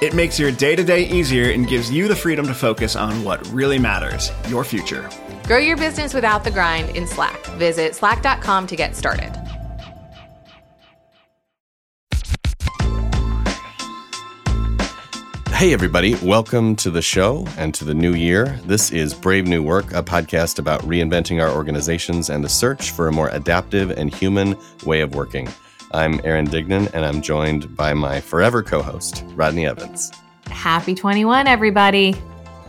It 0.00 0.14
makes 0.14 0.38
your 0.38 0.50
day 0.50 0.74
to 0.76 0.82
day 0.82 1.02
easier 1.02 1.50
and 1.50 1.68
gives 1.68 1.90
you 1.90 2.08
the 2.08 2.16
freedom 2.16 2.46
to 2.46 2.54
focus 2.54 2.96
on 2.96 3.22
what 3.22 3.46
really 3.48 3.78
matters 3.78 4.32
your 4.48 4.64
future. 4.64 5.10
Grow 5.44 5.58
your 5.58 5.76
business 5.76 6.14
without 6.14 6.42
the 6.42 6.50
grind 6.50 6.96
in 6.96 7.06
Slack. 7.06 7.44
Visit 7.58 7.94
slack.com 7.94 8.66
to 8.68 8.76
get 8.76 8.96
started. 8.96 9.30
Hey, 15.50 15.74
everybody, 15.74 16.14
welcome 16.22 16.74
to 16.76 16.90
the 16.90 17.02
show 17.02 17.46
and 17.58 17.74
to 17.74 17.84
the 17.84 17.92
new 17.92 18.14
year. 18.14 18.58
This 18.64 18.92
is 18.92 19.12
Brave 19.12 19.46
New 19.46 19.62
Work, 19.62 19.92
a 19.92 20.02
podcast 20.02 20.58
about 20.58 20.80
reinventing 20.80 21.42
our 21.42 21.54
organizations 21.54 22.30
and 22.30 22.42
the 22.42 22.48
search 22.48 22.92
for 22.92 23.08
a 23.08 23.12
more 23.12 23.28
adaptive 23.28 23.90
and 23.90 24.14
human 24.14 24.56
way 24.86 25.02
of 25.02 25.14
working. 25.14 25.46
I'm 25.92 26.20
Aaron 26.22 26.46
Dignan, 26.46 26.88
and 26.94 27.04
I'm 27.04 27.20
joined 27.20 27.76
by 27.76 27.94
my 27.94 28.20
forever 28.20 28.62
co 28.62 28.80
host, 28.80 29.24
Rodney 29.34 29.66
Evans. 29.66 30.12
Happy 30.46 30.94
21, 30.94 31.48
everybody. 31.48 32.14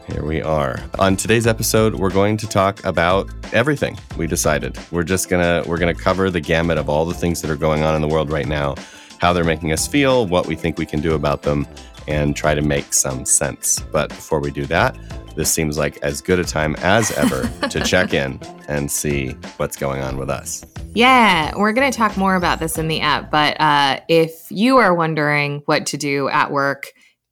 Here 0.08 0.26
we 0.26 0.42
are. 0.42 0.80
On 0.98 1.16
today's 1.16 1.46
episode, 1.46 1.94
we're 1.94 2.10
going 2.10 2.36
to 2.38 2.48
talk 2.48 2.84
about 2.84 3.30
everything 3.54 4.00
we 4.18 4.26
decided. 4.26 4.76
We're 4.90 5.04
just 5.04 5.30
gonna 5.30 5.64
we're 5.68 5.78
gonna 5.78 5.94
cover 5.94 6.32
the 6.32 6.42
gamut 6.42 6.80
of 6.80 6.90
all 6.90 7.06
the 7.06 7.14
things 7.14 7.44
that 7.44 7.52
are 7.52 7.56
going 7.56 7.84
on 7.84 7.94
in 7.94 8.02
the 8.02 8.08
world 8.08 8.32
right 8.32 8.48
now, 8.48 8.74
how 9.20 9.34
they're 9.34 9.44
making 9.44 9.72
us 9.72 9.88
feel, 9.88 10.26
what 10.26 10.48
we 10.48 10.56
think 10.56 10.80
we 10.80 10.88
can 10.88 11.00
do 11.00 11.14
about 11.14 11.44
them, 11.44 11.68
and 12.08 12.36
try 12.36 12.56
to 12.56 12.64
make 12.64 12.92
some 12.92 13.26
sense. 13.26 13.82
But 13.92 14.10
before 14.10 14.40
we 14.40 14.50
do 14.50 14.66
that, 14.66 14.98
this 15.36 15.52
seems 15.52 15.78
like 15.78 15.98
as 15.98 16.22
good 16.22 16.40
a 16.40 16.44
time 16.44 16.76
as 16.80 17.12
ever 17.18 17.50
to 17.70 17.80
check 17.86 18.14
in 18.14 18.40
and 18.68 18.92
see 18.92 19.30
what's 19.58 19.76
going 19.78 20.02
on 20.02 20.18
with 20.18 20.30
us. 20.30 20.66
Yeah, 20.94 21.56
we're 21.56 21.72
going 21.74 21.90
to 21.90 21.98
talk 21.98 22.18
more 22.18 22.36
about 22.36 22.60
this 22.60 22.78
in 22.78 22.88
the 22.88 23.02
app. 23.02 23.32
But 23.32 23.60
uh, 23.60 24.02
if 24.10 24.34
you 24.50 24.78
are 24.78 24.94
wondering 24.94 25.62
what 25.66 25.86
to 25.88 25.98
do 25.98 26.28
at 26.30 26.52
work 26.52 26.88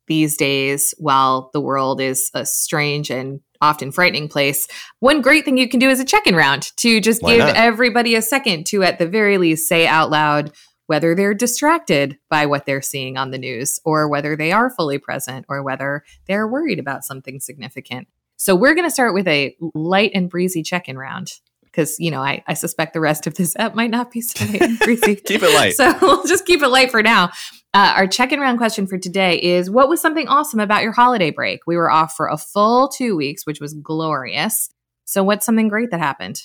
these 0.07 0.37
days 0.37 0.93
while 0.97 1.49
the 1.53 1.61
world 1.61 2.01
is 2.01 2.31
a 2.33 2.45
strange 2.45 3.09
and 3.09 3.41
often 3.61 3.91
frightening 3.91 4.29
place, 4.29 4.67
one 4.99 5.21
great 5.21 5.43
thing 5.43 5.57
you 5.57 5.67
can 5.67 5.79
do 5.79 5.89
is 5.89 5.99
a 5.99 6.05
check 6.05 6.25
in 6.25 6.35
round 6.35 6.71
to 6.77 7.01
just 7.01 7.21
Why 7.21 7.35
give 7.35 7.47
not? 7.47 7.55
everybody 7.57 8.15
a 8.15 8.21
second 8.21 8.65
to, 8.67 8.83
at 8.83 8.97
the 8.97 9.07
very 9.07 9.37
least, 9.37 9.67
say 9.67 9.85
out 9.85 10.09
loud 10.09 10.51
whether 10.89 11.13
they're 11.13 11.35
distracted 11.35 12.17
by 12.31 12.47
what 12.47 12.65
they're 12.65 12.81
seeing 12.81 13.15
on 13.15 13.29
the 13.29 13.37
news 13.37 13.79
or 13.85 14.09
whether 14.09 14.35
they 14.35 14.51
are 14.51 14.71
fully 14.71 14.97
present 14.97 15.45
or 15.47 15.61
whether 15.61 16.03
they're 16.25 16.47
worried 16.47 16.79
about 16.79 17.05
something 17.05 17.39
significant. 17.39 18.07
So 18.37 18.55
we're 18.55 18.73
going 18.73 18.87
to 18.87 18.91
start 18.91 19.13
with 19.13 19.27
a 19.27 19.55
light 19.75 20.09
and 20.15 20.31
breezy 20.31 20.63
check 20.63 20.89
in 20.89 20.97
round 20.97 21.33
because, 21.65 21.99
you 21.99 22.09
know, 22.09 22.23
I, 22.23 22.43
I 22.47 22.55
suspect 22.55 22.93
the 22.93 22.99
rest 23.01 23.27
of 23.27 23.35
this 23.35 23.55
app 23.57 23.75
might 23.75 23.91
not 23.91 24.09
be 24.09 24.21
so 24.21 24.43
light 24.43 24.61
and 24.63 24.79
breezy. 24.79 25.15
Keep 25.27 25.43
it 25.43 25.53
light. 25.53 25.75
So 25.75 25.95
we'll 26.01 26.25
just 26.25 26.47
keep 26.47 26.63
it 26.63 26.69
light 26.69 26.89
for 26.89 27.03
now. 27.03 27.25
Uh, 27.71 27.93
our 27.95 28.07
check 28.07 28.31
in 28.31 28.39
round 28.39 28.57
question 28.57 28.87
for 28.87 28.97
today 28.97 29.39
is 29.39 29.69
What 29.69 29.89
was 29.89 30.01
something 30.01 30.27
awesome 30.27 30.59
about 30.59 30.81
your 30.81 30.93
holiday 30.93 31.29
break? 31.29 31.59
We 31.67 31.77
were 31.77 31.91
off 31.91 32.15
for 32.15 32.27
a 32.27 32.35
full 32.35 32.87
two 32.89 33.15
weeks, 33.15 33.45
which 33.45 33.61
was 33.61 33.75
glorious. 33.75 34.71
So, 35.05 35.23
what's 35.23 35.45
something 35.45 35.67
great 35.67 35.91
that 35.91 35.99
happened? 35.99 36.41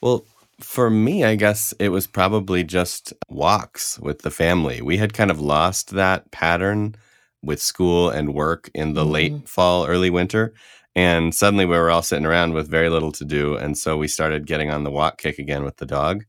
Well, 0.00 0.24
for 0.60 0.90
me, 0.90 1.24
I 1.24 1.36
guess 1.36 1.72
it 1.78 1.90
was 1.90 2.06
probably 2.06 2.64
just 2.64 3.12
walks 3.28 3.98
with 4.00 4.22
the 4.22 4.30
family. 4.30 4.82
We 4.82 4.96
had 4.96 5.12
kind 5.14 5.30
of 5.30 5.40
lost 5.40 5.90
that 5.90 6.30
pattern 6.32 6.96
with 7.42 7.60
school 7.62 8.10
and 8.10 8.34
work 8.34 8.70
in 8.74 8.94
the 8.94 9.04
Mhm. 9.04 9.10
late 9.12 9.48
fall, 9.48 9.86
early 9.86 10.10
winter. 10.10 10.54
And 10.96 11.32
suddenly 11.34 11.64
we 11.64 11.76
were 11.76 11.90
all 11.90 12.02
sitting 12.02 12.26
around 12.26 12.54
with 12.54 12.68
very 12.68 12.88
little 12.88 13.12
to 13.12 13.24
do. 13.24 13.54
And 13.56 13.78
so 13.78 13.96
we 13.96 14.08
started 14.08 14.46
getting 14.46 14.70
on 14.70 14.82
the 14.82 14.90
walk 14.90 15.18
kick 15.18 15.38
again 15.38 15.62
with 15.64 15.76
the 15.76 15.86
dog. 15.86 16.24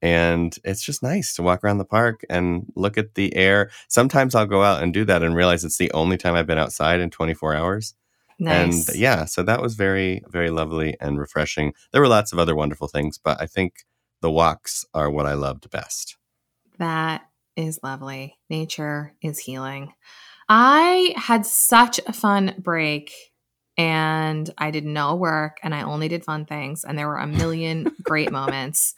And 0.00 0.56
it's 0.64 0.82
just 0.84 1.02
nice 1.02 1.34
to 1.34 1.42
walk 1.42 1.64
around 1.64 1.78
the 1.78 1.84
park 1.84 2.22
and 2.30 2.66
look 2.76 2.98
at 2.98 3.14
the 3.14 3.34
air. 3.36 3.70
Sometimes 3.88 4.34
I'll 4.34 4.46
go 4.46 4.62
out 4.62 4.82
and 4.82 4.92
do 4.94 5.04
that 5.06 5.22
and 5.22 5.34
realize 5.36 5.64
it's 5.64 5.78
the 5.78 5.92
only 5.92 6.16
time 6.18 6.34
I've 6.34 6.46
been 6.46 6.58
outside 6.58 7.00
in 7.00 7.10
24 7.10 7.54
hours. 7.54 7.94
Nice. 8.38 8.88
And 8.88 8.98
yeah, 8.98 9.24
so 9.24 9.42
that 9.42 9.62
was 9.62 9.74
very, 9.74 10.22
very 10.28 10.50
lovely 10.50 10.96
and 11.00 11.18
refreshing. 11.18 11.72
There 11.92 12.00
were 12.00 12.08
lots 12.08 12.32
of 12.32 12.38
other 12.38 12.54
wonderful 12.54 12.88
things, 12.88 13.18
but 13.18 13.40
I 13.40 13.46
think 13.46 13.84
the 14.20 14.30
walks 14.30 14.84
are 14.94 15.10
what 15.10 15.26
I 15.26 15.34
loved 15.34 15.70
best. 15.70 16.16
That 16.78 17.22
is 17.56 17.80
lovely. 17.82 18.38
Nature 18.48 19.14
is 19.22 19.38
healing. 19.38 19.92
I 20.48 21.14
had 21.16 21.46
such 21.46 22.00
a 22.06 22.12
fun 22.12 22.54
break 22.58 23.12
and 23.78 24.50
I 24.58 24.70
did 24.70 24.84
no 24.84 25.14
work 25.14 25.58
and 25.62 25.74
I 25.74 25.82
only 25.82 26.08
did 26.08 26.24
fun 26.24 26.44
things 26.44 26.84
and 26.84 26.98
there 26.98 27.08
were 27.08 27.16
a 27.16 27.26
million 27.26 27.90
great 28.02 28.30
moments. 28.30 28.94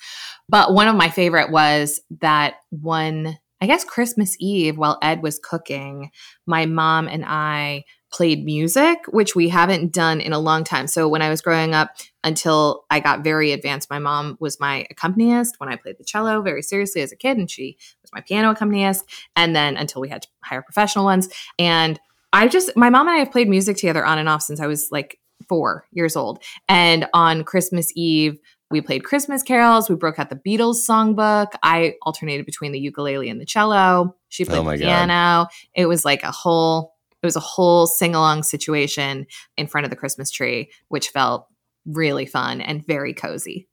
But 0.48 0.72
one 0.74 0.88
of 0.88 0.96
my 0.96 1.10
favorite 1.10 1.50
was 1.50 2.00
that 2.20 2.56
one 2.70 3.38
I 3.64 3.66
guess 3.66 3.82
Christmas 3.82 4.36
Eve 4.40 4.76
while 4.76 4.98
Ed 5.00 5.22
was 5.22 5.40
cooking, 5.42 6.10
my 6.44 6.66
mom 6.66 7.08
and 7.08 7.24
I 7.26 7.84
played 8.12 8.44
music, 8.44 8.98
which 9.08 9.34
we 9.34 9.48
haven't 9.48 9.90
done 9.90 10.20
in 10.20 10.34
a 10.34 10.38
long 10.38 10.64
time. 10.64 10.86
So 10.86 11.08
when 11.08 11.22
I 11.22 11.30
was 11.30 11.40
growing 11.40 11.74
up, 11.74 11.88
until 12.22 12.84
I 12.90 13.00
got 13.00 13.24
very 13.24 13.52
advanced, 13.52 13.88
my 13.88 13.98
mom 13.98 14.36
was 14.38 14.60
my 14.60 14.86
accompanist 14.90 15.54
when 15.56 15.70
I 15.70 15.76
played 15.76 15.96
the 15.96 16.04
cello 16.04 16.42
very 16.42 16.60
seriously 16.60 17.00
as 17.00 17.10
a 17.10 17.16
kid, 17.16 17.38
and 17.38 17.50
she 17.50 17.78
was 18.02 18.12
my 18.12 18.20
piano 18.20 18.50
accompanist. 18.50 19.06
And 19.34 19.56
then 19.56 19.78
until 19.78 20.02
we 20.02 20.10
had 20.10 20.20
to 20.20 20.28
hire 20.44 20.60
professional 20.60 21.06
ones. 21.06 21.30
And 21.58 21.98
I 22.34 22.48
just, 22.48 22.76
my 22.76 22.90
mom 22.90 23.08
and 23.08 23.16
I 23.16 23.20
have 23.20 23.32
played 23.32 23.48
music 23.48 23.78
together 23.78 24.04
on 24.04 24.18
and 24.18 24.28
off 24.28 24.42
since 24.42 24.60
I 24.60 24.66
was 24.66 24.88
like 24.90 25.18
four 25.48 25.86
years 25.90 26.16
old. 26.16 26.42
And 26.68 27.06
on 27.14 27.44
Christmas 27.44 27.90
Eve, 27.96 28.38
we 28.74 28.80
played 28.80 29.04
Christmas 29.04 29.44
carols. 29.44 29.88
We 29.88 29.94
broke 29.94 30.18
out 30.18 30.30
the 30.30 30.36
Beatles 30.44 30.84
songbook. 30.84 31.52
I 31.62 31.94
alternated 32.02 32.44
between 32.44 32.72
the 32.72 32.80
ukulele 32.80 33.30
and 33.30 33.40
the 33.40 33.44
cello. 33.44 34.16
She 34.30 34.44
oh 34.44 34.48
played 34.48 34.58
Oh 34.58 34.64
the 34.64 34.78
God. 34.78 34.84
piano. 34.84 35.46
It 35.76 35.86
was 35.86 36.04
like 36.04 36.24
a 36.24 36.32
whole, 36.32 36.96
it 37.22 37.26
was 37.26 37.36
a 37.36 37.40
whole 37.40 37.86
sing 37.86 38.16
along 38.16 38.42
situation 38.42 39.26
in 39.56 39.68
front 39.68 39.84
of 39.84 39.90
the 39.90 39.96
Christmas 39.96 40.28
tree, 40.28 40.72
which 40.88 41.10
felt 41.10 41.46
really 41.86 42.26
fun 42.26 42.60
and 42.60 42.84
very 42.84 43.14
cozy. 43.14 43.68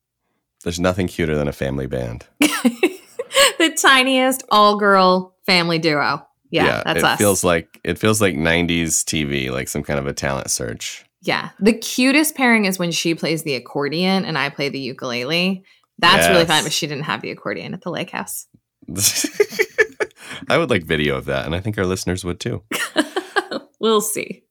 There's 0.64 0.80
nothing 0.80 1.08
cuter 1.08 1.36
than 1.36 1.48
a 1.48 1.52
family 1.54 1.88
band. 1.88 2.28
the 2.40 3.76
tiniest 3.76 4.44
all 4.52 4.78
girl 4.78 5.36
family 5.48 5.80
duo. 5.80 6.28
Yeah, 6.52 6.84
that's 6.86 7.00
it 7.00 7.06
us. 7.06 7.18
feels 7.18 7.44
like 7.44 7.80
it 7.84 7.98
feels 7.98 8.22
like 8.22 8.36
90s 8.36 9.04
TV, 9.04 9.50
like 9.50 9.68
some 9.68 9.82
kind 9.82 9.98
of 9.98 10.06
a 10.06 10.14
talent 10.14 10.52
search. 10.52 11.06
Yeah. 11.22 11.50
The 11.60 11.74
cutest 11.74 12.36
pairing 12.36 12.66
is 12.66 12.80
when 12.80 12.92
she 12.92 13.16
plays 13.16 13.44
the 13.44 13.56
accordion 13.56 14.26
and 14.26 14.38
I 14.38 14.50
play 14.50 14.70
the 14.70 14.80
ukulele. 14.80 15.64
That's 16.00 16.28
really 16.28 16.46
fun, 16.46 16.58
Yes. 16.58 16.64
but 16.64 16.74
she 16.74 16.88
didn't 16.88 17.04
have 17.04 17.22
the 17.22 17.32
accordion 17.32 17.74
at 17.74 17.82
the 17.82 17.92
lake 17.92 18.10
house. 18.10 18.48
I 20.50 20.58
would 20.58 20.70
like 20.70 20.84
video 20.84 21.16
of 21.18 21.26
that, 21.26 21.46
and 21.46 21.56
I 21.56 21.60
think 21.60 21.78
our 21.78 21.86
listeners 21.86 22.26
would 22.26 22.40
too. 22.40 22.64
we'll 23.80 24.02
see. 24.02 24.44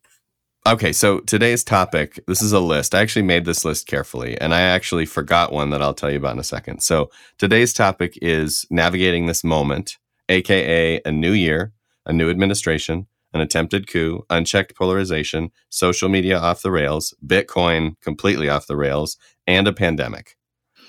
Okay, 0.69 0.93
so 0.93 1.21
today's 1.21 1.65
topic 1.65 2.23
this 2.27 2.43
is 2.43 2.53
a 2.53 2.61
list. 2.61 2.95
I 2.95 3.01
actually 3.01 3.23
made 3.23 3.45
this 3.45 3.65
list 3.65 3.87
carefully, 3.87 4.39
and 4.41 4.55
I 4.55 4.61
actually 4.61 5.07
forgot 5.07 5.53
one 5.53 5.71
that 5.71 5.83
I'll 5.83 5.95
tell 5.95 6.11
you 6.11 6.19
about 6.19 6.35
in 6.35 6.39
a 6.39 6.45
second. 6.45 6.83
So 6.83 7.11
today's 7.39 7.73
topic 7.73 8.19
is 8.21 8.67
navigating 8.71 9.27
this 9.27 9.43
moment, 9.43 9.97
aka 10.29 11.01
a 11.05 11.11
new 11.11 11.33
year, 11.33 11.73
a 12.07 12.13
new 12.13 12.31
administration, 12.31 13.07
an 13.33 13.41
attempted 13.41 13.87
coup, 13.87 14.25
unchecked 14.31 14.75
polarization, 14.77 15.51
social 15.69 16.09
media 16.09 16.39
off 16.39 16.63
the 16.63 16.71
rails, 16.71 17.15
Bitcoin 17.27 18.01
completely 18.01 18.49
off 18.49 18.67
the 18.67 18.77
rails, 18.77 19.17
and 19.47 19.67
a 19.69 19.73
pandemic. 19.73 20.37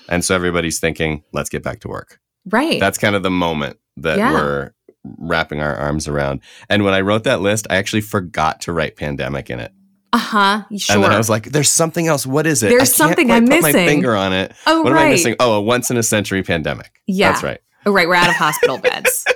And 0.08 0.24
so 0.24 0.34
everybody's 0.34 0.80
thinking, 0.80 1.22
let's 1.32 1.48
get 1.48 1.62
back 1.62 1.80
to 1.80 1.88
work. 1.88 2.18
Right. 2.46 2.80
That's 2.80 2.98
kind 2.98 3.14
of 3.14 3.22
the 3.22 3.30
moment 3.30 3.78
that 3.98 4.18
Yeah. 4.18 4.32
we're 4.32 4.72
wrapping 5.18 5.60
our 5.60 5.74
arms 5.76 6.08
around. 6.08 6.40
And 6.68 6.84
when 6.84 6.94
I 6.94 7.00
wrote 7.00 7.24
that 7.24 7.40
list, 7.40 7.66
I 7.70 7.76
actually 7.76 8.00
forgot 8.02 8.60
to 8.62 8.72
write 8.72 8.96
pandemic 8.96 9.48
in 9.50 9.60
it. 9.60 9.72
uh 10.12 10.18
huh. 10.18 10.62
Sure. 10.76 10.96
And 10.96 11.04
then 11.04 11.12
I 11.12 11.18
was 11.18 11.30
like, 11.30 11.46
there's 11.52 11.70
something 11.70 12.06
else. 12.08 12.26
What 12.26 12.46
is 12.46 12.62
it? 12.62 12.68
There's 12.68 12.82
I 12.82 12.84
can't 12.84 12.94
something 12.96 13.30
I'm 13.30 13.44
put 13.46 13.62
my 13.62 13.68
missing. 13.68 13.86
finger 13.86 14.14
on 14.16 14.32
it. 14.32 14.52
oh, 14.66 14.82
What 14.82 14.92
right. 14.92 15.02
am 15.02 15.06
I 15.06 15.10
missing? 15.12 15.36
Oh, 15.40 15.54
a 15.54 15.60
once 15.62 15.90
in 15.90 15.96
a 15.96 16.02
century 16.02 16.42
pandemic. 16.42 17.00
Yeah. 17.06 17.30
That's 17.32 17.42
right. 17.44 17.60
Oh, 17.86 17.92
right. 17.92 18.06
We're 18.06 18.14
out 18.14 18.28
of 18.28 18.34
hospital 18.36 18.78
beds. 18.78 19.24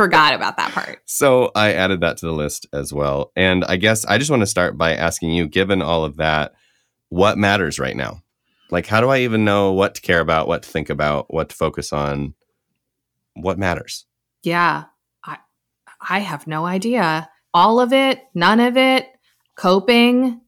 Forgot 0.00 0.32
about 0.32 0.56
that 0.56 0.72
part. 0.72 1.02
So 1.04 1.50
I 1.54 1.74
added 1.74 2.00
that 2.00 2.16
to 2.16 2.26
the 2.26 2.32
list 2.32 2.66
as 2.72 2.90
well. 2.90 3.32
And 3.36 3.66
I 3.66 3.76
guess 3.76 4.06
I 4.06 4.16
just 4.16 4.30
want 4.30 4.40
to 4.40 4.46
start 4.46 4.78
by 4.78 4.94
asking 4.94 5.32
you, 5.32 5.46
given 5.46 5.82
all 5.82 6.06
of 6.06 6.16
that, 6.16 6.54
what 7.10 7.36
matters 7.36 7.78
right 7.78 7.94
now? 7.94 8.22
Like, 8.70 8.86
how 8.86 9.02
do 9.02 9.10
I 9.10 9.18
even 9.18 9.44
know 9.44 9.72
what 9.72 9.96
to 9.96 10.00
care 10.00 10.20
about, 10.20 10.48
what 10.48 10.62
to 10.62 10.70
think 10.70 10.88
about, 10.88 11.26
what 11.28 11.50
to 11.50 11.54
focus 11.54 11.92
on, 11.92 12.32
what 13.34 13.58
matters? 13.58 14.06
Yeah. 14.42 14.84
I 15.22 15.36
I 16.00 16.20
have 16.20 16.46
no 16.46 16.64
idea. 16.64 17.28
All 17.52 17.78
of 17.78 17.92
it, 17.92 18.22
none 18.32 18.60
of 18.60 18.78
it, 18.78 19.06
coping. 19.54 20.40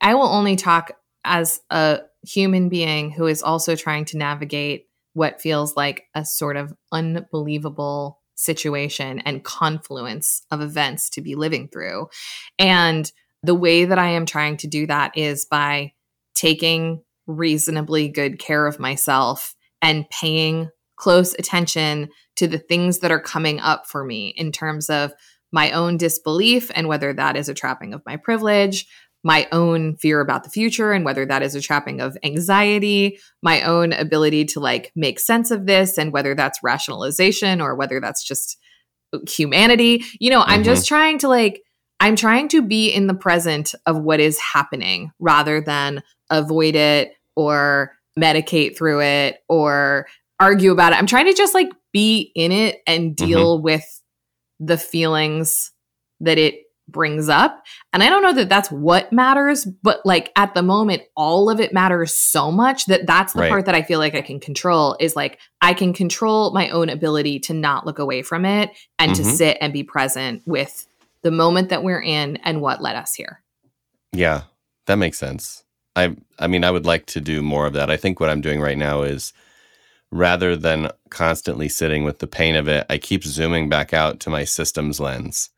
I 0.00 0.14
will 0.14 0.28
only 0.28 0.54
talk 0.54 0.92
as 1.24 1.60
a 1.68 2.02
human 2.22 2.68
being 2.68 3.10
who 3.10 3.26
is 3.26 3.42
also 3.42 3.74
trying 3.74 4.04
to 4.04 4.18
navigate 4.18 4.86
what 5.14 5.40
feels 5.40 5.74
like 5.74 6.04
a 6.14 6.24
sort 6.24 6.56
of 6.56 6.72
unbelievable 6.92 8.20
situation 8.34 9.20
and 9.20 9.44
confluence 9.44 10.42
of 10.50 10.60
events 10.60 11.10
to 11.10 11.20
be 11.20 11.34
living 11.34 11.68
through. 11.68 12.08
And 12.58 13.10
the 13.42 13.54
way 13.54 13.84
that 13.84 13.98
I 13.98 14.10
am 14.10 14.26
trying 14.26 14.56
to 14.58 14.66
do 14.66 14.86
that 14.86 15.16
is 15.16 15.44
by 15.44 15.92
taking 16.34 17.02
reasonably 17.26 18.08
good 18.08 18.38
care 18.38 18.66
of 18.66 18.78
myself 18.78 19.54
and 19.80 20.08
paying 20.10 20.70
close 20.96 21.34
attention 21.34 22.08
to 22.36 22.46
the 22.46 22.58
things 22.58 23.00
that 23.00 23.10
are 23.10 23.20
coming 23.20 23.60
up 23.60 23.86
for 23.86 24.04
me 24.04 24.28
in 24.36 24.52
terms 24.52 24.88
of 24.88 25.12
my 25.52 25.70
own 25.70 25.96
disbelief 25.96 26.70
and 26.74 26.88
whether 26.88 27.12
that 27.12 27.36
is 27.36 27.48
a 27.48 27.54
trapping 27.54 27.94
of 27.94 28.02
my 28.04 28.16
privilege, 28.16 28.86
my 29.24 29.48
own 29.50 29.96
fear 29.96 30.20
about 30.20 30.44
the 30.44 30.50
future 30.50 30.92
and 30.92 31.04
whether 31.04 31.24
that 31.24 31.42
is 31.42 31.54
a 31.54 31.60
trapping 31.60 32.00
of 32.00 32.16
anxiety, 32.22 33.18
my 33.42 33.62
own 33.62 33.92
ability 33.94 34.44
to 34.44 34.60
like 34.60 34.92
make 34.94 35.18
sense 35.18 35.50
of 35.50 35.66
this 35.66 35.98
and 35.98 36.12
whether 36.12 36.34
that's 36.34 36.62
rationalization 36.62 37.60
or 37.60 37.74
whether 37.74 38.00
that's 38.00 38.22
just 38.22 38.58
humanity. 39.28 40.04
You 40.20 40.30
know, 40.30 40.40
mm-hmm. 40.40 40.50
I'm 40.50 40.62
just 40.62 40.86
trying 40.86 41.18
to 41.20 41.28
like 41.28 41.62
I'm 42.00 42.16
trying 42.16 42.48
to 42.48 42.60
be 42.60 42.90
in 42.90 43.06
the 43.06 43.14
present 43.14 43.74
of 43.86 43.98
what 43.98 44.20
is 44.20 44.38
happening 44.38 45.10
rather 45.18 45.60
than 45.62 46.02
avoid 46.28 46.76
it 46.76 47.12
or 47.34 47.92
medicate 48.18 48.76
through 48.76 49.00
it 49.00 49.38
or 49.48 50.06
argue 50.38 50.70
about 50.70 50.92
it. 50.92 50.98
I'm 50.98 51.06
trying 51.06 51.26
to 51.26 51.34
just 51.34 51.54
like 51.54 51.70
be 51.92 52.30
in 52.34 52.52
it 52.52 52.82
and 52.86 53.16
mm-hmm. 53.16 53.26
deal 53.26 53.56
mm-hmm. 53.56 53.64
with 53.64 54.02
the 54.60 54.76
feelings 54.76 55.72
that 56.20 56.36
it 56.36 56.63
brings 56.88 57.28
up. 57.28 57.64
And 57.92 58.02
I 58.02 58.08
don't 58.08 58.22
know 58.22 58.34
that 58.34 58.48
that's 58.48 58.70
what 58.70 59.12
matters, 59.12 59.64
but 59.64 60.04
like 60.04 60.30
at 60.36 60.54
the 60.54 60.62
moment, 60.62 61.02
all 61.16 61.50
of 61.50 61.60
it 61.60 61.72
matters 61.72 62.16
so 62.16 62.50
much 62.50 62.86
that 62.86 63.06
that's 63.06 63.32
the 63.32 63.40
right. 63.40 63.50
part 63.50 63.66
that 63.66 63.74
I 63.74 63.82
feel 63.82 63.98
like 63.98 64.14
I 64.14 64.22
can 64.22 64.40
control 64.40 64.96
is 65.00 65.16
like 65.16 65.38
I 65.60 65.74
can 65.74 65.92
control 65.92 66.52
my 66.52 66.68
own 66.70 66.88
ability 66.88 67.40
to 67.40 67.54
not 67.54 67.86
look 67.86 67.98
away 67.98 68.22
from 68.22 68.44
it 68.44 68.70
and 68.98 69.12
mm-hmm. 69.12 69.22
to 69.22 69.28
sit 69.28 69.58
and 69.60 69.72
be 69.72 69.82
present 69.82 70.42
with 70.46 70.86
the 71.22 71.30
moment 71.30 71.70
that 71.70 71.82
we're 71.82 72.02
in 72.02 72.36
and 72.38 72.60
what 72.60 72.82
led 72.82 72.96
us 72.96 73.14
here. 73.14 73.42
Yeah, 74.12 74.42
that 74.86 74.96
makes 74.96 75.18
sense. 75.18 75.64
I 75.96 76.16
I 76.38 76.46
mean, 76.46 76.64
I 76.64 76.70
would 76.70 76.86
like 76.86 77.06
to 77.06 77.20
do 77.20 77.42
more 77.42 77.66
of 77.66 77.72
that. 77.74 77.90
I 77.90 77.96
think 77.96 78.20
what 78.20 78.30
I'm 78.30 78.40
doing 78.40 78.60
right 78.60 78.78
now 78.78 79.02
is 79.02 79.32
rather 80.10 80.54
than 80.54 80.90
constantly 81.08 81.68
sitting 81.68 82.04
with 82.04 82.18
the 82.18 82.26
pain 82.26 82.54
of 82.54 82.68
it, 82.68 82.86
I 82.88 82.98
keep 82.98 83.24
zooming 83.24 83.68
back 83.68 83.92
out 83.92 84.20
to 84.20 84.30
my 84.30 84.44
systems 84.44 85.00
lens 85.00 85.50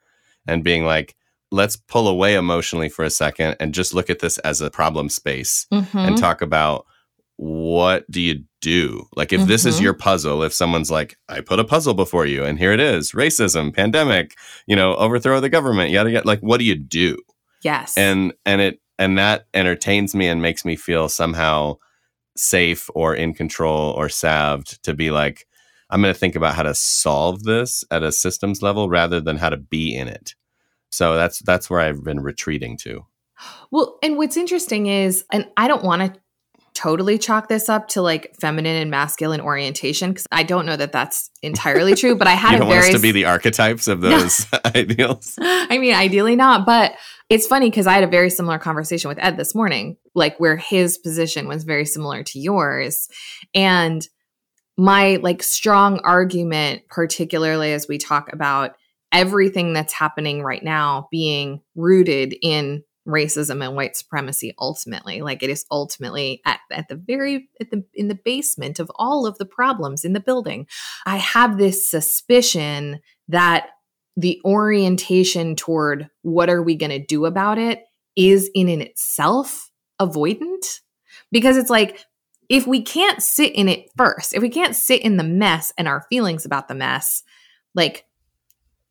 and 0.47 0.65
being 0.65 0.85
like, 0.85 1.15
let's 1.51 1.77
pull 1.77 2.09
away 2.09 2.35
emotionally 2.35 2.89
for 2.89 3.05
a 3.05 3.11
second 3.11 3.57
and 3.61 3.75
just 3.75 3.95
look 3.95 4.11
at 4.11 4.19
this 4.19 4.39
as 4.39 4.61
a 4.61 4.71
problem 4.71 5.09
space 5.09 5.67
mm-hmm. 5.73 5.99
and 5.99 6.19
talk 6.19 6.43
about 6.43 6.87
what 7.37 8.11
do 8.11 8.21
you 8.21 8.45
do? 8.63 9.07
Like, 9.15 9.33
if 9.33 9.41
mm-hmm. 9.41 9.49
this 9.49 9.67
is 9.67 9.77
mm-hmm. 9.77 9.85
your 9.85 9.95
puzzle, 9.95 10.43
if 10.43 10.55
someone's 10.55 10.91
like, 10.91 11.19
I 11.29 11.41
put 11.41 11.61
a 11.61 11.65
puzzle 11.65 11.95
before 11.95 12.27
you 12.27 12.45
and 12.45 12.59
here 12.59 12.73
it 12.73 12.81
is 12.81 13.13
racism, 13.13 13.75
pandemic, 13.75 14.35
you 14.67 14.75
know, 14.75 14.95
overthrow 14.97 15.41
the 15.41 15.51
government, 15.51 15.91
yada, 15.91 16.11
yada, 16.11 16.27
like, 16.27 16.41
what 16.41 16.59
do 16.59 16.65
you 16.65 16.77
do? 16.77 17.19
Yes. 17.63 17.97
And, 17.97 18.33
and 18.45 18.61
it, 18.61 18.81
and 18.99 19.19
that 19.19 19.47
entertains 19.53 20.15
me 20.15 20.29
and 20.29 20.41
makes 20.41 20.65
me 20.65 20.77
feel 20.77 21.09
somehow 21.09 21.77
safe 22.37 22.89
or 22.95 23.15
in 23.15 23.35
control 23.35 23.91
or 23.93 24.09
salved 24.09 24.83
to 24.85 24.95
be 24.95 25.11
like, 25.11 25.47
I'm 25.91 26.03
going 26.03 26.13
to 26.13 26.19
think 26.19 26.37
about 26.37 26.55
how 26.55 26.65
to 26.65 26.75
solve 26.75 27.45
this 27.45 27.85
at 27.91 28.03
a 28.03 28.13
systems 28.13 28.63
level 28.63 28.89
rather 28.89 29.21
than 29.21 29.37
how 29.37 29.51
to 29.51 29.57
be 29.57 29.95
in 29.95 30.09
it. 30.09 30.35
So 30.91 31.15
that's 31.15 31.41
that's 31.41 31.69
where 31.69 31.81
I've 31.81 32.03
been 32.03 32.21
retreating 32.21 32.77
to. 32.79 33.07
Well, 33.71 33.99
and 34.03 34.17
what's 34.17 34.37
interesting 34.37 34.87
is, 34.87 35.25
and 35.31 35.47
I 35.57 35.69
don't 35.69 35.85
want 35.85 36.15
to 36.15 36.21
totally 36.77 37.17
chalk 37.17 37.49
this 37.49 37.69
up 37.69 37.89
to 37.89 38.03
like 38.03 38.35
feminine 38.39 38.77
and 38.77 38.91
masculine 38.91 39.41
orientation 39.41 40.11
because 40.11 40.27
I 40.31 40.43
don't 40.43 40.67
know 40.67 40.77
that 40.77 40.93
that's 40.93 41.31
entirely 41.43 41.95
true. 41.95 42.15
But 42.15 42.29
I 42.29 42.31
had 42.35 42.53
you 42.53 42.59
don't 42.59 42.69
a 42.69 42.71
very 42.71 42.81
want 42.83 42.95
us 42.95 43.01
to 43.01 43.03
be 43.03 43.13
the 43.13 43.25
archetypes 43.25 43.89
of 43.89 44.01
those 44.01 44.47
ideals. 44.75 45.39
I 45.41 45.79
mean, 45.79 45.95
ideally 45.95 46.37
not, 46.37 46.67
but 46.67 46.93
it's 47.29 47.47
funny 47.47 47.71
because 47.71 47.87
I 47.87 47.95
had 47.95 48.05
a 48.05 48.09
very 48.09 48.31
similar 48.31 48.59
conversation 48.59 49.09
with 49.09 49.19
Ed 49.21 49.37
this 49.37 49.55
morning, 49.55 49.97
like 50.15 50.39
where 50.39 50.57
his 50.57 50.99
position 50.99 51.49
was 51.49 51.65
very 51.65 51.87
similar 51.87 52.23
to 52.23 52.39
yours, 52.39 53.09
and 53.55 54.07
my 54.77 55.17
like 55.17 55.43
strong 55.43 56.01
argument, 56.01 56.83
particularly 56.89 57.73
as 57.73 57.89
we 57.89 57.99
talk 57.99 58.33
about 58.33 58.77
everything 59.13 59.73
that's 59.73 59.93
happening 59.93 60.43
right 60.43 60.63
now 60.63 61.09
being 61.11 61.61
rooted 61.75 62.35
in 62.43 62.83
racism 63.07 63.65
and 63.65 63.77
white 63.77 63.97
supremacy 63.97 64.53
ultimately 64.59 65.23
like 65.23 65.43
it 65.43 65.49
is 65.49 65.65
ultimately 65.71 66.43
at, 66.45 66.59
at 66.73 66.89
the 66.89 66.97
very 66.97 67.49
at 67.61 67.71
the 67.71 67.85
in 67.95 68.09
the 68.09 68.19
basement 68.25 68.81
of 68.81 68.91
all 68.97 69.27
of 69.27 69.39
the 69.39 69.47
problems 69.47 70.05
in 70.05 70.13
the 70.13 70.21
building. 70.21 70.67
I 71.07 71.17
have 71.19 71.57
this 71.57 71.87
suspicion 71.87 73.01
that 73.29 73.69
the 74.17 74.41
orientation 74.45 75.55
toward 75.55 76.09
what 76.23 76.51
are 76.51 76.63
we 76.63 76.75
going 76.75 76.91
to 76.91 76.99
do 76.99 77.27
about 77.27 77.59
it 77.59 77.85
is 78.17 78.51
in 78.55 78.69
in 78.69 78.81
itself 78.81 79.71
avoidant 80.01 80.81
because 81.31 81.57
it's 81.57 81.71
like 81.71 82.05
if 82.49 82.67
we 82.67 82.83
can't 82.83 83.23
sit 83.23 83.55
in 83.55 83.69
it 83.69 83.89
first 83.97 84.35
if 84.35 84.43
we 84.43 84.49
can't 84.49 84.77
sit 84.77 85.03
in 85.03 85.17
the 85.17 85.25
mess 85.25 85.73
and 85.79 85.89
our 85.89 86.07
feelings 86.09 86.45
about 86.45 86.69
the 86.69 86.75
mess 86.75 87.23
like 87.75 88.05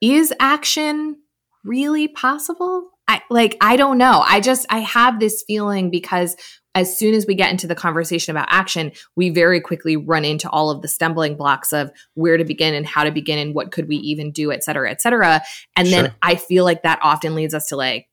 is 0.02 0.34
action 0.40 1.18
really 1.64 2.08
possible 2.08 2.92
I 3.08 3.22
like 3.30 3.58
I 3.62 3.76
don't 3.76 3.98
know. 3.98 4.24
I 4.26 4.40
just 4.40 4.66
I 4.70 4.80
have 4.80 5.20
this 5.20 5.44
feeling 5.46 5.92
because 5.92 6.36
as 6.74 6.98
soon 6.98 7.14
as 7.14 7.26
we 7.26 7.36
get 7.36 7.52
into 7.52 7.68
the 7.68 7.76
conversation 7.76 8.36
about 8.36 8.48
action, 8.50 8.92
we 9.16 9.30
very 9.30 9.62
quickly 9.62 9.96
run 9.96 10.26
into 10.26 10.50
all 10.50 10.70
of 10.70 10.82
the 10.82 10.88
stumbling 10.88 11.38
blocks 11.38 11.72
of 11.72 11.90
where 12.16 12.36
to 12.36 12.44
begin 12.44 12.74
and 12.74 12.86
how 12.86 13.04
to 13.04 13.12
begin 13.12 13.40
and 13.40 13.56
what 13.56 13.72
could 13.72 13.88
we 13.88 13.96
even 13.98 14.32
do, 14.32 14.52
et 14.52 14.64
cetera, 14.64 14.92
et 14.92 15.02
cetera. 15.02 15.42
And 15.76 15.88
sure. 15.88 16.04
then 16.04 16.14
I 16.22 16.36
feel 16.36 16.66
like 16.66 16.84
that 16.84 17.00
often 17.02 17.34
leads 17.36 17.54
us 17.54 17.68
to 17.68 17.78
like 17.78 18.10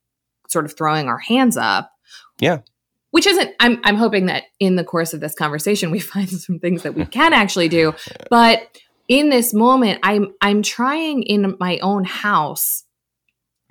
sort 0.48 0.64
of 0.64 0.76
throwing 0.76 1.08
our 1.08 1.18
hands 1.18 1.56
up. 1.56 1.90
Yeah. 2.38 2.58
Which 3.12 3.26
isn't 3.26 3.54
I'm 3.60 3.80
I'm 3.84 3.96
hoping 3.96 4.26
that 4.26 4.44
in 4.58 4.76
the 4.76 4.84
course 4.84 5.14
of 5.14 5.20
this 5.20 5.34
conversation 5.34 5.90
we 5.90 6.00
find 6.14 6.28
some 6.28 6.58
things 6.58 6.82
that 6.82 6.94
we 6.94 7.06
can 7.06 7.32
actually 7.32 7.68
do. 7.68 7.94
But 8.30 8.78
in 9.08 9.28
this 9.28 9.52
moment, 9.52 10.00
I'm 10.02 10.34
I'm 10.40 10.62
trying 10.62 11.22
in 11.22 11.56
my 11.60 11.78
own 11.78 12.04
house 12.04 12.84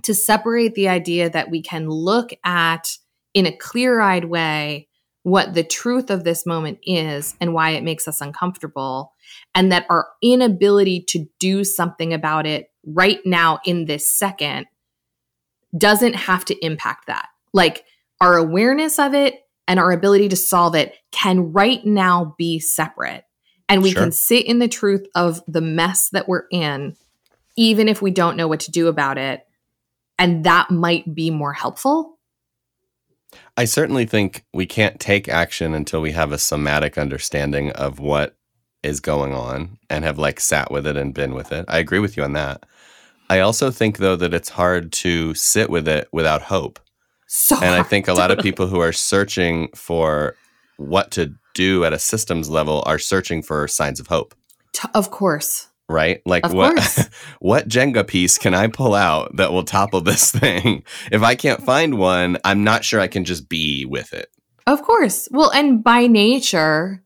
to 0.03 0.13
separate 0.13 0.75
the 0.75 0.87
idea 0.87 1.29
that 1.29 1.49
we 1.49 1.61
can 1.61 1.89
look 1.89 2.31
at 2.43 2.97
in 3.33 3.45
a 3.45 3.55
clear 3.55 4.01
eyed 4.01 4.25
way 4.25 4.87
what 5.23 5.53
the 5.53 5.63
truth 5.63 6.09
of 6.09 6.23
this 6.23 6.45
moment 6.45 6.79
is 6.83 7.35
and 7.39 7.53
why 7.53 7.71
it 7.71 7.83
makes 7.83 8.07
us 8.07 8.21
uncomfortable, 8.21 9.13
and 9.53 9.71
that 9.71 9.85
our 9.89 10.07
inability 10.21 11.03
to 11.09 11.25
do 11.39 11.63
something 11.63 12.13
about 12.13 12.47
it 12.47 12.71
right 12.85 13.19
now 13.25 13.59
in 13.65 13.85
this 13.85 14.09
second 14.09 14.65
doesn't 15.77 16.15
have 16.15 16.43
to 16.45 16.65
impact 16.65 17.07
that. 17.07 17.27
Like 17.53 17.85
our 18.21 18.37
awareness 18.37 18.99
of 18.99 19.13
it 19.13 19.45
and 19.67 19.79
our 19.79 19.91
ability 19.91 20.29
to 20.29 20.35
solve 20.37 20.75
it 20.75 20.95
can 21.11 21.51
right 21.51 21.85
now 21.85 22.35
be 22.37 22.59
separate. 22.59 23.25
And 23.67 23.81
we 23.81 23.91
sure. 23.91 24.03
can 24.03 24.11
sit 24.11 24.45
in 24.45 24.59
the 24.59 24.67
truth 24.67 25.05
of 25.15 25.41
the 25.47 25.61
mess 25.61 26.09
that 26.09 26.27
we're 26.27 26.45
in, 26.51 26.95
even 27.57 27.89
if 27.89 28.01
we 28.01 28.11
don't 28.11 28.37
know 28.37 28.47
what 28.47 28.61
to 28.61 28.71
do 28.71 28.87
about 28.87 29.17
it 29.17 29.45
and 30.21 30.43
that 30.43 30.69
might 30.69 31.15
be 31.15 31.31
more 31.31 31.51
helpful. 31.51 32.19
I 33.57 33.65
certainly 33.65 34.05
think 34.05 34.45
we 34.53 34.67
can't 34.67 34.99
take 34.99 35.27
action 35.27 35.73
until 35.73 35.99
we 35.99 36.11
have 36.11 36.31
a 36.31 36.37
somatic 36.37 36.95
understanding 36.95 37.71
of 37.71 37.99
what 37.99 38.35
is 38.83 38.99
going 38.99 39.33
on 39.33 39.79
and 39.89 40.05
have 40.05 40.19
like 40.19 40.39
sat 40.39 40.69
with 40.69 40.85
it 40.85 40.95
and 40.95 41.11
been 41.11 41.33
with 41.33 41.51
it. 41.51 41.65
I 41.67 41.79
agree 41.79 41.97
with 41.97 42.17
you 42.17 42.23
on 42.23 42.33
that. 42.33 42.67
I 43.31 43.39
also 43.39 43.71
think 43.71 43.97
though 43.97 44.15
that 44.15 44.33
it's 44.33 44.49
hard 44.49 44.91
to 44.93 45.33
sit 45.33 45.71
with 45.71 45.87
it 45.87 46.07
without 46.11 46.43
hope. 46.43 46.79
So 47.33 47.55
and 47.55 47.73
I 47.73 47.81
think 47.81 48.09
a 48.09 48.13
lot 48.13 48.29
of 48.29 48.39
people 48.39 48.67
who 48.67 48.81
are 48.81 48.91
searching 48.91 49.69
for 49.73 50.35
what 50.75 51.11
to 51.11 51.33
do 51.53 51.85
at 51.85 51.93
a 51.93 51.99
systems 51.99 52.49
level 52.49 52.83
are 52.85 52.99
searching 52.99 53.41
for 53.41 53.69
signs 53.69 54.01
of 54.01 54.07
hope. 54.07 54.35
Of 54.93 55.11
course 55.11 55.69
right? 55.87 56.21
Like 56.25 56.45
of 56.45 56.53
what 56.53 57.09
what 57.39 57.67
Jenga 57.67 58.07
piece 58.07 58.37
can 58.37 58.53
I 58.53 58.67
pull 58.67 58.95
out 58.95 59.35
that 59.37 59.51
will 59.51 59.63
topple 59.63 60.01
this 60.01 60.31
thing? 60.39 60.83
If 61.11 61.21
I 61.21 61.35
can't 61.35 61.63
find 61.63 61.97
one, 61.97 62.37
I'm 62.43 62.63
not 62.63 62.83
sure 62.83 62.99
I 62.99 63.07
can 63.07 63.25
just 63.25 63.47
be 63.49 63.85
with 63.85 64.13
it. 64.13 64.29
Of 64.67 64.81
course. 64.83 65.27
Well, 65.31 65.51
and 65.51 65.83
by 65.83 66.07
nature, 66.07 67.03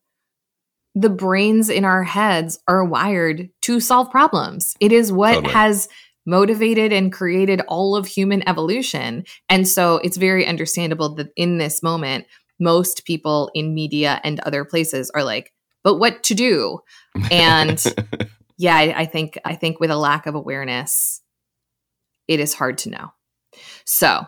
the 0.94 1.10
brains 1.10 1.70
in 1.70 1.84
our 1.84 2.04
heads 2.04 2.60
are 2.68 2.84
wired 2.84 3.50
to 3.64 3.80
solve 3.80 4.10
problems. 4.12 4.76
It 4.80 4.92
is 4.92 5.12
what 5.12 5.34
totally. 5.34 5.54
has 5.54 5.90
motivated 6.26 6.92
and 6.92 7.14
created 7.14 7.62
all 7.68 7.96
of 7.96 8.08
human 8.08 8.48
evolution. 8.48 9.24
And 9.50 9.68
so 9.68 9.98
it's 9.98 10.18
very 10.18 10.46
understandable 10.46 11.16
that 11.16 11.30
in 11.36 11.58
this 11.58 11.84
moment, 11.84 12.26
most 12.60 13.06
people 13.06 13.52
in 13.54 13.74
media 13.74 14.20
and 14.24 14.40
other 14.42 14.66
places 14.66 15.12
are 15.12 15.24
like, 15.24 15.54
but 15.84 15.96
what 15.96 16.24
to 16.24 16.34
do? 16.34 16.80
And 17.32 17.84
yeah, 18.58 18.76
I, 18.76 19.02
I 19.02 19.06
think 19.06 19.38
I 19.46 19.56
think 19.56 19.80
with 19.80 19.92
a 19.92 19.98
lack 19.98 20.26
of 20.26 20.36
awareness, 20.36 21.22
it 22.28 22.40
is 22.40 22.54
hard 22.54 22.80
to 22.80 22.90
know. 22.90 23.12
So 23.86 24.26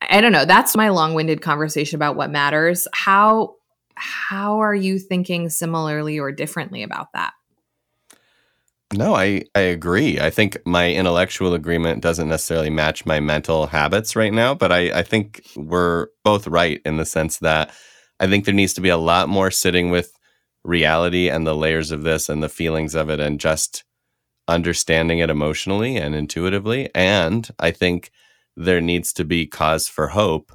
I 0.00 0.20
don't 0.20 0.32
know. 0.32 0.44
That's 0.44 0.76
my 0.76 0.88
long-winded 0.88 1.42
conversation 1.42 1.96
about 1.96 2.16
what 2.16 2.30
matters. 2.30 2.88
How 2.92 3.56
how 3.96 4.60
are 4.60 4.74
you 4.74 4.98
thinking 4.98 5.50
similarly 5.50 6.18
or 6.18 6.32
differently 6.32 6.82
about 6.82 7.08
that? 7.14 7.32
No, 8.92 9.14
I, 9.14 9.42
I 9.54 9.60
agree. 9.60 10.20
I 10.20 10.30
think 10.30 10.58
my 10.66 10.92
intellectual 10.92 11.54
agreement 11.54 12.02
doesn't 12.02 12.28
necessarily 12.28 12.70
match 12.70 13.06
my 13.06 13.18
mental 13.18 13.66
habits 13.66 14.14
right 14.14 14.32
now, 14.32 14.54
but 14.54 14.70
I, 14.70 14.98
I 14.98 15.02
think 15.02 15.42
we're 15.56 16.08
both 16.22 16.46
right 16.46 16.80
in 16.84 16.96
the 16.96 17.06
sense 17.06 17.38
that 17.38 17.72
I 18.20 18.26
think 18.26 18.44
there 18.44 18.54
needs 18.54 18.74
to 18.74 18.80
be 18.80 18.90
a 18.90 18.96
lot 18.96 19.28
more 19.28 19.50
sitting 19.50 19.90
with 19.90 20.12
reality 20.64 21.28
and 21.28 21.46
the 21.46 21.56
layers 21.56 21.90
of 21.90 22.02
this 22.02 22.28
and 22.28 22.42
the 22.42 22.48
feelings 22.48 22.94
of 22.94 23.10
it 23.10 23.20
and 23.20 23.40
just 23.40 23.84
understanding 24.46 25.18
it 25.18 25.30
emotionally 25.30 25.96
and 25.96 26.14
intuitively. 26.14 26.90
And 26.94 27.48
I 27.58 27.70
think 27.70 28.10
there 28.56 28.80
needs 28.80 29.12
to 29.14 29.24
be 29.24 29.46
cause 29.46 29.88
for 29.88 30.08
hope 30.08 30.52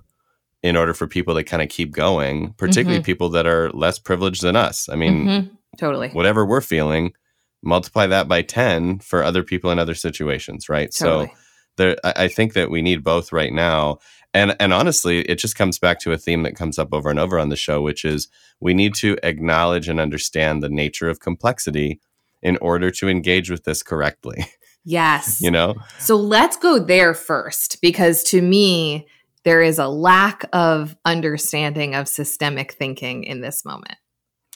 in 0.62 0.75
order 0.75 0.93
for 0.93 1.07
people 1.07 1.36
to 1.36 1.43
kind 1.43 1.62
of 1.62 1.69
keep 1.69 1.91
going, 1.91 2.53
particularly 2.53 3.00
mm-hmm. 3.00 3.05
people 3.05 3.29
that 3.29 3.48
are 3.48 3.71
less 3.71 4.00
privileged 4.00 4.41
than 4.41 4.55
us. 4.55 4.89
I 4.89 4.95
mean, 4.95 5.25
mm-hmm. 5.25 5.55
totally. 5.77 6.09
Whatever 6.09 6.45
we're 6.45 6.62
feeling, 6.62 7.13
multiply 7.61 8.07
that 8.07 8.27
by 8.27 8.41
10 8.41 8.99
for 8.99 9.23
other 9.23 9.43
people 9.43 9.71
in 9.71 9.79
other 9.79 9.95
situations, 9.95 10.69
right? 10.69 10.91
Totally. 10.91 11.27
So 11.27 11.33
there 11.77 11.95
I 12.03 12.27
think 12.27 12.53
that 12.53 12.69
we 12.69 12.81
need 12.81 13.03
both 13.03 13.31
right 13.31 13.53
now. 13.53 13.99
And 14.33 14.55
and 14.59 14.73
honestly, 14.73 15.21
it 15.21 15.39
just 15.39 15.55
comes 15.55 15.79
back 15.79 15.99
to 16.01 16.11
a 16.11 16.17
theme 16.17 16.43
that 16.43 16.55
comes 16.55 16.77
up 16.77 16.89
over 16.93 17.09
and 17.09 17.19
over 17.19 17.39
on 17.39 17.49
the 17.49 17.55
show, 17.55 17.81
which 17.81 18.05
is 18.05 18.27
we 18.59 18.73
need 18.73 18.93
to 18.95 19.17
acknowledge 19.23 19.87
and 19.87 19.99
understand 19.99 20.61
the 20.61 20.69
nature 20.69 21.09
of 21.09 21.19
complexity 21.19 21.99
in 22.41 22.57
order 22.57 22.91
to 22.91 23.09
engage 23.09 23.49
with 23.49 23.63
this 23.63 23.81
correctly. 23.81 24.45
Yes. 24.85 25.41
you 25.41 25.51
know? 25.51 25.75
So 25.99 26.15
let's 26.15 26.57
go 26.57 26.79
there 26.79 27.13
first 27.13 27.81
because 27.81 28.23
to 28.25 28.41
me, 28.41 29.07
there 29.43 29.61
is 29.61 29.79
a 29.79 29.87
lack 29.87 30.45
of 30.53 30.95
understanding 31.05 31.95
of 31.95 32.07
systemic 32.07 32.73
thinking 32.73 33.23
in 33.23 33.41
this 33.41 33.65
moment. 33.65 33.95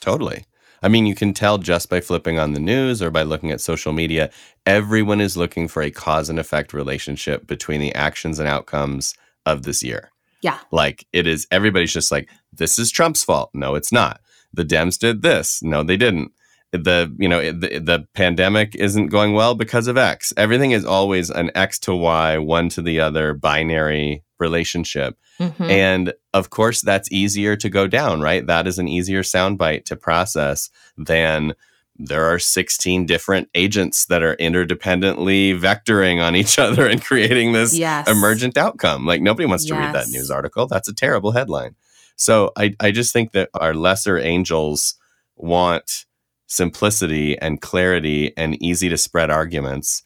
Totally. 0.00 0.44
I 0.84 0.88
mean, 0.88 1.06
you 1.06 1.14
can 1.14 1.32
tell 1.32 1.56
just 1.56 1.88
by 1.88 2.02
flipping 2.02 2.38
on 2.38 2.52
the 2.52 2.60
news 2.60 3.00
or 3.00 3.10
by 3.10 3.22
looking 3.22 3.50
at 3.50 3.62
social 3.62 3.94
media, 3.94 4.30
everyone 4.66 5.18
is 5.18 5.34
looking 5.34 5.66
for 5.66 5.82
a 5.82 5.90
cause 5.90 6.28
and 6.28 6.38
effect 6.38 6.74
relationship 6.74 7.46
between 7.46 7.80
the 7.80 7.94
actions 7.94 8.38
and 8.38 8.46
outcomes 8.46 9.14
of 9.46 9.62
this 9.62 9.82
year. 9.82 10.10
Yeah. 10.42 10.58
Like 10.70 11.06
it 11.14 11.26
is, 11.26 11.46
everybody's 11.50 11.94
just 11.94 12.12
like, 12.12 12.28
this 12.52 12.78
is 12.78 12.90
Trump's 12.90 13.24
fault. 13.24 13.48
No, 13.54 13.76
it's 13.76 13.92
not. 13.92 14.20
The 14.52 14.62
Dems 14.62 14.98
did 14.98 15.22
this. 15.22 15.62
No, 15.62 15.82
they 15.82 15.96
didn't 15.96 16.32
the 16.72 17.14
you 17.18 17.28
know 17.28 17.52
the, 17.52 17.78
the 17.78 18.06
pandemic 18.14 18.74
isn't 18.74 19.06
going 19.06 19.32
well 19.32 19.54
because 19.54 19.86
of 19.86 19.96
x 19.96 20.32
everything 20.36 20.72
is 20.72 20.84
always 20.84 21.30
an 21.30 21.48
x 21.54 21.78
to 21.78 21.94
y 21.94 22.36
one 22.36 22.68
to 22.68 22.82
the 22.82 22.98
other 22.98 23.32
binary 23.32 24.23
relationship 24.38 25.16
mm-hmm. 25.38 25.62
and 25.64 26.12
of 26.32 26.50
course 26.50 26.80
that's 26.82 27.10
easier 27.12 27.56
to 27.56 27.68
go 27.68 27.86
down 27.86 28.20
right 28.20 28.46
that 28.46 28.66
is 28.66 28.78
an 28.78 28.88
easier 28.88 29.22
soundbite 29.22 29.84
to 29.84 29.96
process 29.96 30.70
than 30.96 31.54
there 31.96 32.24
are 32.24 32.40
16 32.40 33.06
different 33.06 33.48
agents 33.54 34.06
that 34.06 34.22
are 34.22 34.34
interdependently 34.36 35.58
vectoring 35.58 36.20
on 36.20 36.34
each 36.34 36.58
other 36.58 36.86
and 36.86 37.04
creating 37.04 37.52
this 37.52 37.76
yes. 37.76 38.08
emergent 38.08 38.56
outcome 38.58 39.06
like 39.06 39.22
nobody 39.22 39.46
wants 39.46 39.64
to 39.64 39.74
yes. 39.74 39.78
read 39.78 39.94
that 39.94 40.08
news 40.08 40.30
article 40.30 40.66
that's 40.66 40.88
a 40.88 40.94
terrible 40.94 41.32
headline 41.32 41.74
so 42.16 42.52
I, 42.56 42.74
I 42.80 42.90
just 42.90 43.12
think 43.12 43.32
that 43.32 43.50
our 43.54 43.74
lesser 43.74 44.18
angels 44.18 44.94
want 45.36 46.06
simplicity 46.46 47.36
and 47.38 47.60
clarity 47.60 48.32
and 48.36 48.60
easy 48.62 48.88
to 48.88 48.96
spread 48.96 49.30
arguments. 49.30 50.02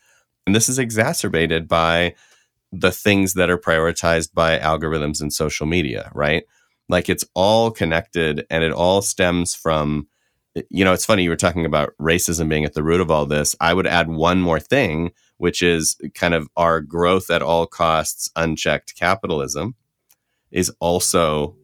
And 0.46 0.54
this 0.54 0.68
is 0.68 0.78
exacerbated 0.78 1.68
by 1.68 2.14
the 2.72 2.92
things 2.92 3.34
that 3.34 3.50
are 3.50 3.58
prioritized 3.58 4.34
by 4.34 4.58
algorithms 4.58 5.20
and 5.20 5.32
social 5.32 5.66
media, 5.66 6.10
right? 6.14 6.44
Like 6.88 7.08
it's 7.08 7.24
all 7.34 7.70
connected 7.70 8.46
and 8.50 8.62
it 8.62 8.72
all 8.72 9.02
stems 9.02 9.54
from, 9.54 10.08
you 10.70 10.84
know, 10.84 10.92
it's 10.92 11.04
funny, 11.04 11.22
you 11.22 11.30
were 11.30 11.36
talking 11.36 11.66
about 11.66 11.94
racism 12.00 12.48
being 12.48 12.64
at 12.64 12.74
the 12.74 12.82
root 12.82 13.00
of 13.00 13.10
all 13.10 13.26
this. 13.26 13.54
I 13.60 13.74
would 13.74 13.86
add 13.86 14.08
one 14.08 14.40
more 14.40 14.60
thing, 14.60 15.12
which 15.36 15.62
is 15.62 15.96
kind 16.14 16.34
of 16.34 16.48
our 16.56 16.80
growth 16.80 17.30
at 17.30 17.42
all 17.42 17.66
costs, 17.66 18.30
unchecked 18.36 18.96
capitalism 18.96 19.74
is 20.50 20.72
also 20.80 21.56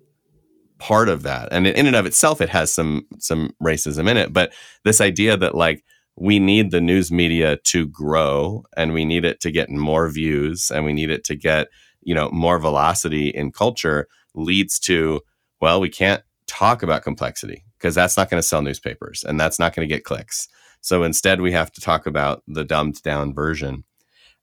part 0.78 1.08
of 1.08 1.22
that. 1.22 1.48
And 1.50 1.66
in 1.66 1.86
and 1.86 1.96
of 1.96 2.06
itself, 2.06 2.40
it 2.40 2.50
has 2.50 2.72
some 2.72 3.06
some 3.18 3.54
racism 3.62 4.08
in 4.08 4.16
it. 4.16 4.32
But 4.32 4.52
this 4.84 5.00
idea 5.00 5.36
that 5.36 5.54
like 5.54 5.84
we 6.16 6.38
need 6.38 6.70
the 6.70 6.80
news 6.80 7.10
media 7.10 7.56
to 7.64 7.86
grow 7.86 8.64
and 8.76 8.92
we 8.92 9.04
need 9.04 9.24
it 9.24 9.40
to 9.40 9.50
get 9.50 9.68
more 9.70 10.08
views 10.08 10.70
and 10.70 10.84
we 10.84 10.92
need 10.92 11.10
it 11.10 11.24
to 11.24 11.34
get 11.34 11.68
you 12.02 12.14
know 12.14 12.30
more 12.30 12.58
velocity 12.58 13.28
in 13.28 13.50
culture 13.50 14.06
leads 14.34 14.78
to 14.78 15.20
well 15.60 15.80
we 15.80 15.88
can't 15.88 16.22
talk 16.46 16.82
about 16.82 17.02
complexity 17.02 17.64
because 17.78 17.94
that's 17.94 18.16
not 18.16 18.30
going 18.30 18.40
to 18.40 18.46
sell 18.46 18.62
newspapers 18.62 19.24
and 19.24 19.40
that's 19.40 19.58
not 19.58 19.74
going 19.74 19.86
to 19.86 19.92
get 19.92 20.04
clicks 20.04 20.48
so 20.80 21.02
instead 21.02 21.40
we 21.40 21.52
have 21.52 21.72
to 21.72 21.80
talk 21.80 22.06
about 22.06 22.42
the 22.46 22.64
dumbed 22.64 23.02
down 23.02 23.32
version 23.32 23.84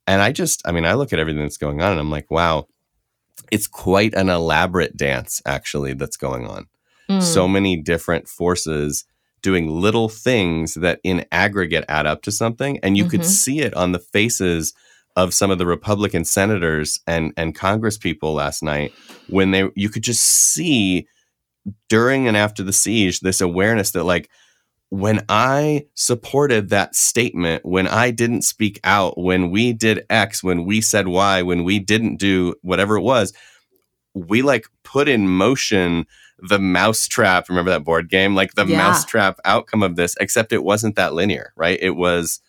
and 0.08 0.22
i 0.22 0.32
just 0.32 0.62
i 0.66 0.72
mean 0.72 0.86
i 0.86 0.94
look 0.94 1.14
at 1.14 1.20
everything 1.20 1.42
that's 1.42 1.58
going 1.58 1.82
on 1.82 1.92
and 1.92 2.00
i'm 2.00 2.12
like 2.12 2.30
wow 2.32 2.68
it's 3.52 3.68
quite 3.68 4.14
an 4.14 4.30
elaborate 4.30 4.96
dance 4.96 5.42
actually 5.46 5.94
that's 5.94 6.18
going 6.18 6.48
on. 6.48 6.68
Mm. 7.10 7.22
So 7.22 7.48
many 7.48 7.78
different 7.78 8.28
forces 8.28 9.06
doing 9.42 9.70
little 9.70 10.10
things 10.10 10.76
that 10.76 11.00
in 11.04 11.26
aggregate 11.32 11.86
add 11.88 12.06
up 12.06 12.22
to 12.24 12.32
something 12.32 12.78
and 12.80 12.98
you 12.98 13.04
mm-hmm. 13.04 13.12
could 13.12 13.26
see 13.26 13.60
it 13.60 13.74
on 13.74 13.92
the 13.92 14.00
faces 14.00 14.74
of 15.16 15.34
some 15.34 15.52
of 15.52 15.58
the 15.58 15.66
Republican 15.66 16.24
senators 16.24 17.00
and 17.08 17.34
and 17.38 17.56
Congress 17.56 17.98
people 17.98 18.34
last 18.34 18.64
night 18.64 18.94
when 19.28 19.52
they 19.52 19.68
you 19.76 19.90
could 19.90 20.04
just 20.04 20.24
see 20.24 21.08
during 21.90 22.28
and 22.28 22.38
after 22.38 22.64
the 22.64 22.74
siege 22.74 23.20
this 23.20 23.42
awareness 23.42 23.92
that 23.92 24.04
like 24.04 24.30
when 24.92 25.24
I 25.30 25.86
supported 25.96 26.70
that 26.70 26.96
statement, 26.96 27.66
when 27.66 27.88
I 27.88 28.12
didn't 28.12 28.42
speak 28.42 28.78
out, 28.84 29.18
when 29.18 29.50
we 29.50 29.72
did 29.72 30.06
X, 30.10 30.44
when 30.44 30.66
we 30.66 30.82
said 30.82 31.08
Y, 31.08 31.42
when 31.44 31.64
we 31.64 31.80
didn't 31.80 32.18
do 32.18 32.56
whatever 32.62 32.98
it 32.98 33.02
was, 33.02 33.32
we 34.14 34.42
like 34.42 34.66
put 34.84 35.08
in 35.08 35.30
motion 35.30 36.06
the 36.42 36.60
mousetrap. 36.60 37.50
Remember 37.50 37.72
that 37.72 37.84
board 37.84 38.10
game? 38.10 38.36
Like 38.36 38.54
the 38.56 38.66
yeah. 38.66 38.78
mousetrap 38.78 39.40
outcome 39.46 39.84
of 39.84 39.96
this, 39.96 40.16
except 40.20 40.54
it 40.54 40.64
wasn't 40.64 40.96
that 40.96 41.14
linear, 41.14 41.54
right? 41.56 41.80
It 41.82 41.96
was 41.96 42.42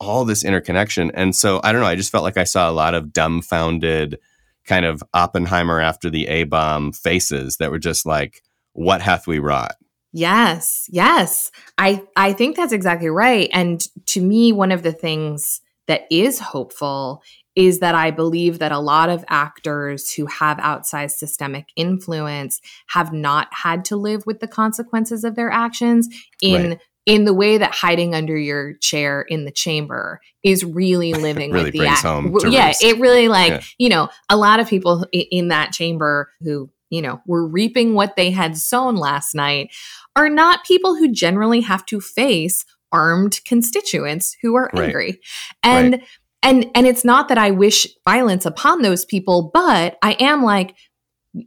all 0.00 0.24
this 0.24 0.44
interconnection. 0.44 1.10
And 1.14 1.34
so 1.34 1.60
I 1.62 1.72
don't 1.72 1.80
know, 1.80 1.86
I 1.86 1.94
just 1.94 2.10
felt 2.10 2.24
like 2.24 2.36
I 2.36 2.44
saw 2.44 2.68
a 2.68 2.72
lot 2.72 2.94
of 2.94 3.12
dumbfounded 3.12 4.18
kind 4.66 4.84
of 4.84 5.02
Oppenheimer 5.14 5.80
after 5.80 6.10
the 6.10 6.26
A 6.26 6.44
bomb 6.44 6.92
faces 6.92 7.56
that 7.58 7.70
were 7.70 7.78
just 7.78 8.04
like, 8.04 8.42
what 8.72 9.00
hath 9.00 9.26
we 9.26 9.38
wrought? 9.38 9.76
Yes. 10.12 10.86
Yes. 10.90 11.50
I 11.78 12.02
I 12.16 12.32
think 12.32 12.56
that's 12.56 12.72
exactly 12.72 13.08
right. 13.08 13.48
And 13.52 13.82
to 14.06 14.20
me 14.20 14.52
one 14.52 14.72
of 14.72 14.82
the 14.82 14.92
things 14.92 15.60
that 15.86 16.02
is 16.10 16.38
hopeful 16.38 17.22
is 17.54 17.80
that 17.80 17.94
I 17.94 18.10
believe 18.10 18.58
that 18.58 18.72
a 18.72 18.78
lot 18.78 19.08
of 19.08 19.24
actors 19.28 20.12
who 20.12 20.26
have 20.26 20.56
outsized 20.58 21.12
systemic 21.12 21.66
influence 21.76 22.60
have 22.88 23.12
not 23.12 23.48
had 23.52 23.84
to 23.86 23.96
live 23.96 24.24
with 24.26 24.40
the 24.40 24.48
consequences 24.48 25.24
of 25.24 25.34
their 25.34 25.50
actions 25.50 26.08
in 26.40 26.70
right. 26.70 26.80
in 27.04 27.24
the 27.24 27.34
way 27.34 27.58
that 27.58 27.74
hiding 27.74 28.14
under 28.14 28.36
your 28.36 28.74
chair 28.74 29.22
in 29.22 29.44
the 29.44 29.50
chamber 29.50 30.20
is 30.42 30.64
really 30.64 31.12
living 31.28 31.50
really 31.50 31.64
with 31.64 31.72
the 31.74 31.86
act. 31.86 32.02
home 32.02 32.36
yeah, 32.46 32.68
roost. 32.68 32.82
it 32.82 32.98
really 32.98 33.28
like, 33.28 33.52
yeah. 33.52 33.62
you 33.78 33.88
know, 33.88 34.08
a 34.30 34.36
lot 34.36 34.60
of 34.60 34.68
people 34.68 35.06
in 35.12 35.48
that 35.48 35.72
chamber 35.72 36.30
who 36.40 36.70
you 36.92 37.00
know, 37.00 37.22
were 37.26 37.48
reaping 37.48 37.94
what 37.94 38.16
they 38.16 38.30
had 38.30 38.54
sown 38.54 38.96
last 38.96 39.34
night 39.34 39.70
are 40.14 40.28
not 40.28 40.62
people 40.66 40.94
who 40.94 41.10
generally 41.10 41.62
have 41.62 41.86
to 41.86 42.02
face 42.02 42.66
armed 42.92 43.40
constituents 43.46 44.36
who 44.42 44.54
are 44.54 44.70
right. 44.74 44.84
angry. 44.84 45.20
And 45.62 45.94
right. 45.94 46.04
And 46.42 46.70
and 46.74 46.86
it's 46.86 47.04
not 47.04 47.28
that 47.28 47.38
I 47.38 47.50
wish 47.50 47.86
violence 48.06 48.46
upon 48.46 48.82
those 48.82 49.04
people, 49.04 49.50
but 49.52 49.98
I 50.02 50.12
am 50.20 50.42
like 50.42 50.74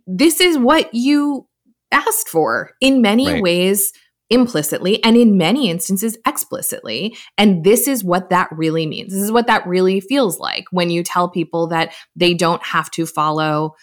this 0.07 0.39
is 0.39 0.57
what 0.57 0.93
you 0.93 1.47
asked 1.91 2.29
for 2.29 2.71
in 2.81 3.01
many 3.01 3.27
right. 3.27 3.41
ways 3.41 3.91
implicitly 4.29 5.03
and 5.03 5.15
in 5.15 5.37
many 5.37 5.69
instances 5.69 6.17
explicitly. 6.25 7.15
And 7.37 7.63
this 7.63 7.87
is 7.87 8.03
what 8.03 8.29
that 8.31 8.49
really 8.51 8.87
means. 8.87 9.13
This 9.13 9.21
is 9.21 9.31
what 9.31 9.47
that 9.47 9.67
really 9.67 9.99
feels 9.99 10.39
like 10.39 10.65
when 10.71 10.89
you 10.89 11.03
tell 11.03 11.29
people 11.29 11.67
that 11.67 11.93
they 12.15 12.33
don't 12.33 12.63
have 12.63 12.89
to 12.91 13.05
follow 13.05 13.75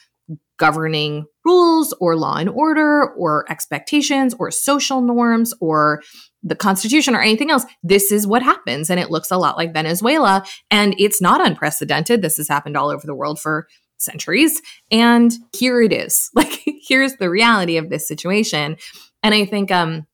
governing 0.59 1.27
rules 1.45 1.95
or 2.01 2.17
law 2.17 2.37
and 2.37 2.49
order 2.49 3.13
or 3.15 3.45
expectations 3.51 4.35
or 4.39 4.51
social 4.51 5.01
norms 5.01 5.55
or 5.61 6.03
the 6.43 6.57
Constitution 6.57 7.15
or 7.15 7.21
anything 7.21 7.51
else. 7.51 7.65
This 7.83 8.11
is 8.11 8.27
what 8.27 8.43
happens. 8.43 8.91
And 8.91 8.99
it 8.99 9.11
looks 9.11 9.31
a 9.31 9.39
lot 9.39 9.57
like 9.57 9.73
Venezuela. 9.73 10.45
And 10.71 10.95
it's 10.99 11.21
not 11.21 11.45
unprecedented. 11.45 12.23
This 12.23 12.37
has 12.37 12.49
happened 12.49 12.77
all 12.77 12.91
over 12.91 13.07
the 13.07 13.15
world 13.15 13.41
for 13.41 13.69
centuries. 13.99 14.61
And 14.91 15.33
here 15.57 15.81
it 15.81 15.93
is. 15.93 16.31
Like, 16.35 16.61
here's 16.89 17.17
the 17.17 17.31
reality 17.31 17.77
of 17.77 17.89
this 17.89 18.09
situation. 18.09 18.77
And 19.23 19.35
I 19.35 19.45
think, 19.45 19.71
um, 19.71 20.07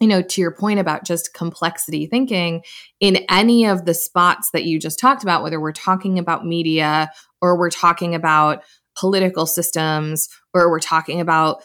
you 0.00 0.06
know, 0.06 0.22
to 0.22 0.40
your 0.40 0.54
point 0.54 0.78
about 0.78 1.04
just 1.04 1.34
complexity 1.34 2.06
thinking, 2.06 2.62
in 3.00 3.24
any 3.28 3.64
of 3.64 3.84
the 3.84 3.94
spots 3.94 4.50
that 4.52 4.64
you 4.64 4.78
just 4.78 5.00
talked 5.00 5.22
about, 5.22 5.42
whether 5.42 5.60
we're 5.60 5.72
talking 5.72 6.18
about 6.18 6.46
media 6.46 7.10
or 7.40 7.58
we're 7.58 7.70
talking 7.70 8.14
about 8.14 8.62
political 8.96 9.46
systems 9.46 10.28
or 10.52 10.70
we're 10.70 10.80
talking 10.80 11.20
about 11.20 11.62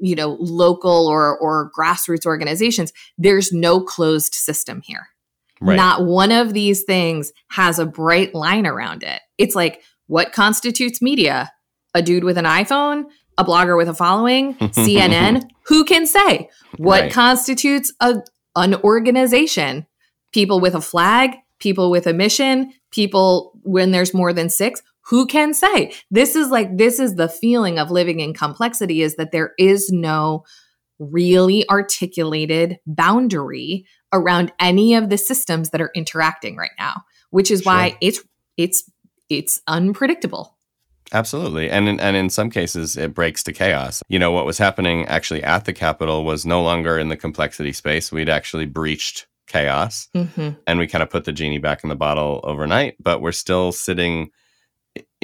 you 0.00 0.14
know 0.14 0.36
local 0.40 1.06
or 1.06 1.38
or 1.38 1.70
grassroots 1.76 2.26
organizations 2.26 2.92
there's 3.18 3.52
no 3.52 3.80
closed 3.80 4.34
system 4.34 4.82
here. 4.82 5.08
Right. 5.60 5.76
not 5.76 6.04
one 6.04 6.32
of 6.32 6.52
these 6.52 6.82
things 6.82 7.32
has 7.48 7.78
a 7.78 7.86
bright 7.86 8.34
line 8.34 8.66
around 8.66 9.02
it. 9.02 9.20
It's 9.38 9.54
like 9.54 9.82
what 10.08 10.32
constitutes 10.32 11.00
media? 11.00 11.52
A 11.94 12.02
dude 12.02 12.24
with 12.24 12.36
an 12.36 12.44
iphone? 12.44 13.04
A 13.38 13.44
blogger 13.44 13.76
with 13.76 13.88
a 13.88 13.94
following? 13.94 14.54
Cnn 14.56 15.48
who 15.66 15.84
can 15.84 16.06
say? 16.06 16.50
What 16.76 17.02
right. 17.02 17.12
constitutes 17.12 17.92
a 18.00 18.22
an 18.56 18.74
organization? 18.76 19.86
People 20.32 20.60
with 20.60 20.74
a 20.74 20.80
flag 20.80 21.36
people 21.64 21.90
with 21.90 22.06
a 22.06 22.12
mission 22.12 22.72
people 22.90 23.52
when 23.62 23.90
there's 23.90 24.14
more 24.14 24.32
than 24.32 24.50
six 24.50 24.82
who 25.06 25.26
can 25.26 25.54
say? 25.54 25.92
This 26.10 26.36
is 26.36 26.50
like 26.50 26.76
this 26.76 26.98
is 26.98 27.16
the 27.16 27.28
feeling 27.28 27.78
of 27.78 27.90
living 27.90 28.20
in 28.20 28.34
complexity 28.34 29.02
is 29.02 29.16
that 29.16 29.32
there 29.32 29.52
is 29.58 29.90
no 29.90 30.44
really 30.98 31.68
articulated 31.68 32.78
boundary 32.86 33.84
around 34.12 34.52
any 34.60 34.94
of 34.94 35.10
the 35.10 35.18
systems 35.18 35.70
that 35.70 35.80
are 35.80 35.90
interacting 35.94 36.56
right 36.56 36.70
now 36.78 37.02
which 37.34 37.50
is 37.50 37.62
sure. 37.62 37.72
why 37.72 37.98
it's 38.00 38.22
it's 38.56 38.88
it's 39.28 39.60
unpredictable. 39.66 40.56
Absolutely. 41.12 41.68
And 41.68 41.88
in, 41.88 42.00
and 42.00 42.16
in 42.16 42.30
some 42.30 42.48
cases 42.48 42.96
it 42.96 43.12
breaks 43.12 43.42
to 43.42 43.52
chaos. 43.52 44.04
You 44.08 44.20
know 44.20 44.30
what 44.30 44.46
was 44.46 44.56
happening 44.56 45.04
actually 45.06 45.42
at 45.42 45.64
the 45.64 45.72
capitol 45.72 46.24
was 46.24 46.46
no 46.46 46.62
longer 46.62 46.96
in 46.96 47.08
the 47.08 47.16
complexity 47.16 47.72
space. 47.72 48.12
We'd 48.12 48.28
actually 48.28 48.66
breached 48.66 49.26
chaos 49.48 50.08
mm-hmm. 50.14 50.50
and 50.68 50.78
we 50.78 50.86
kind 50.86 51.02
of 51.02 51.10
put 51.10 51.24
the 51.24 51.32
genie 51.32 51.58
back 51.58 51.82
in 51.82 51.90
the 51.90 51.94
bottle 51.94 52.40
overnight 52.44 52.96
but 52.98 53.20
we're 53.20 53.30
still 53.30 53.72
sitting 53.72 54.30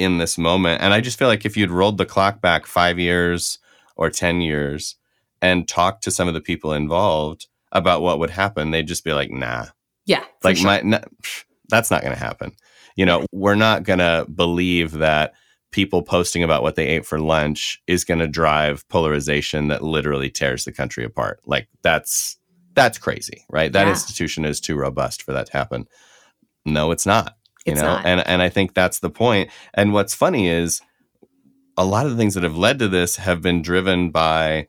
in 0.01 0.17
this 0.17 0.37
moment. 0.37 0.81
And 0.81 0.93
I 0.93 1.01
just 1.01 1.17
feel 1.17 1.27
like 1.27 1.45
if 1.45 1.55
you'd 1.55 1.71
rolled 1.71 1.97
the 1.97 2.05
clock 2.05 2.41
back 2.41 2.65
five 2.65 2.99
years 2.99 3.59
or 3.95 4.09
10 4.09 4.41
years 4.41 4.95
and 5.41 5.67
talked 5.67 6.03
to 6.03 6.11
some 6.11 6.27
of 6.27 6.33
the 6.33 6.41
people 6.41 6.73
involved 6.73 7.47
about 7.71 8.01
what 8.01 8.19
would 8.19 8.29
happen, 8.29 8.71
they'd 8.71 8.87
just 8.87 9.03
be 9.03 9.13
like, 9.13 9.31
nah. 9.31 9.67
Yeah. 10.05 10.23
Like, 10.43 10.57
sure. 10.57 10.83
my, 10.83 11.03
that's 11.69 11.91
not 11.91 12.01
going 12.01 12.13
to 12.13 12.19
happen. 12.19 12.51
You 12.95 13.05
know, 13.05 13.25
we're 13.31 13.55
not 13.55 13.83
going 13.83 13.99
to 13.99 14.25
believe 14.33 14.93
that 14.93 15.33
people 15.71 16.03
posting 16.03 16.43
about 16.43 16.63
what 16.63 16.75
they 16.75 16.87
ate 16.87 17.05
for 17.05 17.19
lunch 17.19 17.81
is 17.87 18.03
going 18.03 18.19
to 18.19 18.27
drive 18.27 18.87
polarization 18.89 19.69
that 19.69 19.81
literally 19.81 20.29
tears 20.29 20.65
the 20.65 20.71
country 20.71 21.05
apart. 21.05 21.39
Like, 21.45 21.67
that's. 21.81 22.37
That's 22.73 22.97
crazy, 22.97 23.45
right? 23.49 23.71
That 23.71 23.83
yeah. 23.87 23.89
institution 23.89 24.45
is 24.45 24.61
too 24.61 24.77
robust 24.77 25.23
for 25.23 25.33
that 25.33 25.47
to 25.47 25.53
happen. 25.53 25.87
No, 26.65 26.91
it's 26.91 27.05
not 27.05 27.35
you 27.65 27.73
it's 27.73 27.81
know 27.81 27.95
not. 27.95 28.05
and 28.05 28.25
and 28.27 28.41
i 28.41 28.49
think 28.49 28.73
that's 28.73 28.99
the 28.99 29.09
point 29.09 29.49
and 29.73 29.93
what's 29.93 30.13
funny 30.13 30.47
is 30.47 30.81
a 31.77 31.85
lot 31.85 32.05
of 32.05 32.11
the 32.11 32.17
things 32.17 32.33
that 32.33 32.43
have 32.43 32.57
led 32.57 32.79
to 32.79 32.87
this 32.87 33.15
have 33.15 33.41
been 33.41 33.61
driven 33.61 34.09
by 34.11 34.67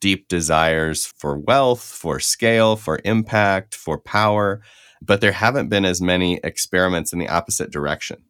deep 0.00 0.28
desires 0.28 1.06
for 1.06 1.38
wealth 1.38 1.82
for 1.82 2.20
scale 2.20 2.76
for 2.76 3.00
impact 3.04 3.74
for 3.74 3.98
power 3.98 4.60
but 5.02 5.20
there 5.20 5.32
haven't 5.32 5.68
been 5.68 5.84
as 5.84 6.00
many 6.00 6.40
experiments 6.44 7.12
in 7.12 7.18
the 7.18 7.28
opposite 7.28 7.70
direction 7.70 8.22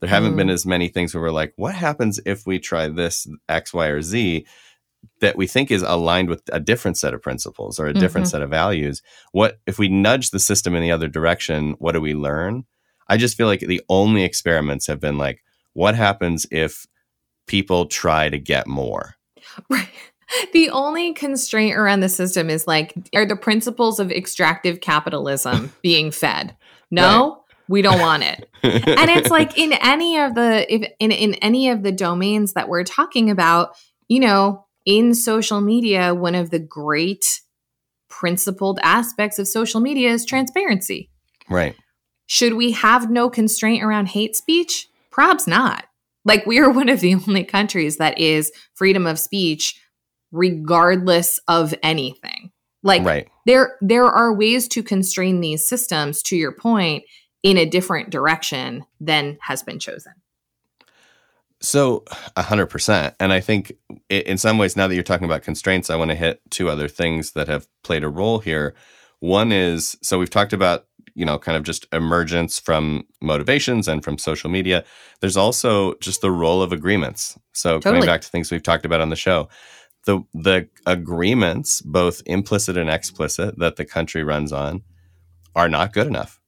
there 0.00 0.10
haven't 0.10 0.34
mm. 0.34 0.36
been 0.36 0.50
as 0.50 0.66
many 0.66 0.88
things 0.88 1.14
where 1.14 1.22
we're 1.22 1.30
like 1.30 1.52
what 1.56 1.74
happens 1.74 2.20
if 2.26 2.46
we 2.46 2.58
try 2.58 2.88
this 2.88 3.26
x 3.48 3.72
y 3.72 3.86
or 3.86 4.02
z 4.02 4.46
that 5.20 5.36
we 5.36 5.46
think 5.46 5.70
is 5.70 5.82
aligned 5.82 6.28
with 6.28 6.42
a 6.52 6.60
different 6.60 6.98
set 6.98 7.14
of 7.14 7.22
principles 7.22 7.78
or 7.78 7.86
a 7.86 7.94
different 7.94 8.26
mm-hmm. 8.26 8.32
set 8.32 8.42
of 8.42 8.50
values 8.50 9.02
what 9.32 9.58
if 9.66 9.78
we 9.78 9.88
nudge 9.88 10.30
the 10.30 10.38
system 10.38 10.74
in 10.74 10.82
the 10.82 10.90
other 10.90 11.08
direction 11.08 11.76
what 11.78 11.92
do 11.92 12.00
we 12.00 12.14
learn 12.14 12.64
I 13.08 13.16
just 13.16 13.36
feel 13.36 13.46
like 13.46 13.60
the 13.60 13.82
only 13.88 14.24
experiments 14.24 14.86
have 14.86 15.00
been 15.00 15.18
like, 15.18 15.42
what 15.72 15.94
happens 15.94 16.46
if 16.50 16.86
people 17.46 17.86
try 17.86 18.28
to 18.28 18.38
get 18.38 18.66
more? 18.66 19.14
Right. 19.70 19.88
The 20.52 20.70
only 20.70 21.12
constraint 21.12 21.76
around 21.76 22.00
the 22.00 22.08
system 22.08 22.50
is 22.50 22.66
like, 22.66 22.92
are 23.14 23.26
the 23.26 23.36
principles 23.36 24.00
of 24.00 24.10
extractive 24.10 24.80
capitalism 24.80 25.72
being 25.82 26.10
fed? 26.10 26.56
No, 26.90 27.28
right. 27.28 27.56
we 27.68 27.80
don't 27.80 28.00
want 28.00 28.24
it. 28.24 28.48
and 28.64 29.08
it's 29.08 29.30
like 29.30 29.56
in 29.56 29.72
any 29.74 30.18
of 30.18 30.34
the 30.34 30.66
if 30.68 30.90
in, 30.98 31.12
in 31.12 31.34
any 31.34 31.70
of 31.70 31.84
the 31.84 31.92
domains 31.92 32.54
that 32.54 32.68
we're 32.68 32.82
talking 32.82 33.30
about, 33.30 33.76
you 34.08 34.18
know, 34.18 34.66
in 34.84 35.14
social 35.14 35.60
media, 35.60 36.12
one 36.12 36.34
of 36.34 36.50
the 36.50 36.58
great 36.58 37.24
principled 38.08 38.80
aspects 38.82 39.38
of 39.38 39.46
social 39.46 39.80
media 39.80 40.10
is 40.10 40.24
transparency. 40.24 41.08
Right. 41.48 41.76
Should 42.26 42.54
we 42.54 42.72
have 42.72 43.10
no 43.10 43.30
constraint 43.30 43.82
around 43.82 44.06
hate 44.06 44.36
speech? 44.36 44.88
Probs 45.10 45.46
not. 45.46 45.86
Like 46.24 46.44
we 46.46 46.58
are 46.58 46.70
one 46.80 46.88
of 46.88 47.00
the 47.00 47.14
only 47.14 47.44
countries 47.44 47.96
that 47.96 48.18
is 48.18 48.52
freedom 48.74 49.06
of 49.06 49.18
speech 49.18 49.80
regardless 50.32 51.38
of 51.48 51.74
anything. 51.82 52.50
Like 52.82 53.02
right. 53.04 53.28
there 53.46 53.76
there 53.80 54.04
are 54.04 54.34
ways 54.34 54.68
to 54.68 54.82
constrain 54.82 55.40
these 55.40 55.66
systems 55.66 56.22
to 56.24 56.36
your 56.36 56.52
point 56.52 57.04
in 57.42 57.56
a 57.56 57.66
different 57.66 58.10
direction 58.10 58.84
than 59.00 59.38
has 59.40 59.62
been 59.62 59.78
chosen. 59.78 60.12
So, 61.60 62.04
100%. 62.36 63.14
And 63.18 63.32
I 63.32 63.40
think 63.40 63.72
in 64.10 64.36
some 64.36 64.58
ways, 64.58 64.76
now 64.76 64.86
that 64.86 64.94
you're 64.94 65.02
talking 65.02 65.24
about 65.24 65.42
constraints, 65.42 65.88
I 65.88 65.96
want 65.96 66.10
to 66.10 66.14
hit 66.14 66.40
two 66.50 66.68
other 66.68 66.86
things 66.86 67.32
that 67.32 67.48
have 67.48 67.66
played 67.82 68.04
a 68.04 68.08
role 68.08 68.40
here. 68.40 68.74
One 69.20 69.52
is 69.52 69.96
so 70.02 70.18
we've 70.18 70.30
talked 70.30 70.52
about 70.52 70.86
you 71.16 71.24
know, 71.24 71.38
kind 71.38 71.56
of 71.56 71.64
just 71.64 71.86
emergence 71.92 72.60
from 72.60 73.04
motivations 73.22 73.88
and 73.88 74.04
from 74.04 74.18
social 74.18 74.50
media. 74.50 74.84
There's 75.20 75.36
also 75.36 75.94
just 75.94 76.20
the 76.20 76.30
role 76.30 76.62
of 76.62 76.72
agreements. 76.72 77.38
So 77.54 77.76
totally. 77.76 77.94
coming 77.94 78.06
back 78.06 78.20
to 78.20 78.28
things 78.28 78.50
we've 78.50 78.62
talked 78.62 78.84
about 78.84 79.00
on 79.00 79.08
the 79.08 79.16
show, 79.16 79.48
the 80.04 80.20
the 80.34 80.68
agreements, 80.84 81.80
both 81.80 82.22
implicit 82.26 82.76
and 82.76 82.90
explicit, 82.90 83.58
that 83.58 83.76
the 83.76 83.86
country 83.86 84.22
runs 84.22 84.52
on, 84.52 84.82
are 85.54 85.70
not 85.70 85.94
good 85.94 86.06
enough. 86.06 86.38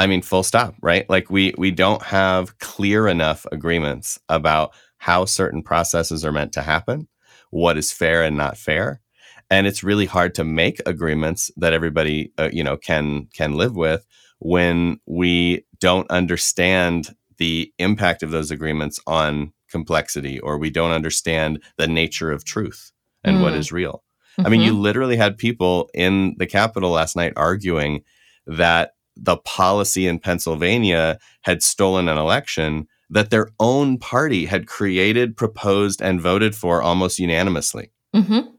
I 0.00 0.08
mean, 0.08 0.22
full 0.22 0.42
stop, 0.42 0.74
right? 0.82 1.08
Like 1.08 1.30
we 1.30 1.54
we 1.56 1.70
don't 1.70 2.02
have 2.02 2.58
clear 2.58 3.06
enough 3.06 3.46
agreements 3.52 4.18
about 4.28 4.74
how 4.98 5.26
certain 5.26 5.62
processes 5.62 6.24
are 6.24 6.32
meant 6.32 6.52
to 6.54 6.62
happen, 6.62 7.06
what 7.50 7.78
is 7.78 7.92
fair 7.92 8.24
and 8.24 8.36
not 8.36 8.58
fair, 8.58 9.00
and 9.50 9.66
it's 9.66 9.84
really 9.84 10.06
hard 10.06 10.34
to 10.34 10.44
make 10.44 10.80
agreements 10.86 11.50
that 11.56 11.72
everybody 11.72 12.32
uh, 12.38 12.50
you 12.52 12.64
know 12.64 12.76
can 12.76 13.26
can 13.34 13.54
live 13.54 13.76
with 13.76 14.06
when 14.38 14.98
we 15.06 15.64
don't 15.80 16.10
understand 16.10 17.14
the 17.38 17.72
impact 17.78 18.22
of 18.22 18.30
those 18.30 18.50
agreements 18.50 19.00
on 19.06 19.52
complexity 19.68 20.38
or 20.40 20.58
we 20.58 20.70
don't 20.70 20.92
understand 20.92 21.62
the 21.78 21.88
nature 21.88 22.30
of 22.30 22.44
truth 22.44 22.92
and 23.22 23.38
mm. 23.38 23.42
what 23.42 23.54
is 23.54 23.72
real 23.72 24.04
mm-hmm. 24.38 24.46
i 24.46 24.50
mean 24.50 24.60
you 24.60 24.72
mm-hmm. 24.72 24.82
literally 24.82 25.16
had 25.16 25.36
people 25.38 25.90
in 25.94 26.34
the 26.38 26.46
capitol 26.46 26.90
last 26.90 27.16
night 27.16 27.32
arguing 27.36 28.02
that 28.46 28.92
the 29.16 29.36
policy 29.38 30.06
in 30.06 30.18
pennsylvania 30.18 31.18
had 31.42 31.62
stolen 31.62 32.08
an 32.08 32.18
election 32.18 32.86
that 33.10 33.30
their 33.30 33.48
own 33.60 33.98
party 33.98 34.46
had 34.46 34.66
created 34.66 35.36
proposed 35.36 36.00
and 36.00 36.20
voted 36.20 36.54
for 36.54 36.82
almost 36.82 37.18
unanimously 37.18 37.90
mm-hmm 38.14 38.53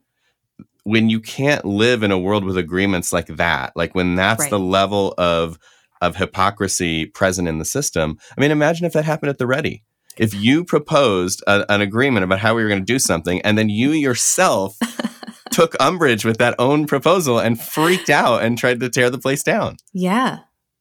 when 0.86 1.10
you 1.10 1.20
can't 1.20 1.66
live 1.66 2.04
in 2.04 2.12
a 2.12 2.18
world 2.18 2.46
with 2.46 2.58
agreements 2.58 3.12
like 3.12 3.26
that, 3.28 3.74
like 3.76 3.94
when 3.96 4.16
that's 4.16 4.42
right. 4.42 4.50
the 4.50 4.60
level 4.60 5.14
of 5.18 5.60
of 6.02 6.16
hypocrisy 6.16 7.06
present 7.06 7.48
in 7.48 7.58
the 7.58 7.66
system. 7.66 8.18
I 8.38 8.42
mean, 8.42 8.52
imagine 8.52 8.86
if 8.86 8.94
that 8.94 9.06
happened 9.06 9.32
at 9.32 9.40
the 9.40 9.48
ready. 9.48 9.84
If 10.18 10.34
you 10.34 10.64
proposed 10.64 11.44
a, 11.48 11.66
an 11.70 11.82
agreement 11.82 12.24
about 12.24 12.40
how 12.40 12.56
we 12.56 12.62
were 12.62 12.70
going 12.70 12.82
to 12.82 12.86
do 12.86 13.00
something, 13.00 13.42
and 13.42 13.58
then 13.58 13.70
you 13.70 13.92
yourself 13.92 14.78
took 15.52 15.76
umbrage 15.80 16.24
with 16.24 16.38
that 16.38 16.56
own 16.60 16.86
proposal 16.86 17.40
and 17.40 17.60
freaked 17.60 18.10
out 18.10 18.44
and 18.44 18.58
tried 18.58 18.80
to 18.82 18.90
tear 18.90 19.10
the 19.10 19.18
place 19.18 19.42
down. 19.42 19.78
Yeah. 19.92 20.40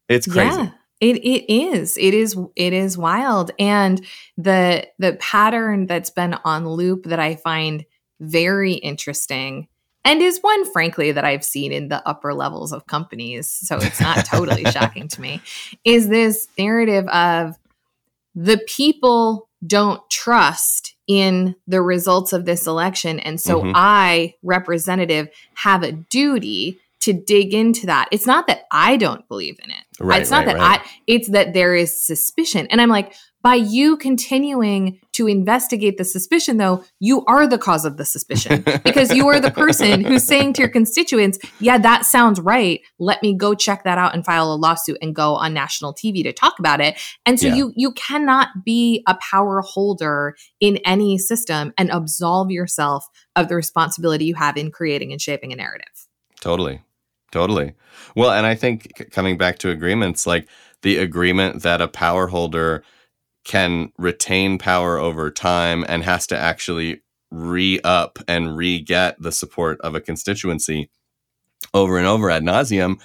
It's 0.08 0.26
crazy. 0.26 0.56
Yeah. 0.56 0.70
It 1.00 1.16
it 1.16 1.52
is. 1.52 1.96
It 1.96 2.12
is 2.12 2.36
it 2.54 2.72
is 2.72 2.98
wild. 2.98 3.50
And 3.58 4.04
the 4.36 4.86
the 4.98 5.14
pattern 5.14 5.86
that's 5.86 6.10
been 6.10 6.34
on 6.44 6.68
loop 6.68 7.04
that 7.04 7.18
I 7.18 7.36
find 7.36 7.84
very 8.20 8.74
interesting 8.74 9.68
and 10.04 10.20
is 10.22 10.38
one, 10.40 10.70
frankly, 10.70 11.12
that 11.12 11.24
I've 11.24 11.44
seen 11.44 11.72
in 11.72 11.88
the 11.88 12.06
upper 12.06 12.34
levels 12.34 12.72
of 12.72 12.86
companies. 12.86 13.48
So 13.48 13.76
it's 13.76 14.00
not 14.00 14.24
totally 14.26 14.64
shocking 14.70 15.08
to 15.08 15.20
me. 15.20 15.40
Is 15.84 16.08
this 16.08 16.46
narrative 16.58 17.06
of 17.08 17.56
the 18.34 18.58
people 18.66 19.48
don't 19.66 20.02
trust 20.10 20.94
in 21.06 21.54
the 21.66 21.82
results 21.82 22.32
of 22.32 22.44
this 22.44 22.66
election. 22.66 23.20
And 23.20 23.40
so 23.40 23.60
mm-hmm. 23.60 23.72
I, 23.74 24.34
representative, 24.42 25.28
have 25.54 25.82
a 25.82 25.92
duty 25.92 26.80
to 27.04 27.12
dig 27.12 27.52
into 27.52 27.86
that. 27.86 28.08
It's 28.10 28.26
not 28.26 28.46
that 28.46 28.62
I 28.70 28.96
don't 28.96 29.26
believe 29.28 29.58
in 29.62 29.70
it. 29.70 29.76
Right, 30.00 30.20
it's 30.20 30.30
not 30.30 30.46
right, 30.46 30.54
that 30.54 30.60
right. 30.60 30.80
I 30.80 30.90
it's 31.06 31.28
that 31.28 31.52
there 31.54 31.74
is 31.74 32.04
suspicion. 32.04 32.66
And 32.70 32.80
I'm 32.80 32.88
like, 32.88 33.14
by 33.42 33.56
you 33.56 33.98
continuing 33.98 34.98
to 35.12 35.26
investigate 35.26 35.98
the 35.98 36.04
suspicion 36.04 36.56
though, 36.56 36.82
you 36.98 37.22
are 37.26 37.46
the 37.46 37.58
cause 37.58 37.84
of 37.84 37.98
the 37.98 38.04
suspicion 38.06 38.64
because 38.84 39.14
you 39.14 39.28
are 39.28 39.38
the 39.38 39.50
person 39.50 40.02
who's 40.02 40.24
saying 40.24 40.54
to 40.54 40.62
your 40.62 40.70
constituents, 40.70 41.38
"Yeah, 41.60 41.76
that 41.76 42.06
sounds 42.06 42.40
right. 42.40 42.80
Let 42.98 43.22
me 43.22 43.36
go 43.36 43.54
check 43.54 43.84
that 43.84 43.98
out 43.98 44.14
and 44.14 44.24
file 44.24 44.50
a 44.50 44.56
lawsuit 44.56 44.96
and 45.02 45.14
go 45.14 45.34
on 45.34 45.52
national 45.52 45.92
TV 45.94 46.22
to 46.22 46.32
talk 46.32 46.58
about 46.58 46.80
it." 46.80 46.98
And 47.26 47.38
so 47.38 47.48
Yeah. 47.48 47.54
you 47.56 47.72
you 47.76 47.92
cannot 47.92 48.48
be 48.64 49.04
a 49.06 49.14
power 49.16 49.60
holder 49.60 50.36
in 50.58 50.78
any 50.78 51.18
system 51.18 51.74
and 51.76 51.90
absolve 51.90 52.50
yourself 52.50 53.06
of 53.36 53.48
the 53.48 53.56
responsibility 53.56 54.24
you 54.24 54.36
have 54.36 54.56
in 54.56 54.70
creating 54.70 55.12
and 55.12 55.20
shaping 55.20 55.52
a 55.52 55.56
narrative. 55.56 56.08
Totally. 56.40 56.80
Totally. 57.34 57.74
Well, 58.14 58.30
and 58.30 58.46
I 58.46 58.54
think 58.54 59.10
coming 59.10 59.36
back 59.36 59.58
to 59.58 59.70
agreements, 59.70 60.24
like 60.24 60.48
the 60.82 60.98
agreement 60.98 61.62
that 61.62 61.80
a 61.80 61.88
power 61.88 62.28
holder 62.28 62.84
can 63.44 63.90
retain 63.98 64.56
power 64.56 64.98
over 64.98 65.32
time 65.32 65.84
and 65.88 66.04
has 66.04 66.28
to 66.28 66.38
actually 66.38 67.02
re 67.32 67.80
up 67.82 68.20
and 68.28 68.56
re 68.56 68.78
get 68.78 69.20
the 69.20 69.32
support 69.32 69.80
of 69.80 69.96
a 69.96 70.00
constituency 70.00 70.88
over 71.74 71.98
and 71.98 72.06
over 72.06 72.30
ad 72.30 72.44
nauseum. 72.44 73.00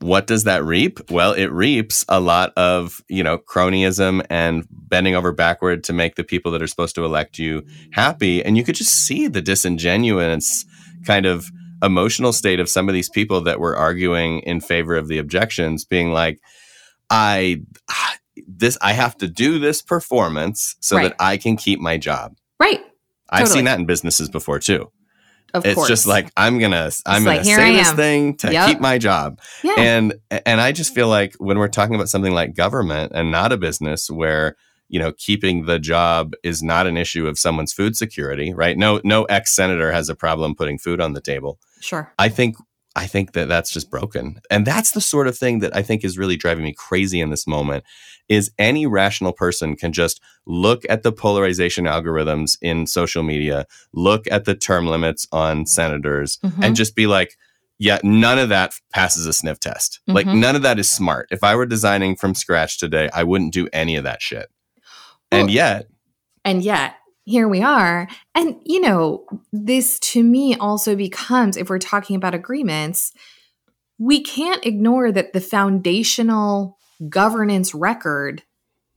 What 0.00 0.26
does 0.26 0.44
that 0.44 0.62
reap? 0.62 1.10
Well, 1.10 1.32
it 1.32 1.50
reaps 1.50 2.04
a 2.10 2.20
lot 2.20 2.52
of, 2.58 3.00
you 3.08 3.22
know, 3.22 3.38
cronyism 3.38 4.26
and 4.28 4.66
bending 4.70 5.14
over 5.16 5.32
backward 5.32 5.84
to 5.84 5.94
make 5.94 6.16
the 6.16 6.22
people 6.22 6.52
that 6.52 6.60
are 6.60 6.66
supposed 6.66 6.96
to 6.96 7.04
elect 7.06 7.38
you 7.38 7.64
happy. 7.92 8.44
And 8.44 8.58
you 8.58 8.62
could 8.62 8.74
just 8.74 8.92
see 8.92 9.26
the 9.26 9.40
disingenuous 9.40 10.66
kind 11.06 11.24
of 11.24 11.50
emotional 11.82 12.32
state 12.32 12.60
of 12.60 12.68
some 12.68 12.88
of 12.88 12.94
these 12.94 13.08
people 13.08 13.40
that 13.42 13.58
were 13.60 13.76
arguing 13.76 14.40
in 14.40 14.60
favor 14.60 14.94
of 14.96 15.08
the 15.08 15.18
objections 15.18 15.84
being 15.84 16.12
like 16.12 16.40
i 17.10 17.60
this 18.48 18.78
i 18.80 18.92
have 18.92 19.16
to 19.16 19.28
do 19.28 19.58
this 19.58 19.82
performance 19.82 20.76
so 20.80 20.96
Right. 20.96 21.08
that 21.10 21.16
i 21.20 21.36
can 21.36 21.56
keep 21.56 21.80
my 21.80 21.96
job 21.98 22.34
Right. 22.60 22.80
i've 23.30 23.40
Totally. 23.40 23.58
seen 23.58 23.64
that 23.66 23.78
in 23.78 23.86
businesses 23.86 24.28
before 24.28 24.58
too 24.58 24.90
Of 25.54 25.62
course. 25.62 25.66
it's 25.66 25.74
course. 25.74 25.88
just 25.88 26.06
like 26.06 26.30
i'm 26.36 26.58
gonna 26.58 26.90
i'm 27.06 27.24
like, 27.24 27.42
gonna 27.42 27.54
say 27.56 27.72
this 27.74 27.92
thing 27.92 28.36
to 28.38 28.52
Yep. 28.52 28.68
keep 28.68 28.80
my 28.80 28.98
job 28.98 29.38
yeah. 29.62 29.74
and 29.78 30.14
and 30.46 30.60
i 30.60 30.72
just 30.72 30.94
feel 30.94 31.08
like 31.08 31.34
when 31.38 31.58
we're 31.58 31.68
talking 31.68 31.94
about 31.94 32.08
something 32.08 32.32
like 32.32 32.54
government 32.54 33.12
and 33.14 33.30
not 33.30 33.52
a 33.52 33.56
business 33.56 34.08
where 34.10 34.56
you 34.88 34.98
know 34.98 35.12
keeping 35.12 35.66
the 35.66 35.78
job 35.78 36.32
is 36.42 36.62
not 36.62 36.86
an 36.86 36.96
issue 36.96 37.26
of 37.26 37.38
someone's 37.38 37.72
food 37.72 37.96
security 37.96 38.52
right 38.54 38.78
no 38.78 39.00
no 39.04 39.24
ex 39.24 39.54
senator 39.54 39.90
has 39.92 40.08
a 40.08 40.14
problem 40.14 40.54
putting 40.54 40.78
food 40.78 41.00
on 41.00 41.12
the 41.12 41.20
table 41.20 41.58
sure. 41.82 42.12
I 42.18 42.28
think 42.28 42.56
I 42.94 43.06
think 43.06 43.32
that 43.32 43.48
that's 43.48 43.70
just 43.70 43.90
broken. 43.90 44.38
And 44.50 44.66
that's 44.66 44.90
the 44.90 45.00
sort 45.00 45.26
of 45.26 45.36
thing 45.38 45.60
that 45.60 45.74
I 45.74 45.80
think 45.82 46.04
is 46.04 46.18
really 46.18 46.36
driving 46.36 46.62
me 46.64 46.74
crazy 46.74 47.20
in 47.22 47.30
this 47.30 47.46
moment 47.46 47.84
is 48.28 48.50
any 48.58 48.86
rational 48.86 49.32
person 49.32 49.76
can 49.76 49.92
just 49.94 50.20
look 50.46 50.82
at 50.90 51.02
the 51.02 51.10
polarization 51.10 51.86
algorithms 51.86 52.58
in 52.60 52.86
social 52.86 53.22
media, 53.22 53.66
look 53.94 54.26
at 54.30 54.44
the 54.44 54.54
term 54.54 54.86
limits 54.86 55.26
on 55.32 55.64
senators 55.64 56.38
Mhm. 56.44 56.62
and 56.64 56.76
just 56.76 56.94
be 56.94 57.06
like 57.06 57.36
yeah, 57.78 57.98
none 58.04 58.38
of 58.38 58.48
that 58.50 58.74
passes 58.92 59.26
a 59.26 59.32
sniff 59.32 59.58
test. 59.58 59.98
Like 60.06 60.26
Mhm. 60.26 60.38
none 60.38 60.54
of 60.54 60.62
that 60.62 60.78
is 60.78 60.88
smart. 60.88 61.26
If 61.32 61.42
I 61.42 61.56
were 61.56 61.66
designing 61.66 62.14
from 62.14 62.32
scratch 62.34 62.78
today, 62.78 63.08
I 63.12 63.24
wouldn't 63.24 63.52
do 63.52 63.68
any 63.72 63.96
of 63.96 64.04
that 64.04 64.22
shit. 64.22 64.48
and 65.32 65.50
yet, 65.50 65.88
And 66.44 66.62
yet, 66.62 66.94
here 67.32 67.48
we 67.48 67.62
are. 67.62 68.08
And, 68.34 68.60
you 68.64 68.80
know, 68.80 69.26
this 69.52 69.98
to 70.00 70.22
me 70.22 70.54
also 70.54 70.94
becomes, 70.94 71.56
if 71.56 71.70
we're 71.70 71.78
talking 71.78 72.14
about 72.14 72.34
agreements, 72.34 73.12
we 73.98 74.22
can't 74.22 74.64
ignore 74.66 75.10
that 75.10 75.32
the 75.32 75.40
foundational 75.40 76.78
governance 77.08 77.74
record 77.74 78.42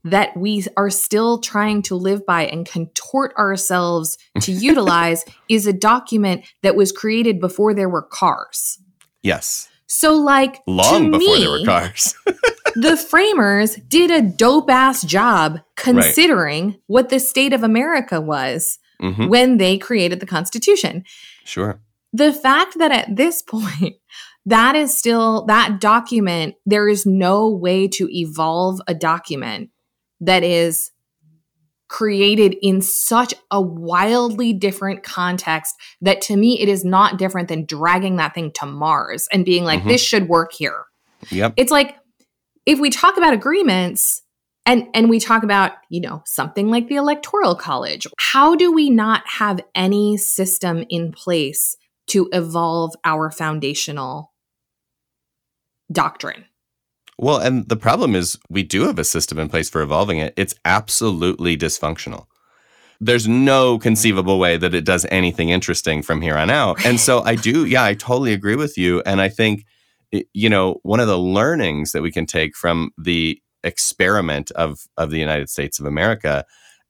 that 0.04 0.36
we 0.36 0.64
are 0.76 0.90
still 0.90 1.38
trying 1.38 1.80
to 1.82 1.96
live 1.96 2.26
by 2.26 2.46
and 2.46 2.68
contort 2.68 3.34
ourselves 3.36 4.18
to 4.40 4.52
utilize 4.52 5.24
is 5.48 5.66
a 5.66 5.72
document 5.72 6.44
that 6.62 6.76
was 6.76 6.92
created 6.92 7.40
before 7.40 7.72
there 7.72 7.88
were 7.88 8.02
cars. 8.02 8.78
yes, 9.22 9.68
So, 9.86 10.14
like, 10.14 10.62
long 10.66 11.10
before 11.10 11.34
me, 11.34 11.40
there 11.40 11.50
were 11.50 11.64
cars. 11.64 12.14
the 12.74 12.96
framers 12.96 13.76
did 13.88 14.10
a 14.10 14.20
dope 14.22 14.70
ass 14.70 15.02
job 15.02 15.60
considering 15.76 16.80
what 16.86 17.08
the 17.08 17.20
state 17.20 17.52
of 17.52 17.62
America 17.62 18.20
was 18.20 18.78
Mhm, 19.00 19.28
when 19.28 19.58
they 19.58 19.78
created 19.78 20.20
the 20.20 20.26
Constitution. 20.26 21.04
Sure. 21.44 21.80
The 22.12 22.32
fact 22.32 22.78
that 22.78 22.92
at 22.92 23.14
this 23.14 23.42
point, 23.46 23.96
that 24.44 24.76
is 24.76 24.96
still 24.96 25.44
that 25.46 25.80
document, 25.80 26.54
there 26.64 26.88
is 26.88 27.04
no 27.04 27.48
way 27.50 27.88
to 27.88 28.08
evolve 28.10 28.80
a 28.86 28.94
document 28.94 29.70
that 30.20 30.42
is 30.42 30.92
created 31.88 32.56
in 32.62 32.82
such 32.82 33.32
a 33.50 33.60
wildly 33.60 34.52
different 34.52 35.02
context 35.02 35.74
that 36.00 36.20
to 36.20 36.36
me 36.36 36.60
it 36.60 36.68
is 36.68 36.84
not 36.84 37.18
different 37.18 37.48
than 37.48 37.64
dragging 37.64 38.16
that 38.16 38.34
thing 38.34 38.50
to 38.52 38.66
Mars 38.66 39.28
and 39.32 39.44
being 39.44 39.64
like, 39.64 39.82
Mhm. 39.82 39.88
this 39.88 40.02
should 40.02 40.28
work 40.28 40.52
here 40.52 40.84
Yep. 41.30 41.54
it's 41.56 41.70
like 41.70 41.96
if 42.66 42.80
we 42.80 42.90
talk 42.90 43.16
about 43.16 43.32
agreements 43.32 44.22
and 44.66 44.88
and 44.94 45.08
we 45.08 45.20
talk 45.20 45.44
about 45.44 45.72
you 45.88 46.00
know 46.00 46.22
something 46.26 46.68
like 46.68 46.88
the 46.88 46.96
electoral 46.96 47.54
college 47.54 48.06
how 48.18 48.54
do 48.56 48.72
we 48.72 48.90
not 48.90 49.22
have 49.26 49.60
any 49.74 50.16
system 50.16 50.84
in 50.88 51.12
place 51.12 51.76
to 52.08 52.28
evolve 52.32 52.94
our 53.04 53.30
foundational 53.30 54.32
doctrine 55.90 56.44
Well, 57.18 57.38
and 57.38 57.68
the 57.68 57.76
problem 57.76 58.14
is 58.14 58.38
we 58.50 58.62
do 58.62 58.82
have 58.84 58.98
a 58.98 59.04
system 59.04 59.38
in 59.38 59.48
place 59.48 59.70
for 59.70 59.80
evolving 59.80 60.18
it. 60.18 60.34
It's 60.36 60.54
absolutely 60.64 61.56
dysfunctional. 61.56 62.26
There's 63.00 63.28
no 63.28 63.78
conceivable 63.78 64.38
way 64.38 64.56
that 64.56 64.74
it 64.74 64.84
does 64.84 65.06
anything 65.10 65.50
interesting 65.50 66.02
from 66.02 66.22
here 66.22 66.36
on 66.36 66.50
out. 66.50 66.84
And 66.84 66.98
so 66.98 67.22
I 67.22 67.34
do, 67.34 67.64
yeah, 67.66 67.84
I 67.84 67.94
totally 67.94 68.32
agree 68.32 68.56
with 68.56 68.78
you. 68.78 69.02
And 69.04 69.20
I 69.20 69.28
think, 69.28 69.64
you 70.32 70.48
know, 70.48 70.80
one 70.82 71.00
of 71.00 71.08
the 71.08 71.18
learnings 71.18 71.92
that 71.92 72.02
we 72.02 72.12
can 72.12 72.26
take 72.26 72.56
from 72.56 72.90
the 72.96 73.40
experiment 73.64 74.50
of 74.52 74.86
of 74.96 75.10
the 75.10 75.18
United 75.18 75.50
States 75.50 75.80
of 75.80 75.86
America 75.86 76.44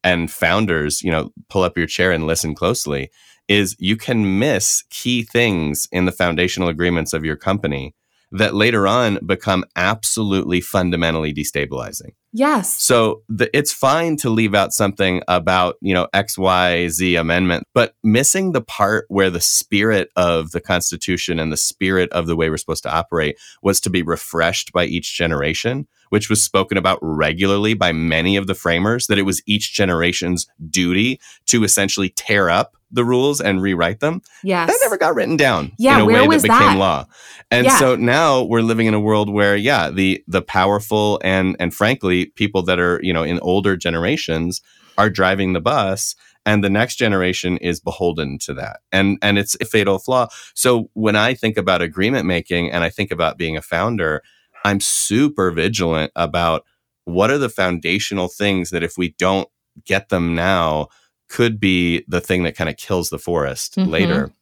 and 0.05 0.31
founders, 0.31 1.03
you 1.03 1.11
know, 1.11 1.31
pull 1.49 1.63
up 1.63 1.77
your 1.77 1.87
chair 1.87 2.13
and 2.13 2.27
listen 2.27 2.55
closely, 2.55 3.11
is 3.49 3.75
you 3.79 3.97
can 3.97 4.39
miss 4.39 4.85
key 4.91 5.23
things 5.23 5.89
in 5.91 6.05
the 6.05 6.13
foundational 6.13 6.69
agreements 6.69 7.13
of 7.13 7.25
your 7.25 7.37
company 7.37 7.95
that 8.33 8.55
later 8.55 8.87
on 8.87 9.19
become 9.25 9.65
absolutely 9.77 10.61
fundamentally 10.61 11.33
destabilizing. 11.33 12.11
yes 12.33 12.81
So 12.83 13.23
the, 13.29 13.49
it's 13.57 13.73
fine 13.73 14.17
to 14.19 14.31
leave 14.31 14.55
out 14.55 14.73
something 14.73 15.23
about, 15.29 15.77
you 15.81 15.95
know, 15.95 16.09
XYZ 16.15 17.21
amendment, 17.21 17.65
but 17.73 17.95
missing 18.03 18.53
the 18.53 18.61
part 18.61 19.07
where 19.09 19.31
the 19.31 19.41
spirit 19.41 20.11
of 20.17 20.51
the 20.51 20.61
Constitution 20.61 21.39
and 21.39 21.53
the 21.53 21.57
spirit 21.57 22.11
of 22.13 22.27
the 22.27 22.37
way 22.37 22.51
we're 22.51 22.57
supposed 22.57 22.83
to 22.83 22.95
operate 22.95 23.37
was 23.63 23.81
to 23.81 23.91
be 23.91 24.03
refreshed 24.03 24.73
by 24.73 24.85
each 24.85 25.17
generation, 25.17 25.87
which 26.11 26.29
was 26.31 26.43
spoken 26.43 26.79
about 26.79 26.99
regularly 27.03 27.75
by 27.75 27.93
many 27.93 28.37
of 28.37 28.47
the 28.47 28.55
framers, 28.55 29.07
that 29.07 29.19
it 29.19 29.23
was 29.23 29.43
each 29.47 29.73
generation's 29.73 30.47
duty 30.71 31.21
to 31.47 31.65
essentially 31.65 32.11
tear 32.11 32.49
up 32.51 32.77
the 32.91 33.05
rules 33.05 33.41
and 33.41 33.61
rewrite 33.61 33.99
them 33.99 34.23
yes 34.45 34.69
that 34.69 34.79
never 34.81 34.97
got 34.97 35.13
written 35.15 35.37
down 35.37 35.73
Yeah, 35.77 35.97
in 35.97 36.03
a 36.03 36.07
way 36.07 36.27
that 36.27 36.43
became 36.43 36.49
that? 36.49 36.79
law. 36.79 37.07
And 37.51 37.65
Yeah. 37.67 37.79
so 37.79 37.97
now 37.97 38.43
we're 38.43 38.63
living 38.63 38.87
in 38.87 38.95
a 38.95 39.01
world 39.01 39.29
where, 39.29 39.57
yeah, 39.57 39.91
the 39.91 40.23
the 40.29 40.41
powerful 40.41 41.21
and 41.25 41.57
and 41.59 41.75
frankly, 41.75 42.27
people 42.27 42.63
that 42.63 42.79
are, 42.79 43.01
you 43.03 43.13
know, 43.13 43.25
in 43.25 43.41
older 43.41 43.77
generations 43.77 44.63
are 44.99 45.11
driving 45.11 45.53
the 45.53 45.61
bus 45.61 46.15
and 46.47 46.63
the 46.63 46.71
next 46.71 46.95
generation 46.95 47.57
is 47.59 47.81
beholden 47.81 48.39
to 48.39 48.55
that. 48.55 48.81
And 48.93 49.19
and 49.21 49.37
it's 49.37 49.57
a 49.61 49.65
fatal 49.65 49.99
flaw. 49.99 50.29
So 50.55 50.89
when 50.95 51.17
I 51.17 51.35
think 51.35 51.57
about 51.57 51.83
agreement 51.83 52.25
making 52.25 52.71
and 52.71 52.85
I 52.85 52.91
think 52.91 53.11
about 53.11 53.37
being 53.37 53.57
a 53.57 53.63
founder, 53.63 54.23
I'm 54.67 54.81
super 54.81 55.51
vigilant 55.53 56.11
about 56.17 56.65
what 57.05 57.31
are 57.31 57.39
the 57.39 57.49
foundational 57.49 58.29
things 58.29 58.71
that 58.71 58.83
if 58.83 58.99
we 58.99 59.15
don't 59.19 59.49
get 59.85 60.09
them 60.09 60.35
now 60.35 60.89
could 61.29 61.61
be 61.61 62.05
the 62.09 62.21
thing 62.21 62.43
that 62.43 62.57
kind 62.57 62.69
of 62.69 62.77
kills 62.77 63.11
the 63.11 63.19
forest 63.19 63.77
Mhm. 63.77 63.89
later. 63.91 64.33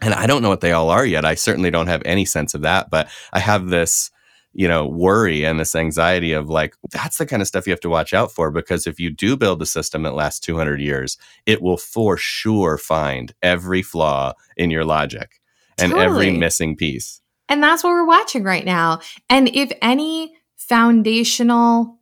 And 0.00 0.14
I 0.14 0.26
don't 0.26 0.42
know 0.42 0.48
what 0.50 0.60
they 0.60 0.72
all 0.72 0.90
are 0.90 1.04
yet. 1.06 1.24
I 1.24 1.34
certainly 1.34 1.70
don't 1.70 1.86
have 1.86 2.02
any 2.04 2.24
sense 2.24 2.54
of 2.54 2.62
that, 2.62 2.90
but 2.90 3.08
I 3.32 3.38
have 3.40 3.68
this, 3.70 4.10
you 4.52 4.68
know, 4.68 4.86
worry 4.86 5.44
and 5.44 5.58
this 5.58 5.74
anxiety 5.74 6.32
of 6.32 6.48
like, 6.48 6.74
that's 6.92 7.18
the 7.18 7.26
kind 7.26 7.42
of 7.42 7.48
stuff 7.48 7.66
you 7.66 7.72
have 7.72 7.80
to 7.80 7.88
watch 7.88 8.12
out 8.14 8.30
for 8.32 8.50
because 8.50 8.86
if 8.86 9.00
you 9.00 9.10
do 9.10 9.36
build 9.36 9.60
a 9.62 9.66
system 9.66 10.02
that 10.02 10.14
lasts 10.14 10.40
200 10.40 10.80
years, 10.80 11.16
it 11.46 11.60
will 11.62 11.76
for 11.78 12.16
sure 12.16 12.78
find 12.78 13.34
every 13.42 13.82
flaw 13.82 14.32
in 14.56 14.70
your 14.70 14.84
logic 14.84 15.40
and 15.78 15.92
every 15.94 16.30
missing 16.38 16.76
piece. 16.76 17.20
And 17.48 17.62
that's 17.62 17.84
what 17.84 17.90
we're 17.90 18.06
watching 18.06 18.42
right 18.42 18.64
now. 18.64 19.00
And 19.30 19.48
if 19.48 19.70
any 19.80 20.34
foundational 20.56 21.98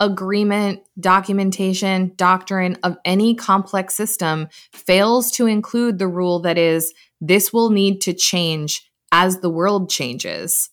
agreement, 0.00 0.80
documentation, 0.98 2.12
doctrine 2.16 2.76
of 2.82 2.96
any 3.04 3.34
complex 3.34 3.94
system 3.94 4.48
fails 4.72 5.30
to 5.32 5.46
include 5.46 5.98
the 5.98 6.08
rule 6.08 6.40
that 6.40 6.58
is, 6.58 6.92
this 7.20 7.52
will 7.52 7.70
need 7.70 8.00
to 8.02 8.12
change 8.12 8.88
as 9.12 9.40
the 9.40 9.50
world 9.50 9.88
changes, 9.88 10.70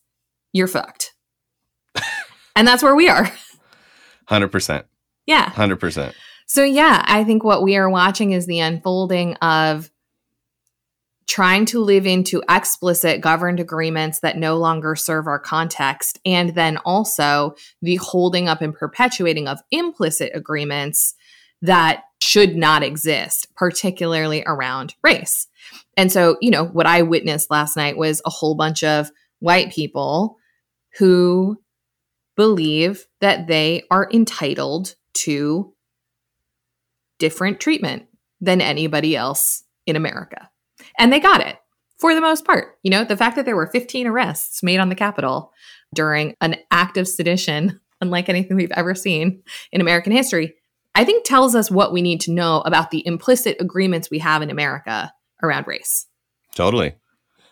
you're 0.52 0.68
fucked. 0.68 1.14
and 2.56 2.68
that's 2.68 2.82
where 2.82 2.96
we 2.96 3.08
are. 3.08 3.32
100%. 4.28 4.84
Yeah. 5.28 5.52
100%. 5.52 6.14
So, 6.48 6.64
yeah, 6.64 7.04
I 7.06 7.24
think 7.24 7.44
what 7.44 7.64
we 7.64 7.78
are 7.78 7.90
watching 7.90 8.32
is 8.32 8.48
the 8.48 8.60
unfolding 8.60 9.36
of 9.36 9.91
trying 11.32 11.64
to 11.64 11.80
live 11.80 12.06
into 12.06 12.44
explicit 12.50 13.22
governed 13.22 13.58
agreements 13.58 14.20
that 14.20 14.38
no 14.38 14.58
longer 14.58 14.98
serve 14.98 15.28
our 15.28 15.40
context, 15.40 16.20
and 16.26 16.56
then 16.56 16.76
also 16.84 17.56
the 17.82 17.96
holding 17.96 18.50
up 18.50 18.62
and 18.62 18.76
perpetuating 18.76 19.48
of 19.48 19.62
implicit 19.72 20.30
agreements 20.36 21.16
that 21.62 22.04
should 22.22 22.58
not 22.58 22.84
exist, 22.84 23.48
particularly 23.56 24.44
around 24.46 24.94
race. 25.06 25.48
And 25.96 26.12
so, 26.12 26.36
you 26.42 26.52
know, 26.52 26.66
what 26.66 26.86
I 26.86 27.04
witnessed 27.04 27.50
last 27.50 27.78
night 27.78 27.96
was 27.96 28.22
a 28.26 28.30
whole 28.30 28.56
bunch 28.56 28.84
of 28.84 29.10
white 29.40 29.72
people 29.72 30.36
who 30.98 31.62
believe 32.36 33.08
that 33.22 33.48
they 33.48 33.84
are 33.90 34.10
entitled 34.12 34.96
to 35.14 35.74
different 37.20 37.62
treatment 37.62 38.08
than 38.42 38.60
anybody 38.60 39.16
else 39.16 39.64
in 39.88 39.96
America. 39.96 40.51
And 41.02 41.12
they 41.12 41.20
got 41.20 41.42
it 41.42 41.58
for 41.98 42.14
the 42.14 42.22
most 42.22 42.46
part. 42.46 42.78
You 42.84 42.92
know, 42.92 43.04
the 43.04 43.18
fact 43.18 43.36
that 43.36 43.46
there 43.46 43.56
were 43.56 43.66
15 43.66 44.06
arrests 44.06 44.62
made 44.62 44.80
on 44.80 44.90
the 44.90 44.96
Capitol 44.96 45.52
during 45.96 46.36
an 46.42 46.58
act 46.70 46.96
of 46.96 47.08
sedition, 47.08 47.82
unlike 48.02 48.30
anything 48.30 48.56
we've 48.56 48.72
ever 48.74 48.94
seen 48.94 49.42
in 49.72 49.82
American 49.82 50.12
history, 50.12 50.54
I 50.94 51.04
think 51.04 51.26
tells 51.26 51.56
us 51.56 51.72
what 51.72 51.92
we 51.92 52.04
need 52.04 52.22
to 52.22 52.32
know 52.32 52.62
about 52.62 52.92
the 52.92 53.06
implicit 53.08 53.58
agreements 53.60 54.12
we 54.12 54.20
have 54.20 54.44
in 54.44 54.52
America 54.52 55.12
around 55.42 55.66
race. 55.66 56.06
Totally. 56.54 56.94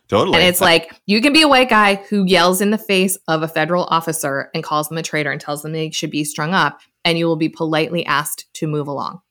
Totally. 0.10 0.38
And 0.38 0.48
it's 0.48 0.62
like 0.62 0.94
you 1.08 1.20
can 1.20 1.34
be 1.34 1.42
a 1.42 1.48
white 1.48 1.70
guy 1.70 1.96
who 1.96 2.26
yells 2.26 2.62
in 2.62 2.70
the 2.70 2.78
face 2.78 3.18
of 3.28 3.42
a 3.42 3.48
federal 3.48 3.86
officer 3.86 4.52
and 4.54 4.64
calls 4.64 4.90
them 4.90 4.98
a 4.98 5.04
traitor 5.04 5.32
and 5.32 5.42
tells 5.42 5.64
them 5.64 5.72
they 5.72 5.90
should 5.90 6.12
be 6.12 6.24
strung 6.24 6.54
up, 6.54 6.82
and 7.04 7.18
you 7.18 7.26
will 7.26 7.36
be 7.36 7.50
politely 7.50 8.06
asked 8.06 8.46
to 8.56 8.68
move 8.68 8.88
along. 8.88 9.22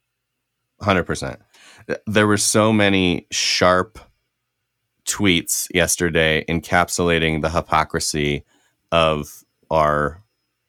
100%. 0.82 1.38
There 2.06 2.26
were 2.26 2.36
so 2.36 2.72
many 2.72 3.26
sharp 3.30 3.98
tweets 5.08 5.68
yesterday 5.74 6.44
encapsulating 6.48 7.42
the 7.42 7.50
hypocrisy 7.50 8.44
of 8.92 9.42
our 9.70 10.22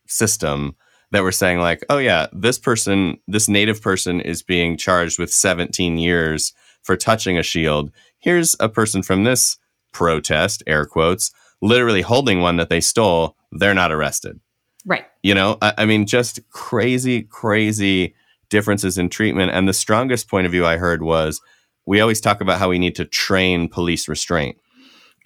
system 0.07 0.75
that 1.11 1.23
were 1.23 1.31
saying 1.31 1.59
like, 1.59 1.83
"Oh 1.89 1.97
yeah, 1.97 2.27
this 2.31 2.57
person, 2.57 3.19
this 3.27 3.49
native 3.49 3.81
person 3.81 4.21
is 4.21 4.41
being 4.41 4.77
charged 4.77 5.19
with 5.19 5.33
17 5.33 5.97
years 5.97 6.53
for 6.81 6.95
touching 6.95 7.37
a 7.37 7.43
shield. 7.43 7.91
Here's 8.17 8.55
a 8.59 8.69
person 8.69 9.03
from 9.03 9.23
this 9.23 9.57
protest, 9.91 10.63
air 10.65 10.85
quotes, 10.85 11.31
literally 11.61 12.01
holding 12.01 12.41
one 12.41 12.57
that 12.57 12.69
they 12.69 12.81
stole. 12.81 13.35
They're 13.51 13.73
not 13.73 13.91
arrested." 13.91 14.39
Right. 14.85 15.05
You 15.21 15.33
know, 15.33 15.57
I, 15.61 15.73
I 15.79 15.85
mean, 15.85 16.05
just 16.05 16.39
crazy, 16.49 17.23
crazy 17.23 18.15
differences 18.49 18.97
in 18.97 19.09
treatment. 19.09 19.51
And 19.51 19.67
the 19.67 19.73
strongest 19.73 20.29
point 20.29 20.45
of 20.45 20.51
view 20.51 20.65
I 20.65 20.77
heard 20.77 21.03
was 21.03 21.41
we 21.89 22.01
always 22.01 22.21
talk 22.21 22.39
about 22.39 22.59
how 22.59 22.69
we 22.69 22.77
need 22.77 22.93
to 22.97 23.03
train 23.03 23.67
police 23.67 24.07
restraint. 24.07 24.57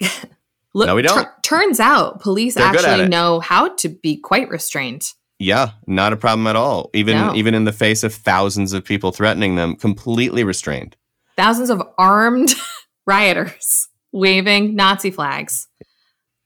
Look, 0.72 0.86
No, 0.86 0.94
we 0.94 1.02
don't. 1.02 1.28
turns 1.42 1.78
out 1.78 2.20
police 2.20 2.54
They're 2.54 2.64
actually 2.64 3.06
know 3.06 3.40
how 3.40 3.74
to 3.76 3.90
be 3.90 4.16
quite 4.16 4.48
restrained. 4.48 5.12
Yeah, 5.38 5.72
not 5.86 6.14
a 6.14 6.16
problem 6.16 6.46
at 6.46 6.56
all. 6.56 6.88
Even 6.94 7.18
No. 7.18 7.34
even 7.34 7.54
in 7.54 7.64
the 7.64 7.72
face 7.72 8.02
of 8.02 8.14
thousands 8.14 8.72
of 8.72 8.82
people 8.82 9.12
threatening 9.12 9.56
them, 9.56 9.76
completely 9.76 10.42
restrained. 10.42 10.96
Thousands 11.36 11.68
of 11.68 11.82
armed 11.98 12.54
rioters 13.06 13.88
waving 14.12 14.74
Nazi 14.74 15.10
flags. 15.10 15.68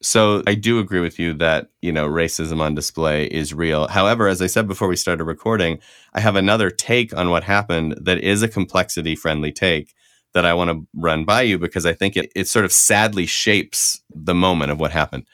So 0.03 0.43
I 0.49 0.57
do 0.57 0.81
agree 0.81 1.01
with 1.01 1.21
you 1.21 1.33
that, 1.35 1.69
you 1.81 1.93
know, 1.93 2.09
racism 2.09 2.61
on 2.61 2.75
display 2.75 3.27
is 3.27 3.55
real. 3.55 3.87
However, 3.87 4.27
as 4.27 4.43
I 4.43 4.49
said 4.49 4.67
before 4.67 4.89
we 4.89 4.97
started 4.97 5.25
recording, 5.25 5.79
I 6.13 6.21
have 6.21 6.35
another 6.35 6.71
take 6.71 7.17
on 7.17 7.31
what 7.31 7.45
happened 7.45 7.97
that 8.01 8.19
is 8.19 8.43
a 8.43 8.49
complexity 8.49 9.15
friendly 9.15 9.53
take 9.53 9.95
that 10.35 10.45
I 10.45 10.55
want 10.55 10.71
to 10.71 10.87
run 10.95 11.25
by 11.25 11.43
you 11.43 11.59
because 11.59 11.87
I 11.87 11.93
think 11.93 12.17
it, 12.17 12.31
it 12.35 12.49
sort 12.49 12.65
of 12.65 12.73
sadly 12.73 13.27
shapes 13.27 14.01
the 14.15 14.35
moment 14.35 14.71
of 14.71 14.81
what 14.81 14.93
happened, 14.93 15.25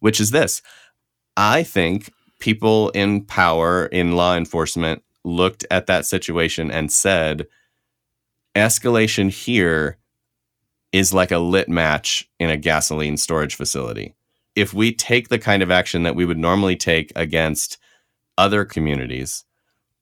which 0.00 0.20
is 0.20 0.30
this. 0.30 0.62
I 1.36 1.62
think 1.62 2.12
people 2.38 2.90
in 2.90 3.24
power 3.24 3.86
in 3.86 4.12
law 4.12 4.36
enforcement 4.36 5.02
looked 5.24 5.64
at 5.70 5.86
that 5.86 6.06
situation 6.06 6.70
and 6.70 6.90
said, 6.90 7.46
escalation 8.54 9.30
here 9.30 9.98
is 10.92 11.12
like 11.12 11.30
a 11.30 11.38
lit 11.38 11.68
match 11.68 12.28
in 12.38 12.50
a 12.50 12.56
gasoline 12.56 13.16
storage 13.16 13.54
facility. 13.54 14.14
If 14.54 14.72
we 14.72 14.92
take 14.92 15.28
the 15.28 15.38
kind 15.38 15.62
of 15.62 15.70
action 15.70 16.02
that 16.02 16.16
we 16.16 16.24
would 16.24 16.38
normally 16.38 16.76
take 16.76 17.12
against 17.14 17.78
other 18.36 18.64
communities, 18.64 19.44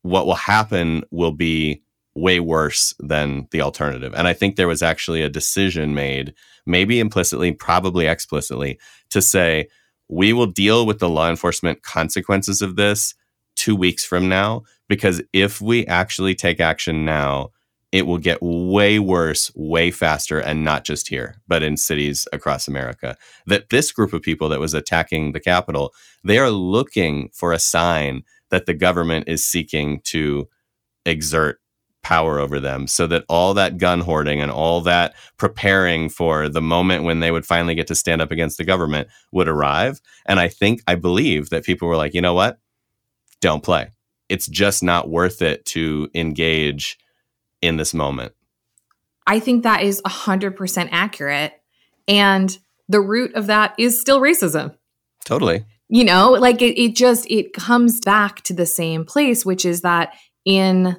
what 0.02 0.26
will 0.26 0.34
happen 0.34 1.04
will 1.10 1.32
be 1.32 1.82
way 2.16 2.40
worse 2.40 2.94
than 2.98 3.46
the 3.52 3.60
alternative. 3.60 4.14
And 4.16 4.26
I 4.26 4.32
think 4.32 4.56
there 4.56 4.66
was 4.66 4.82
actually 4.82 5.22
a 5.22 5.28
decision 5.28 5.94
made, 5.94 6.34
maybe 6.64 6.98
implicitly, 6.98 7.52
probably 7.52 8.06
explicitly, 8.06 8.80
to 9.10 9.22
say, 9.22 9.68
we 10.08 10.32
will 10.32 10.46
deal 10.46 10.86
with 10.86 10.98
the 10.98 11.10
law 11.10 11.28
enforcement 11.28 11.82
consequences 11.82 12.62
of 12.62 12.76
this 12.76 13.14
two 13.54 13.76
weeks 13.76 14.04
from 14.04 14.28
now. 14.28 14.62
Because 14.88 15.22
if 15.32 15.60
we 15.60 15.86
actually 15.86 16.34
take 16.34 16.60
action 16.60 17.04
now, 17.04 17.50
it 17.92 18.06
will 18.06 18.18
get 18.18 18.38
way 18.40 18.98
worse, 18.98 19.50
way 19.54 19.90
faster, 19.90 20.38
and 20.38 20.64
not 20.64 20.84
just 20.84 21.08
here, 21.08 21.40
but 21.46 21.62
in 21.62 21.76
cities 21.76 22.26
across 22.32 22.66
America. 22.66 23.16
That 23.46 23.70
this 23.70 23.92
group 23.92 24.12
of 24.12 24.22
people 24.22 24.48
that 24.48 24.60
was 24.60 24.74
attacking 24.74 25.32
the 25.32 25.40
Capitol, 25.40 25.92
they 26.24 26.38
are 26.38 26.50
looking 26.50 27.30
for 27.32 27.52
a 27.52 27.58
sign 27.58 28.22
that 28.50 28.66
the 28.66 28.74
government 28.74 29.28
is 29.28 29.44
seeking 29.44 30.00
to 30.04 30.48
exert 31.04 31.58
power 32.06 32.38
over 32.38 32.60
them 32.60 32.86
so 32.86 33.04
that 33.08 33.24
all 33.28 33.52
that 33.52 33.78
gun 33.78 33.98
hoarding 34.00 34.40
and 34.40 34.48
all 34.48 34.80
that 34.80 35.12
preparing 35.38 36.08
for 36.08 36.48
the 36.48 36.62
moment 36.62 37.02
when 37.02 37.18
they 37.18 37.32
would 37.32 37.44
finally 37.44 37.74
get 37.74 37.88
to 37.88 37.96
stand 37.96 38.22
up 38.22 38.30
against 38.30 38.58
the 38.58 38.64
government 38.64 39.08
would 39.32 39.48
arrive. 39.48 40.00
And 40.24 40.38
I 40.38 40.46
think, 40.46 40.82
I 40.86 40.94
believe 40.94 41.50
that 41.50 41.64
people 41.64 41.88
were 41.88 41.96
like, 41.96 42.14
you 42.14 42.20
know 42.20 42.32
what? 42.32 42.60
Don't 43.40 43.60
play. 43.60 43.90
It's 44.28 44.46
just 44.46 44.84
not 44.84 45.10
worth 45.10 45.42
it 45.42 45.64
to 45.66 46.08
engage 46.14 46.96
in 47.60 47.76
this 47.76 47.92
moment. 47.92 48.34
I 49.26 49.40
think 49.40 49.64
that 49.64 49.82
is 49.82 50.00
100% 50.02 50.88
accurate. 50.92 51.54
And 52.06 52.56
the 52.88 53.00
root 53.00 53.34
of 53.34 53.48
that 53.48 53.74
is 53.80 54.00
still 54.00 54.20
racism. 54.20 54.76
Totally. 55.24 55.64
You 55.88 56.04
know, 56.04 56.30
like 56.30 56.62
it, 56.62 56.80
it 56.80 56.94
just 56.94 57.28
it 57.28 57.52
comes 57.52 57.98
back 57.98 58.42
to 58.42 58.52
the 58.52 58.66
same 58.66 59.04
place, 59.04 59.44
which 59.44 59.64
is 59.64 59.80
that 59.80 60.14
in 60.44 60.96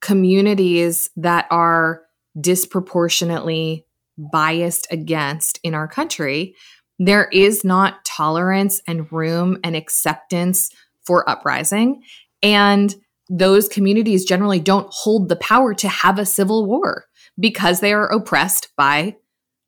communities 0.00 1.10
that 1.16 1.46
are 1.50 2.02
disproportionately 2.40 3.86
biased 4.32 4.86
against 4.90 5.58
in 5.62 5.74
our 5.74 5.88
country, 5.88 6.54
there 6.98 7.28
is 7.32 7.64
not 7.64 8.04
tolerance 8.04 8.82
and 8.86 9.10
room 9.12 9.58
and 9.64 9.74
acceptance 9.74 10.70
for 11.04 11.28
uprising. 11.28 12.02
And 12.42 12.94
those 13.30 13.68
communities 13.68 14.24
generally 14.24 14.60
don't 14.60 14.88
hold 14.90 15.28
the 15.28 15.36
power 15.36 15.72
to 15.74 15.88
have 15.88 16.18
a 16.18 16.26
civil 16.26 16.66
war 16.66 17.04
because 17.38 17.80
they 17.80 17.92
are 17.92 18.06
oppressed 18.12 18.68
by 18.76 19.16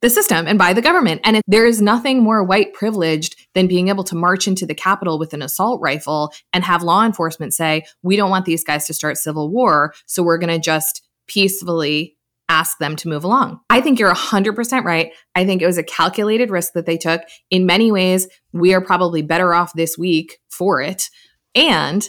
the 0.03 0.09
system 0.09 0.47
and 0.47 0.59
by 0.59 0.73
the 0.73 0.81
government. 0.81 1.21
And 1.23 1.37
it, 1.37 1.43
there 1.47 1.65
is 1.65 1.81
nothing 1.81 2.21
more 2.21 2.43
white 2.43 2.73
privileged 2.73 3.37
than 3.53 3.67
being 3.67 3.87
able 3.87 4.03
to 4.03 4.15
march 4.15 4.49
into 4.49 4.65
the 4.65 4.75
Capitol 4.75 5.17
with 5.17 5.33
an 5.33 5.41
assault 5.41 5.79
rifle 5.81 6.33
and 6.51 6.61
have 6.65 6.83
law 6.83 7.05
enforcement 7.05 7.53
say, 7.53 7.85
we 8.01 8.17
don't 8.17 8.29
want 8.29 8.43
these 8.43 8.65
guys 8.65 8.85
to 8.87 8.93
start 8.93 9.17
civil 9.17 9.49
war. 9.49 9.93
So 10.05 10.21
we're 10.21 10.39
going 10.39 10.53
to 10.53 10.59
just 10.59 11.07
peacefully 11.27 12.17
ask 12.49 12.79
them 12.79 12.97
to 12.97 13.07
move 13.07 13.23
along. 13.23 13.61
I 13.69 13.79
think 13.79 13.97
you're 13.97 14.13
100% 14.13 14.83
right. 14.83 15.13
I 15.35 15.45
think 15.45 15.61
it 15.61 15.65
was 15.65 15.77
a 15.77 15.83
calculated 15.83 16.51
risk 16.51 16.73
that 16.73 16.85
they 16.85 16.97
took. 16.97 17.21
In 17.49 17.65
many 17.65 17.89
ways, 17.89 18.27
we 18.51 18.73
are 18.73 18.81
probably 18.81 19.21
better 19.21 19.53
off 19.53 19.71
this 19.71 19.97
week 19.97 20.39
for 20.49 20.81
it. 20.81 21.09
And 21.55 22.07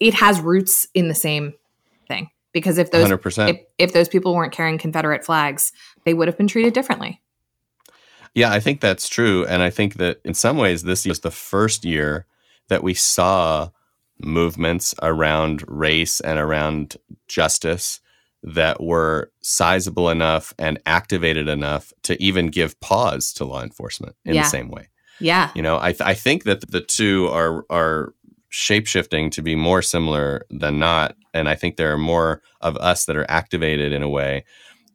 it 0.00 0.14
has 0.14 0.40
roots 0.40 0.86
in 0.94 1.08
the 1.08 1.14
same 1.14 1.52
thing 2.08 2.30
because 2.54 2.78
if 2.78 2.90
those 2.90 3.02
if, 3.50 3.60
if 3.76 3.92
those 3.92 4.08
people 4.08 4.34
weren't 4.34 4.54
carrying 4.54 4.78
Confederate 4.78 5.22
flags, 5.22 5.70
they 6.06 6.14
would 6.14 6.28
have 6.28 6.38
been 6.38 6.48
treated 6.48 6.72
differently. 6.72 7.20
Yeah, 8.36 8.52
I 8.52 8.60
think 8.60 8.80
that's 8.80 9.08
true. 9.08 9.44
And 9.46 9.62
I 9.62 9.70
think 9.70 9.94
that 9.94 10.20
in 10.24 10.34
some 10.34 10.58
ways, 10.58 10.82
this 10.82 11.06
was 11.06 11.20
the 11.20 11.30
first 11.30 11.84
year 11.84 12.26
that 12.68 12.82
we 12.82 12.92
saw 12.94 13.70
movements 14.20 14.94
around 15.02 15.64
race 15.66 16.20
and 16.20 16.38
around 16.38 16.96
justice 17.28 18.00
that 18.42 18.80
were 18.82 19.32
sizable 19.40 20.10
enough 20.10 20.52
and 20.58 20.78
activated 20.84 21.48
enough 21.48 21.92
to 22.02 22.22
even 22.22 22.48
give 22.48 22.78
pause 22.80 23.32
to 23.32 23.44
law 23.46 23.62
enforcement 23.62 24.14
in 24.26 24.34
Yeah. 24.34 24.42
the 24.42 24.48
same 24.48 24.68
way. 24.70 24.88
Yeah. 25.18 25.50
You 25.54 25.62
know, 25.62 25.78
I, 25.80 25.92
th- 25.92 26.02
I 26.02 26.12
think 26.14 26.44
that 26.44 26.70
the 26.70 26.82
two 26.82 27.28
are 27.28 27.64
are 27.70 28.12
shapeshifting 28.52 29.30
to 29.32 29.42
be 29.42 29.54
more 29.56 29.80
similar 29.82 30.46
than 30.50 30.78
not, 30.78 31.16
and 31.34 31.48
I 31.48 31.54
think 31.54 31.76
there 31.76 31.92
are 31.92 31.98
more 31.98 32.42
of 32.60 32.76
us 32.76 33.06
that 33.06 33.16
are 33.16 33.26
activated 33.30 33.92
in 33.92 34.02
a 34.02 34.08
way. 34.08 34.44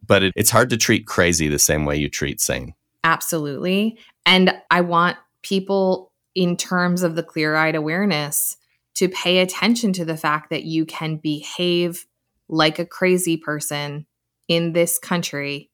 But 0.06 0.22
it, 0.22 0.32
it's 0.36 0.50
hard 0.50 0.70
to 0.70 0.76
treat 0.76 1.06
crazy 1.06 1.48
the 1.48 1.58
same 1.58 1.84
way 1.84 1.96
you 1.96 2.08
treat 2.08 2.40
sane. 2.40 2.74
Absolutely. 3.04 3.98
And 4.24 4.54
I 4.70 4.80
want 4.82 5.16
people, 5.42 6.12
in 6.34 6.56
terms 6.56 7.02
of 7.02 7.16
the 7.16 7.22
clear 7.22 7.56
eyed 7.56 7.74
awareness, 7.74 8.56
to 8.94 9.08
pay 9.08 9.38
attention 9.38 9.92
to 9.94 10.04
the 10.04 10.16
fact 10.16 10.50
that 10.50 10.64
you 10.64 10.84
can 10.84 11.16
behave 11.16 12.06
like 12.48 12.78
a 12.78 12.86
crazy 12.86 13.36
person 13.36 14.06
in 14.48 14.72
this 14.72 14.98
country 14.98 15.70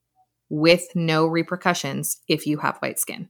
with 0.49 0.87
no 0.95 1.27
repercussions 1.27 2.21
if 2.29 2.47
you 2.47 2.59
have 2.59 2.79
white 2.79 2.99
skin. 2.99 3.29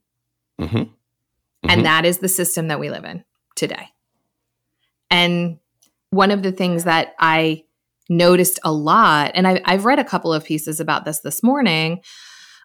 Mm-hmm. 0.61 0.77
Mm-hmm. 0.77 1.71
And 1.71 1.85
that 1.87 2.05
is 2.05 2.19
the 2.19 2.29
system 2.29 2.69
that 2.69 2.79
we 2.79 2.91
live 2.91 3.05
in 3.05 3.25
today. 3.57 3.89
And 5.11 5.59
one 6.11 6.31
of 6.31 6.43
the 6.43 6.53
things 6.53 6.85
that 6.85 7.15
I 7.19 7.65
noticed 8.09 8.61
a 8.65 8.73
lot, 8.73 9.33
and 9.35 9.49
I, 9.49 9.61
I've 9.65 9.85
read 9.85 9.99
a 9.99 10.05
couple 10.05 10.33
of 10.33 10.45
pieces 10.45 10.81
about 10.81 11.05
this 11.05 11.21
this 11.21 11.43
morning, 11.43 12.01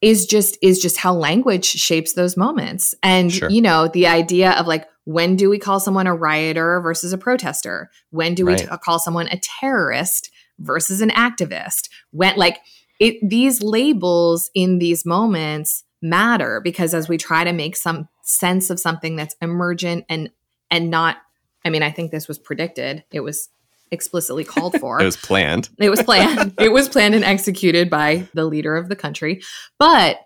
is 0.04 0.26
just 0.26 0.58
is 0.62 0.82
just 0.82 0.98
how 0.98 1.14
language 1.14 1.64
shapes 1.64 2.12
those 2.14 2.36
moments. 2.36 2.94
And 3.02 3.32
sure. 3.32 3.50
you 3.50 3.62
know, 3.62 3.88
the 3.88 4.06
idea 4.06 4.52
of 4.52 4.68
like 4.68 4.86
when 5.06 5.38
do 5.38 5.50
we 5.50 5.58
call 5.58 5.80
someone 5.80 6.08
a 6.08 6.14
rioter 6.14 6.82
versus 6.82 7.14
a 7.14 7.18
protester? 7.18 7.90
When 8.10 8.36
do 8.36 8.46
we 8.46 8.54
right. 8.54 8.70
t- 8.70 8.78
call 8.84 9.00
someone 9.00 9.28
a 9.30 9.40
terrorist 9.40 10.30
versus 10.60 11.00
an 11.00 11.10
activist? 11.12 11.88
When 12.12 12.36
like 12.36 12.60
it 13.00 13.18
these 13.28 13.64
labels 13.64 14.52
in 14.54 14.80
these 14.80 15.06
moments 15.06 15.86
matter 16.02 16.60
because 16.62 16.94
as 16.94 17.08
we 17.08 17.18
try 17.18 17.46
to 17.46 17.54
make 17.54 17.78
some 17.78 18.10
sense 18.24 18.70
of 18.70 18.82
something 18.82 19.16
that's 19.16 19.38
emergent 19.42 20.04
and 20.10 20.30
and 20.70 20.90
not 20.90 21.18
I 21.66 21.70
mean, 21.70 21.82
I 21.82 21.92
think 21.92 22.12
this 22.12 22.28
was 22.28 22.38
predicted. 22.38 23.06
It 23.10 23.22
was 23.22 23.48
explicitly 23.94 24.44
called 24.44 24.76
for. 24.80 25.02
it 25.02 25.06
was 25.06 25.18
planned. 25.18 25.70
It 25.80 25.90
was 25.90 26.04
planned. 26.04 26.56
it 26.60 26.72
was 26.72 26.90
planned 26.90 27.16
and 27.16 27.24
executed 27.24 27.90
by 27.90 28.28
the 28.34 28.46
leader 28.46 28.76
of 28.76 28.90
the 28.90 28.96
country. 28.96 29.42
But 29.80 30.20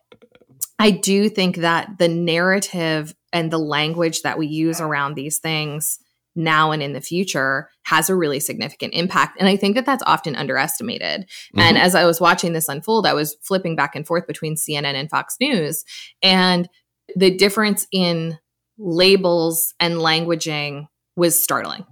I 0.79 0.91
do 0.91 1.29
think 1.29 1.57
that 1.57 1.97
the 1.97 2.07
narrative 2.07 3.13
and 3.33 3.51
the 3.51 3.59
language 3.59 4.21
that 4.21 4.37
we 4.37 4.47
use 4.47 4.79
around 4.79 5.15
these 5.15 5.39
things 5.39 5.99
now 6.35 6.71
and 6.71 6.83
in 6.83 6.93
the 6.93 7.01
future 7.01 7.69
has 7.83 8.09
a 8.09 8.15
really 8.15 8.39
significant 8.39 8.93
impact. 8.93 9.37
And 9.39 9.49
I 9.49 9.57
think 9.57 9.75
that 9.75 9.85
that's 9.85 10.03
often 10.05 10.35
underestimated. 10.35 11.21
Mm-hmm. 11.21 11.59
And 11.59 11.77
as 11.77 11.95
I 11.95 12.05
was 12.05 12.21
watching 12.21 12.53
this 12.53 12.69
unfold, 12.69 13.07
I 13.07 13.13
was 13.13 13.35
flipping 13.41 13.75
back 13.75 13.95
and 13.95 14.05
forth 14.05 14.27
between 14.27 14.55
CNN 14.55 14.93
and 14.93 15.09
Fox 15.09 15.35
News. 15.41 15.83
And 16.21 16.69
the 17.15 17.35
difference 17.35 17.87
in 17.91 18.37
labels 18.77 19.73
and 19.79 19.95
languaging 19.95 20.87
was 21.15 21.41
startling. 21.41 21.85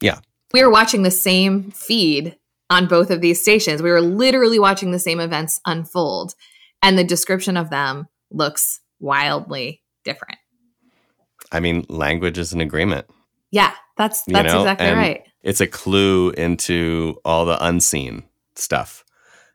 Yeah. 0.00 0.20
We 0.52 0.62
were 0.62 0.70
watching 0.70 1.02
the 1.02 1.10
same 1.10 1.70
feed 1.70 2.36
on 2.70 2.86
both 2.86 3.10
of 3.10 3.20
these 3.20 3.40
stations. 3.40 3.82
We 3.82 3.90
were 3.90 4.00
literally 4.00 4.58
watching 4.58 4.90
the 4.90 4.98
same 4.98 5.20
events 5.20 5.60
unfold, 5.66 6.34
and 6.82 6.98
the 6.98 7.04
description 7.04 7.56
of 7.56 7.70
them 7.70 8.08
looks 8.30 8.80
wildly 9.00 9.82
different. 10.04 10.38
I 11.52 11.60
mean, 11.60 11.86
language 11.88 12.38
is 12.38 12.52
an 12.52 12.60
agreement. 12.60 13.06
Yeah, 13.50 13.72
that's 13.96 14.22
that's 14.26 14.48
you 14.48 14.52
know? 14.52 14.60
exactly 14.62 14.86
and 14.86 14.98
right. 14.98 15.22
It's 15.42 15.60
a 15.60 15.66
clue 15.66 16.30
into 16.30 17.20
all 17.24 17.44
the 17.44 17.64
unseen 17.64 18.24
stuff. 18.56 19.04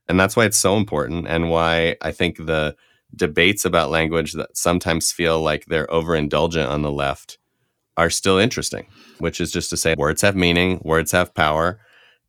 And 0.07 0.19
that's 0.19 0.35
why 0.35 0.45
it's 0.45 0.57
so 0.57 0.77
important 0.77 1.27
and 1.27 1.49
why 1.49 1.95
I 2.01 2.11
think 2.11 2.37
the 2.37 2.75
debates 3.15 3.65
about 3.65 3.89
language 3.89 4.33
that 4.33 4.55
sometimes 4.55 5.11
feel 5.11 5.41
like 5.41 5.65
they're 5.65 5.87
overindulgent 5.87 6.67
on 6.67 6.81
the 6.81 6.91
left 6.91 7.37
are 8.01 8.09
still 8.09 8.39
interesting, 8.39 8.87
which 9.19 9.39
is 9.39 9.51
just 9.51 9.69
to 9.69 9.77
say 9.77 9.93
words 9.95 10.23
have 10.23 10.35
meaning, 10.35 10.81
words 10.83 11.11
have 11.11 11.35
power, 11.35 11.79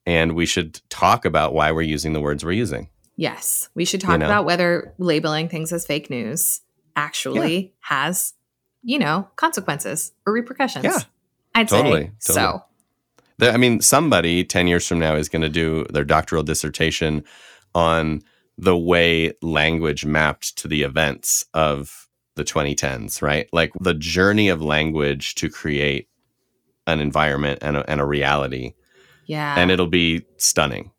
and 0.04 0.34
we 0.34 0.44
should 0.44 0.82
talk 0.90 1.24
about 1.24 1.54
why 1.54 1.72
we're 1.72 1.80
using 1.80 2.12
the 2.12 2.20
words 2.20 2.44
we're 2.44 2.52
using. 2.52 2.90
Yes, 3.16 3.70
we 3.74 3.86
should 3.86 4.02
talk 4.02 4.12
you 4.12 4.18
know? 4.18 4.26
about 4.26 4.44
whether 4.44 4.92
labeling 4.98 5.48
things 5.48 5.72
as 5.72 5.86
fake 5.86 6.10
news 6.10 6.60
actually 6.94 7.56
yeah. 7.56 7.68
has, 7.80 8.34
you 8.82 8.98
know, 8.98 9.26
consequences 9.36 10.12
or 10.26 10.34
repercussions. 10.34 10.84
Yeah. 10.84 10.98
I'd 11.54 11.68
totally, 11.68 12.10
say 12.18 12.34
totally. 12.34 12.58
so. 13.40 13.50
I 13.50 13.56
mean, 13.56 13.80
somebody 13.80 14.44
10 14.44 14.66
years 14.66 14.86
from 14.86 14.98
now 14.98 15.16
is 15.16 15.30
going 15.30 15.42
to 15.42 15.48
do 15.48 15.86
their 15.90 16.04
doctoral 16.04 16.42
dissertation 16.42 17.24
on 17.74 18.20
the 18.58 18.76
way 18.76 19.32
language 19.40 20.04
mapped 20.04 20.56
to 20.58 20.68
the 20.68 20.82
events 20.82 21.46
of 21.54 22.01
the 22.34 22.44
2010s, 22.44 23.22
right? 23.22 23.48
Like 23.52 23.72
the 23.80 23.94
journey 23.94 24.48
of 24.48 24.62
language 24.62 25.34
to 25.36 25.48
create 25.48 26.08
an 26.86 27.00
environment 27.00 27.58
and 27.62 27.76
a, 27.76 27.90
and 27.90 28.00
a 28.00 28.04
reality. 28.04 28.74
Yeah. 29.26 29.54
And 29.56 29.70
it'll 29.70 29.86
be 29.86 30.24
stunning. 30.36 30.90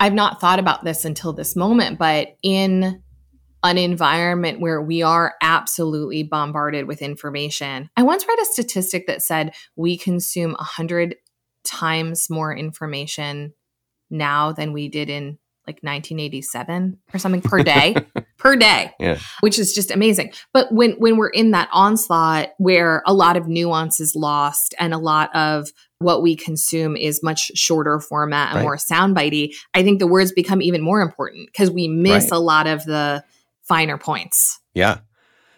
I've 0.00 0.12
not 0.12 0.40
thought 0.40 0.58
about 0.58 0.84
this 0.84 1.04
until 1.04 1.32
this 1.32 1.56
moment, 1.56 1.98
but 1.98 2.36
in 2.42 3.02
an 3.62 3.78
environment 3.78 4.60
where 4.60 4.82
we 4.82 5.02
are 5.02 5.34
absolutely 5.40 6.22
bombarded 6.22 6.86
with 6.86 7.00
information. 7.00 7.88
I 7.96 8.02
once 8.02 8.26
read 8.28 8.38
a 8.38 8.44
statistic 8.44 9.06
that 9.06 9.22
said 9.22 9.54
we 9.74 9.96
consume 9.96 10.52
100 10.52 11.16
times 11.64 12.28
more 12.28 12.54
information 12.54 13.54
now 14.10 14.52
than 14.52 14.74
we 14.74 14.88
did 14.88 15.08
in 15.08 15.38
like 15.66 15.76
1987 15.76 16.98
or 17.14 17.18
something 17.18 17.40
per 17.40 17.62
day 17.62 17.96
per 18.44 18.54
day 18.56 18.92
yeah. 19.00 19.18
which 19.40 19.58
is 19.58 19.72
just 19.72 19.90
amazing 19.90 20.30
but 20.52 20.70
when 20.70 20.92
when 20.92 21.16
we're 21.16 21.30
in 21.30 21.50
that 21.52 21.68
onslaught 21.72 22.50
where 22.58 23.02
a 23.06 23.14
lot 23.14 23.36
of 23.36 23.48
nuance 23.48 24.00
is 24.00 24.14
lost 24.14 24.74
and 24.78 24.92
a 24.92 24.98
lot 24.98 25.34
of 25.34 25.70
what 25.98 26.22
we 26.22 26.36
consume 26.36 26.94
is 26.94 27.22
much 27.22 27.50
shorter 27.54 27.98
format 27.98 28.48
and 28.48 28.56
right. 28.56 28.62
more 28.62 28.76
soundbitey 28.76 29.54
i 29.72 29.82
think 29.82 29.98
the 29.98 30.06
words 30.06 30.30
become 30.30 30.60
even 30.60 30.82
more 30.82 31.00
important 31.00 31.48
because 31.50 31.70
we 31.70 31.88
miss 31.88 32.24
right. 32.24 32.32
a 32.32 32.38
lot 32.38 32.66
of 32.66 32.84
the 32.84 33.24
finer 33.62 33.96
points 33.96 34.60
yeah 34.74 34.98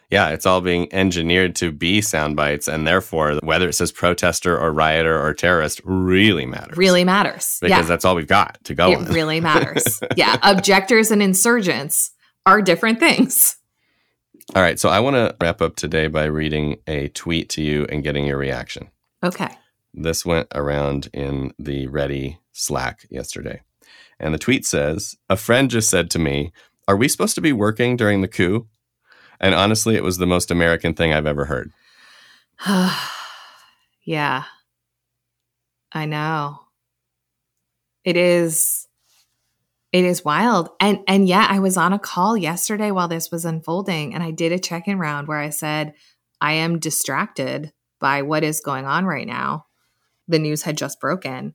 yeah, 0.08 0.28
it's 0.28 0.46
all 0.46 0.60
being 0.60 0.92
engineered 0.94 1.56
to 1.56 1.72
be 1.72 2.00
sound 2.00 2.36
bites, 2.36 2.68
and 2.68 2.86
therefore, 2.86 3.40
whether 3.42 3.68
it 3.68 3.72
says 3.72 3.90
protester 3.90 4.56
or 4.56 4.72
rioter 4.72 5.20
or 5.20 5.34
terrorist 5.34 5.80
really 5.84 6.46
matters. 6.46 6.78
Really 6.78 7.02
matters 7.02 7.58
because 7.60 7.78
yeah. 7.78 7.82
that's 7.82 8.04
all 8.04 8.14
we've 8.14 8.28
got 8.28 8.62
to 8.64 8.74
go. 8.76 8.92
It 8.92 8.98
on. 8.98 9.04
really 9.06 9.40
matters. 9.40 10.00
yeah, 10.16 10.38
objectors 10.44 11.10
and 11.10 11.20
insurgents 11.20 12.12
are 12.46 12.62
different 12.62 13.00
things. 13.00 13.56
All 14.54 14.62
right, 14.62 14.78
so 14.78 14.88
I 14.88 15.00
want 15.00 15.16
to 15.16 15.34
wrap 15.40 15.60
up 15.60 15.74
today 15.74 16.06
by 16.06 16.24
reading 16.24 16.76
a 16.86 17.08
tweet 17.08 17.48
to 17.50 17.62
you 17.62 17.84
and 17.90 18.04
getting 18.04 18.24
your 18.24 18.38
reaction. 18.38 18.90
Okay. 19.22 19.48
This 19.92 20.24
went 20.24 20.46
around 20.54 21.08
in 21.12 21.52
the 21.58 21.88
Ready 21.88 22.38
Slack 22.52 23.06
yesterday. 23.10 23.62
And 24.20 24.32
the 24.32 24.38
tweet 24.38 24.64
says 24.64 25.16
A 25.28 25.36
friend 25.36 25.68
just 25.68 25.90
said 25.90 26.10
to 26.10 26.18
me, 26.20 26.52
Are 26.86 26.96
we 26.96 27.08
supposed 27.08 27.34
to 27.34 27.40
be 27.40 27.52
working 27.52 27.96
during 27.96 28.20
the 28.20 28.28
coup? 28.28 28.68
And 29.40 29.54
honestly, 29.54 29.96
it 29.96 30.04
was 30.04 30.18
the 30.18 30.26
most 30.26 30.50
American 30.50 30.94
thing 30.94 31.12
I've 31.12 31.26
ever 31.26 31.46
heard. 31.46 31.72
yeah. 34.04 34.44
I 35.92 36.06
know. 36.06 36.60
It 38.04 38.16
is 38.16 38.85
it 39.92 40.04
is 40.04 40.24
wild. 40.24 40.70
And 40.80 41.00
and 41.06 41.28
yeah, 41.28 41.46
I 41.48 41.58
was 41.58 41.76
on 41.76 41.92
a 41.92 41.98
call 41.98 42.36
yesterday 42.36 42.90
while 42.90 43.08
this 43.08 43.30
was 43.30 43.44
unfolding 43.44 44.14
and 44.14 44.22
I 44.22 44.30
did 44.30 44.52
a 44.52 44.58
check-in 44.58 44.98
round 44.98 45.28
where 45.28 45.38
I 45.38 45.50
said 45.50 45.94
I 46.40 46.52
am 46.54 46.78
distracted 46.78 47.72
by 48.00 48.22
what 48.22 48.44
is 48.44 48.60
going 48.60 48.84
on 48.84 49.06
right 49.06 49.26
now. 49.26 49.66
The 50.28 50.38
news 50.38 50.62
had 50.62 50.76
just 50.76 51.00
broken. 51.00 51.54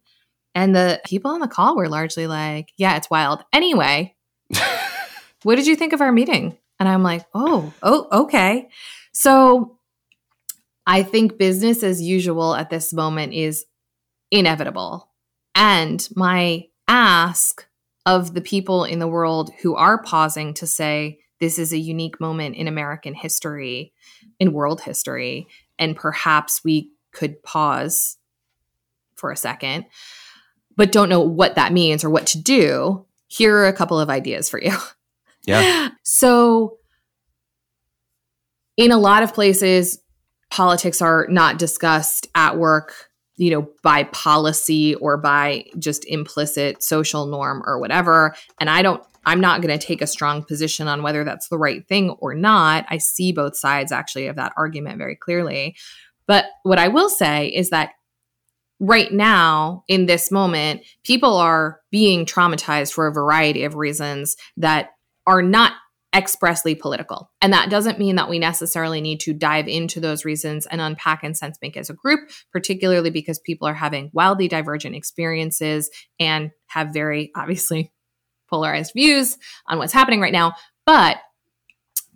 And 0.53 0.75
the 0.75 1.01
people 1.05 1.31
on 1.31 1.39
the 1.39 1.47
call 1.47 1.75
were 1.75 1.87
largely 1.87 2.27
like, 2.27 2.69
yeah, 2.77 2.97
it's 2.97 3.09
wild. 3.09 3.43
Anyway, 3.53 4.15
what 5.43 5.55
did 5.55 5.67
you 5.67 5.75
think 5.75 5.93
of 5.93 6.01
our 6.01 6.11
meeting? 6.11 6.57
And 6.79 6.89
I'm 6.89 7.03
like, 7.03 7.25
oh, 7.33 7.71
oh, 7.83 8.07
okay. 8.23 8.69
So 9.13 9.77
I 10.85 11.03
think 11.03 11.37
business 11.37 11.83
as 11.83 12.01
usual 12.01 12.55
at 12.55 12.69
this 12.69 12.91
moment 12.91 13.33
is 13.33 13.65
inevitable. 14.31 15.09
And 15.53 16.05
my 16.15 16.65
ask 16.87 17.65
of 18.05 18.33
the 18.33 18.41
people 18.41 18.83
in 18.83 18.99
the 18.99 19.07
world 19.07 19.51
who 19.61 19.75
are 19.75 20.01
pausing 20.01 20.53
to 20.55 20.67
say, 20.67 21.19
this 21.39 21.57
is 21.57 21.73
a 21.73 21.77
unique 21.77 22.19
moment 22.19 22.55
in 22.55 22.67
American 22.67 23.13
history, 23.13 23.93
in 24.39 24.53
world 24.53 24.81
history, 24.81 25.47
and 25.79 25.95
perhaps 25.95 26.63
we 26.63 26.91
could 27.11 27.41
pause 27.43 28.17
for 29.15 29.31
a 29.31 29.37
second, 29.37 29.85
but 30.75 30.91
don't 30.91 31.09
know 31.09 31.21
what 31.21 31.55
that 31.55 31.73
means 31.73 32.03
or 32.03 32.09
what 32.09 32.27
to 32.27 32.41
do. 32.41 33.05
Here 33.27 33.55
are 33.55 33.67
a 33.67 33.73
couple 33.73 33.99
of 33.99 34.09
ideas 34.09 34.49
for 34.49 34.61
you. 34.61 34.75
Yeah. 35.45 35.89
So, 36.03 36.77
in 38.75 38.91
a 38.91 38.97
lot 38.97 39.23
of 39.23 39.33
places, 39.33 39.99
politics 40.49 41.01
are 41.01 41.27
not 41.29 41.57
discussed 41.57 42.27
at 42.35 42.57
work, 42.57 43.10
you 43.41 43.49
know, 43.49 43.67
by 43.81 44.03
policy 44.03 44.93
or 44.95 45.17
by 45.17 45.65
just 45.79 46.05
implicit 46.05 46.83
social 46.83 47.25
norm 47.25 47.63
or 47.65 47.79
whatever. 47.79 48.35
And 48.59 48.69
I 48.69 48.83
don't, 48.83 49.03
I'm 49.25 49.41
not 49.41 49.63
going 49.63 49.75
to 49.77 49.83
take 49.83 49.99
a 49.99 50.07
strong 50.07 50.43
position 50.43 50.87
on 50.87 51.01
whether 51.01 51.23
that's 51.23 51.49
the 51.49 51.57
right 51.57 51.83
thing 51.87 52.11
or 52.19 52.35
not. 52.35 52.85
I 52.87 52.99
see 52.99 53.31
both 53.31 53.57
sides 53.57 53.91
actually 53.91 54.27
of 54.27 54.35
that 54.35 54.53
argument 54.57 54.99
very 54.99 55.15
clearly. 55.15 55.75
But 56.27 56.45
what 56.61 56.77
I 56.77 56.89
will 56.89 57.09
say 57.09 57.47
is 57.47 57.71
that 57.71 57.93
right 58.79 59.11
now, 59.11 59.85
in 59.87 60.05
this 60.05 60.29
moment, 60.29 60.81
people 61.03 61.35
are 61.37 61.79
being 61.89 62.27
traumatized 62.27 62.93
for 62.93 63.07
a 63.07 63.13
variety 63.13 63.63
of 63.63 63.73
reasons 63.73 64.35
that 64.57 64.89
are 65.25 65.41
not 65.41 65.73
expressly 66.13 66.75
political. 66.75 67.31
And 67.41 67.53
that 67.53 67.69
doesn't 67.69 67.99
mean 67.99 68.17
that 68.17 68.29
we 68.29 68.37
necessarily 68.37 68.99
need 68.99 69.21
to 69.21 69.33
dive 69.33 69.67
into 69.67 69.99
those 69.99 70.25
reasons 70.25 70.65
and 70.65 70.81
unpack 70.81 71.23
and 71.23 71.37
sense 71.37 71.57
make 71.61 71.77
as 71.77 71.89
a 71.89 71.93
group, 71.93 72.29
particularly 72.51 73.09
because 73.09 73.39
people 73.39 73.67
are 73.67 73.73
having 73.73 74.11
wildly 74.13 74.47
divergent 74.47 74.95
experiences 74.95 75.89
and 76.19 76.51
have 76.67 76.93
very 76.93 77.31
obviously 77.35 77.93
polarized 78.49 78.91
views 78.93 79.37
on 79.67 79.77
what's 79.77 79.93
happening 79.93 80.19
right 80.19 80.33
now. 80.33 80.53
But 80.85 81.17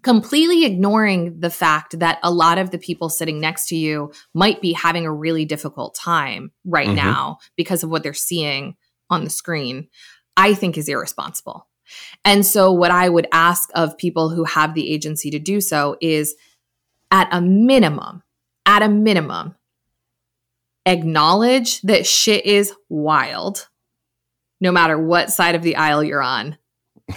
completely 0.03 0.65
ignoring 0.65 1.39
the 1.39 1.49
fact 1.49 1.97
that 1.97 2.19
a 2.21 2.29
lot 2.29 2.59
of 2.59 2.69
the 2.69 2.77
people 2.77 3.09
sitting 3.09 3.39
next 3.39 3.67
to 3.69 3.75
you 3.75 4.11
might 4.35 4.61
be 4.61 4.73
having 4.73 5.05
a 5.05 5.11
really 5.11 5.45
difficult 5.45 5.95
time 5.95 6.51
right 6.63 6.87
mm-hmm. 6.87 6.97
now 6.97 7.37
because 7.55 7.81
of 7.81 7.89
what 7.89 8.03
they're 8.03 8.13
seeing 8.13 8.75
on 9.09 9.23
the 9.23 9.31
screen, 9.31 9.87
I 10.37 10.53
think 10.53 10.77
is 10.77 10.89
irresponsible. 10.89 11.67
And 12.23 12.45
so, 12.45 12.71
what 12.71 12.91
I 12.91 13.09
would 13.09 13.27
ask 13.31 13.69
of 13.75 13.97
people 13.97 14.29
who 14.29 14.43
have 14.43 14.73
the 14.73 14.91
agency 14.91 15.29
to 15.31 15.39
do 15.39 15.61
so 15.61 15.97
is 16.01 16.35
at 17.11 17.27
a 17.31 17.41
minimum, 17.41 18.23
at 18.65 18.81
a 18.81 18.89
minimum, 18.89 19.55
acknowledge 20.85 21.81
that 21.81 22.05
shit 22.05 22.45
is 22.45 22.73
wild, 22.89 23.67
no 24.59 24.71
matter 24.71 24.97
what 24.97 25.31
side 25.31 25.55
of 25.55 25.61
the 25.61 25.75
aisle 25.75 26.03
you're 26.03 26.21
on. 26.21 26.57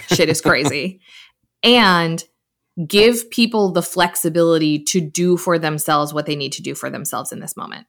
Shit 0.07 0.29
is 0.29 0.41
crazy. 0.41 1.01
and 1.63 2.23
give 2.87 3.29
people 3.29 3.71
the 3.71 3.81
flexibility 3.81 4.79
to 4.79 5.01
do 5.01 5.37
for 5.37 5.59
themselves 5.59 6.13
what 6.13 6.25
they 6.25 6.35
need 6.35 6.53
to 6.53 6.61
do 6.61 6.75
for 6.75 6.89
themselves 6.89 7.31
in 7.31 7.39
this 7.39 7.57
moment. 7.57 7.87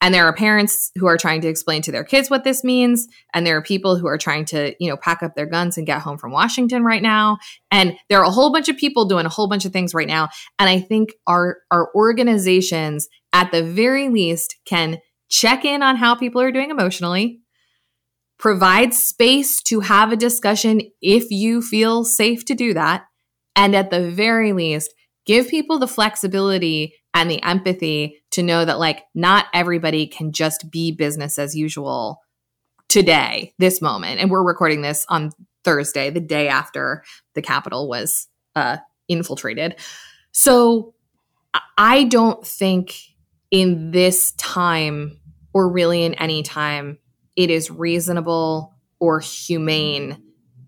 And 0.00 0.12
there 0.12 0.26
are 0.26 0.34
parents 0.34 0.90
who 0.96 1.06
are 1.06 1.16
trying 1.16 1.40
to 1.40 1.48
explain 1.48 1.80
to 1.82 1.92
their 1.92 2.04
kids 2.04 2.28
what 2.28 2.44
this 2.44 2.62
means. 2.62 3.06
And 3.32 3.46
there 3.46 3.56
are 3.56 3.62
people 3.62 3.96
who 3.96 4.06
are 4.06 4.18
trying 4.18 4.44
to, 4.46 4.74
you 4.78 4.90
know, 4.90 4.98
pack 4.98 5.22
up 5.22 5.34
their 5.34 5.46
guns 5.46 5.78
and 5.78 5.86
get 5.86 6.02
home 6.02 6.18
from 6.18 6.30
Washington 6.30 6.84
right 6.84 7.02
now. 7.02 7.38
And 7.70 7.96
there 8.10 8.18
are 8.18 8.26
a 8.26 8.30
whole 8.30 8.52
bunch 8.52 8.68
of 8.68 8.76
people 8.76 9.06
doing 9.06 9.24
a 9.24 9.30
whole 9.30 9.48
bunch 9.48 9.64
of 9.64 9.72
things 9.72 9.94
right 9.94 10.06
now. 10.06 10.28
And 10.58 10.68
I 10.68 10.78
think 10.78 11.14
our, 11.26 11.58
our 11.70 11.90
organizations, 11.94 13.08
at 13.32 13.50
the 13.50 13.62
very 13.62 14.10
least, 14.10 14.56
can 14.66 14.98
check 15.30 15.64
in 15.64 15.82
on 15.82 15.96
how 15.96 16.14
people 16.14 16.42
are 16.42 16.52
doing 16.52 16.70
emotionally, 16.70 17.40
provide 18.38 18.92
space 18.92 19.62
to 19.62 19.80
have 19.80 20.12
a 20.12 20.16
discussion 20.16 20.82
if 21.00 21.30
you 21.30 21.62
feel 21.62 22.04
safe 22.04 22.44
to 22.44 22.54
do 22.54 22.74
that. 22.74 23.04
And 23.56 23.74
at 23.74 23.90
the 23.90 24.10
very 24.10 24.52
least, 24.52 24.92
give 25.24 25.48
people 25.48 25.78
the 25.78 25.88
flexibility 25.88 26.94
and 27.14 27.30
the 27.30 27.42
empathy 27.42 28.22
to 28.32 28.42
know 28.42 28.64
that 28.64 28.78
like 28.78 29.04
not 29.14 29.46
everybody 29.54 30.06
can 30.06 30.32
just 30.32 30.70
be 30.70 30.90
business 30.90 31.38
as 31.38 31.54
usual 31.54 32.20
today, 32.88 33.54
this 33.58 33.80
moment. 33.80 34.20
And 34.20 34.30
we're 34.30 34.44
recording 34.44 34.82
this 34.82 35.06
on 35.08 35.30
Thursday, 35.62 36.10
the 36.10 36.20
day 36.20 36.48
after 36.48 37.02
the 37.34 37.42
Capitol 37.42 37.88
was 37.88 38.28
uh, 38.54 38.78
infiltrated. 39.08 39.76
So 40.32 40.94
I 41.78 42.04
don't 42.04 42.44
think 42.46 42.96
in 43.50 43.92
this 43.92 44.32
time, 44.32 45.20
or 45.52 45.70
really 45.70 46.04
in 46.04 46.14
any 46.14 46.42
time, 46.42 46.98
it 47.36 47.50
is 47.50 47.70
reasonable 47.70 48.74
or 48.98 49.20
humane 49.20 50.20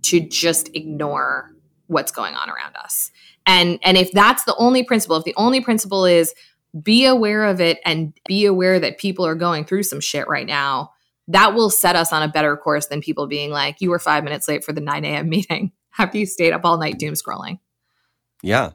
to 0.02 0.20
just 0.20 0.70
ignore 0.74 1.50
what's 1.88 2.12
going 2.12 2.34
on 2.34 2.48
around 2.48 2.76
us. 2.76 3.10
And 3.46 3.78
and 3.82 3.96
if 3.96 4.12
that's 4.12 4.44
the 4.44 4.56
only 4.56 4.82
principle, 4.82 5.16
if 5.16 5.24
the 5.24 5.34
only 5.36 5.60
principle 5.60 6.04
is 6.04 6.34
be 6.82 7.06
aware 7.06 7.44
of 7.44 7.60
it 7.60 7.78
and 7.84 8.12
be 8.26 8.44
aware 8.44 8.78
that 8.80 8.98
people 8.98 9.24
are 9.24 9.34
going 9.34 9.64
through 9.64 9.84
some 9.84 10.00
shit 10.00 10.28
right 10.28 10.46
now, 10.46 10.90
that 11.28 11.54
will 11.54 11.70
set 11.70 11.96
us 11.96 12.12
on 12.12 12.22
a 12.22 12.28
better 12.28 12.56
course 12.56 12.86
than 12.86 13.00
people 13.00 13.26
being 13.26 13.50
like, 13.50 13.80
you 13.80 13.90
were 13.90 13.98
five 13.98 14.24
minutes 14.24 14.48
late 14.48 14.64
for 14.64 14.72
the 14.72 14.80
9 14.80 15.04
a.m. 15.04 15.28
meeting 15.30 15.72
after 15.98 16.18
you 16.18 16.26
stayed 16.26 16.52
up 16.52 16.64
all 16.64 16.78
night 16.78 16.98
doom 16.98 17.14
scrolling. 17.14 17.58
Yeah. 18.42 18.72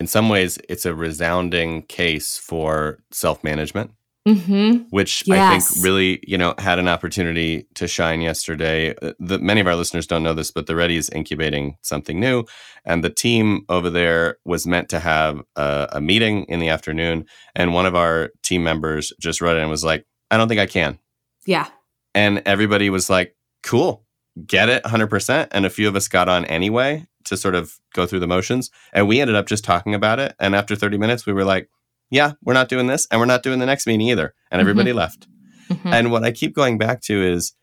In 0.00 0.06
some 0.06 0.28
ways, 0.28 0.58
it's 0.68 0.86
a 0.86 0.94
resounding 0.94 1.82
case 1.82 2.38
for 2.38 3.02
self 3.10 3.44
management 3.44 3.92
Mm-hmm. 4.26 4.84
which 4.90 5.24
yes. 5.26 5.36
I 5.36 5.58
think 5.58 5.84
really, 5.84 6.20
you 6.24 6.38
know, 6.38 6.54
had 6.58 6.78
an 6.78 6.86
opportunity 6.86 7.66
to 7.74 7.88
shine 7.88 8.20
yesterday. 8.20 8.94
Uh, 9.02 9.14
the, 9.18 9.40
many 9.40 9.60
of 9.60 9.66
our 9.66 9.74
listeners 9.74 10.06
don't 10.06 10.22
know 10.22 10.32
this, 10.32 10.52
but 10.52 10.68
the 10.68 10.76
Ready 10.76 10.96
is 10.96 11.08
incubating 11.08 11.76
something 11.82 12.20
new, 12.20 12.44
and 12.84 13.02
the 13.02 13.10
team 13.10 13.64
over 13.68 13.90
there 13.90 14.36
was 14.44 14.64
meant 14.64 14.88
to 14.90 15.00
have 15.00 15.42
a, 15.56 15.88
a 15.94 16.00
meeting 16.00 16.44
in 16.44 16.60
the 16.60 16.68
afternoon, 16.68 17.26
and 17.56 17.74
one 17.74 17.84
of 17.84 17.96
our 17.96 18.30
team 18.44 18.62
members 18.62 19.12
just 19.18 19.40
wrote 19.40 19.56
in 19.56 19.62
and 19.62 19.70
was 19.70 19.82
like, 19.82 20.06
"I 20.30 20.36
don't 20.36 20.46
think 20.46 20.60
I 20.60 20.66
can." 20.66 21.00
Yeah, 21.44 21.66
and 22.14 22.42
everybody 22.46 22.90
was 22.90 23.10
like, 23.10 23.34
"Cool, 23.64 24.06
get 24.46 24.68
it, 24.68 24.86
hundred 24.86 25.08
percent." 25.08 25.48
And 25.50 25.66
a 25.66 25.70
few 25.70 25.88
of 25.88 25.96
us 25.96 26.06
got 26.06 26.28
on 26.28 26.44
anyway 26.44 27.08
to 27.24 27.36
sort 27.36 27.56
of 27.56 27.80
go 27.92 28.06
through 28.06 28.20
the 28.20 28.28
motions, 28.28 28.70
and 28.92 29.08
we 29.08 29.20
ended 29.20 29.34
up 29.34 29.48
just 29.48 29.64
talking 29.64 29.96
about 29.96 30.20
it. 30.20 30.36
And 30.38 30.54
after 30.54 30.76
thirty 30.76 30.96
minutes, 30.96 31.26
we 31.26 31.32
were 31.32 31.44
like 31.44 31.68
yeah, 32.12 32.32
we're 32.44 32.52
not 32.52 32.68
doing 32.68 32.86
this 32.86 33.08
and 33.10 33.18
we're 33.18 33.26
not 33.26 33.42
doing 33.42 33.58
the 33.58 33.66
next 33.66 33.86
meeting 33.86 34.06
either. 34.08 34.34
And 34.50 34.60
everybody 34.60 34.90
mm-hmm. 34.90 34.98
left. 34.98 35.26
Mm-hmm. 35.70 35.92
And 35.92 36.12
what 36.12 36.22
I 36.22 36.30
keep 36.30 36.54
going 36.54 36.76
back 36.76 37.00
to 37.02 37.22
is 37.22 37.54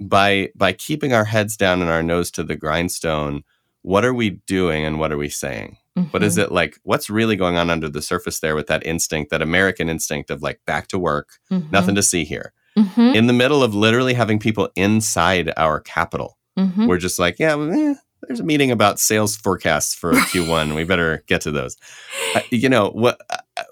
by 0.00 0.48
by 0.56 0.72
keeping 0.72 1.12
our 1.12 1.26
heads 1.26 1.56
down 1.56 1.82
and 1.82 1.90
our 1.90 2.02
nose 2.02 2.30
to 2.32 2.42
the 2.42 2.56
grindstone, 2.56 3.44
what 3.82 4.04
are 4.04 4.14
we 4.14 4.40
doing 4.46 4.86
and 4.86 4.98
what 4.98 5.12
are 5.12 5.18
we 5.18 5.28
saying? 5.28 5.76
Mm-hmm. 5.98 6.08
What 6.08 6.22
is 6.22 6.34
mm-hmm. 6.34 6.46
it 6.46 6.52
like? 6.52 6.78
What's 6.82 7.10
really 7.10 7.36
going 7.36 7.58
on 7.58 7.68
under 7.68 7.90
the 7.90 8.00
surface 8.00 8.40
there 8.40 8.54
with 8.54 8.68
that 8.68 8.86
instinct, 8.86 9.30
that 9.30 9.42
American 9.42 9.90
instinct 9.90 10.30
of 10.30 10.42
like 10.42 10.60
back 10.64 10.88
to 10.88 10.98
work, 10.98 11.38
mm-hmm. 11.50 11.70
nothing 11.70 11.94
to 11.94 12.02
see 12.02 12.24
here. 12.24 12.54
Mm-hmm. 12.78 13.14
In 13.14 13.26
the 13.26 13.34
middle 13.34 13.62
of 13.62 13.74
literally 13.74 14.14
having 14.14 14.38
people 14.38 14.70
inside 14.76 15.52
our 15.58 15.80
capital, 15.80 16.38
we're 16.86 16.98
just 16.98 17.18
like, 17.18 17.38
yeah, 17.38 17.54
well, 17.54 17.70
eh, 17.72 17.94
there's 18.22 18.40
a 18.40 18.44
meeting 18.44 18.70
about 18.70 19.00
sales 19.00 19.36
forecasts 19.36 19.94
for 19.94 20.12
Q1. 20.30 20.74
we 20.74 20.84
better 20.84 21.24
get 21.26 21.40
to 21.42 21.50
those. 21.50 21.76
Uh, 22.34 22.40
you 22.50 22.68
know 22.68 22.90
what? 22.90 23.20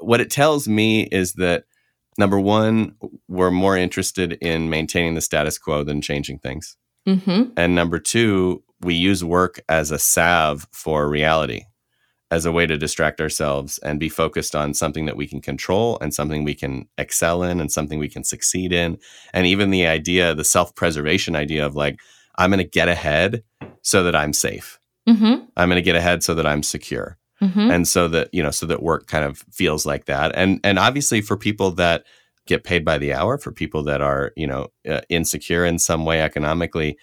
What 0.01 0.21
it 0.21 0.31
tells 0.31 0.69
me 0.69 1.03
is 1.03 1.35
that 1.35 1.65
number 2.19 2.39
one, 2.39 2.95
we're 3.29 3.51
more 3.51 3.77
interested 3.77 4.33
in 4.35 4.71
maintaining 4.71 5.15
the 5.15 5.21
status 5.21 5.59
quo 5.59 5.85
than 5.85 6.01
changing 6.01 6.39
things, 6.39 6.77
mm-hmm. 7.07 7.51
and 7.57 7.75
number 7.75 7.99
two, 7.99 8.63
we 8.81 8.95
use 8.95 9.25
work 9.25 9.61
as 9.69 9.91
a 9.91 9.99
salve 9.99 10.67
for 10.73 11.09
reality, 11.09 11.65
as 12.31 12.47
a 12.47 12.53
way 12.53 12.67
to 12.67 12.77
distract 12.77 13.21
ourselves 13.21 13.79
and 13.79 13.99
be 13.99 14.09
focused 14.09 14.55
on 14.55 14.75
something 14.75 15.07
that 15.07 15.17
we 15.17 15.27
can 15.27 15.41
control 15.41 15.99
and 16.01 16.13
something 16.13 16.45
we 16.45 16.55
can 16.55 16.87
excel 16.99 17.43
in 17.43 17.61
and 17.61 17.73
something 17.73 17.99
we 17.99 18.09
can 18.09 18.23
succeed 18.23 18.73
in, 18.73 18.99
and 19.33 19.47
even 19.47 19.71
the 19.71 19.87
idea, 19.87 20.35
the 20.35 20.45
self-preservation 20.45 21.35
idea 21.35 21.65
of 21.65 21.75
like 21.75 21.99
I'm 22.37 22.51
going 22.51 22.59
to 22.59 22.65
get 22.65 22.89
ahead 22.89 23.43
so 23.83 24.05
that 24.05 24.15
I'm 24.15 24.33
safe. 24.33 24.79
Mm-hmm. 25.09 25.47
I'm 25.57 25.69
going 25.69 25.77
to 25.77 25.83
get 25.83 25.97
ahead 25.97 26.23
so 26.23 26.35
that 26.35 26.47
I'm 26.47 26.63
secure. 26.63 27.19
Mm-hmm. 27.43 27.71
And 27.71 27.89
so 27.89 28.09
that, 28.09 28.29
you 28.33 28.43
know, 28.43 28.51
so 28.51 28.67
that 28.67 28.83
work 28.83 29.07
kind 29.07 29.25
of 29.25 29.39
feels 29.51 29.87
like 29.87 30.07
that. 30.07 30.33
And 30.35 30.61
and 30.65 30.79
obviously 30.79 31.21
for 31.21 31.37
people 31.37 31.71
that 31.73 32.05
get 32.47 32.65
paid 32.65 32.85
by 32.85 32.99
the 32.99 33.13
hour, 33.13 33.39
for 33.39 33.53
people 33.53 33.83
that 33.85 34.01
are, 34.01 34.33
you 34.37 34.47
know, 34.47 34.69
uh, 34.89 35.03
insecure 35.09 35.65
in 35.65 35.79
some 35.79 36.05
way 36.05 36.21
economically, 36.21 36.99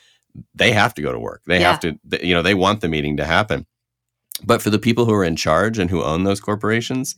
they 0.53 0.71
have 0.71 0.93
to 0.95 1.01
go 1.01 1.11
to 1.11 1.19
work. 1.19 1.43
They 1.47 1.59
yeah. 1.59 1.71
have 1.71 1.79
to 1.81 1.97
you 2.21 2.33
know, 2.33 2.41
they 2.41 2.53
want 2.53 2.81
the 2.81 2.89
meeting 2.89 3.17
to 3.17 3.25
happen. 3.25 3.65
But 4.43 4.61
for 4.61 4.69
the 4.69 4.79
people 4.79 5.05
who 5.05 5.13
are 5.13 5.23
in 5.23 5.37
charge 5.37 5.79
and 5.79 5.89
who 5.89 6.03
own 6.03 6.23
those 6.23 6.41
corporations, 6.41 7.15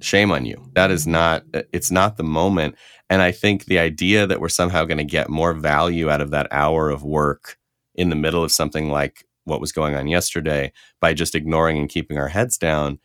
shame 0.00 0.30
on 0.30 0.44
you. 0.44 0.70
That 0.74 0.90
is 0.90 1.06
not 1.06 1.44
it's 1.72 1.90
not 1.90 2.16
the 2.16 2.24
moment. 2.24 2.76
And 3.10 3.22
I 3.22 3.32
think 3.32 3.64
the 3.64 3.78
idea 3.78 4.26
that 4.26 4.40
we're 4.40 4.48
somehow 4.48 4.84
going 4.84 4.98
to 4.98 5.04
get 5.04 5.28
more 5.28 5.52
value 5.52 6.08
out 6.08 6.20
of 6.20 6.30
that 6.30 6.48
hour 6.50 6.90
of 6.90 7.02
work 7.02 7.58
in 7.94 8.08
the 8.08 8.16
middle 8.16 8.42
of 8.42 8.52
something 8.52 8.88
like 8.88 9.24
what 9.44 9.60
was 9.60 9.72
going 9.72 9.94
on 9.94 10.06
yesterday 10.06 10.72
by 11.00 11.12
just 11.14 11.34
ignoring 11.34 11.78
and 11.78 11.88
keeping 11.88 12.18
our 12.18 12.28
heads 12.28 12.58
down 12.58 12.98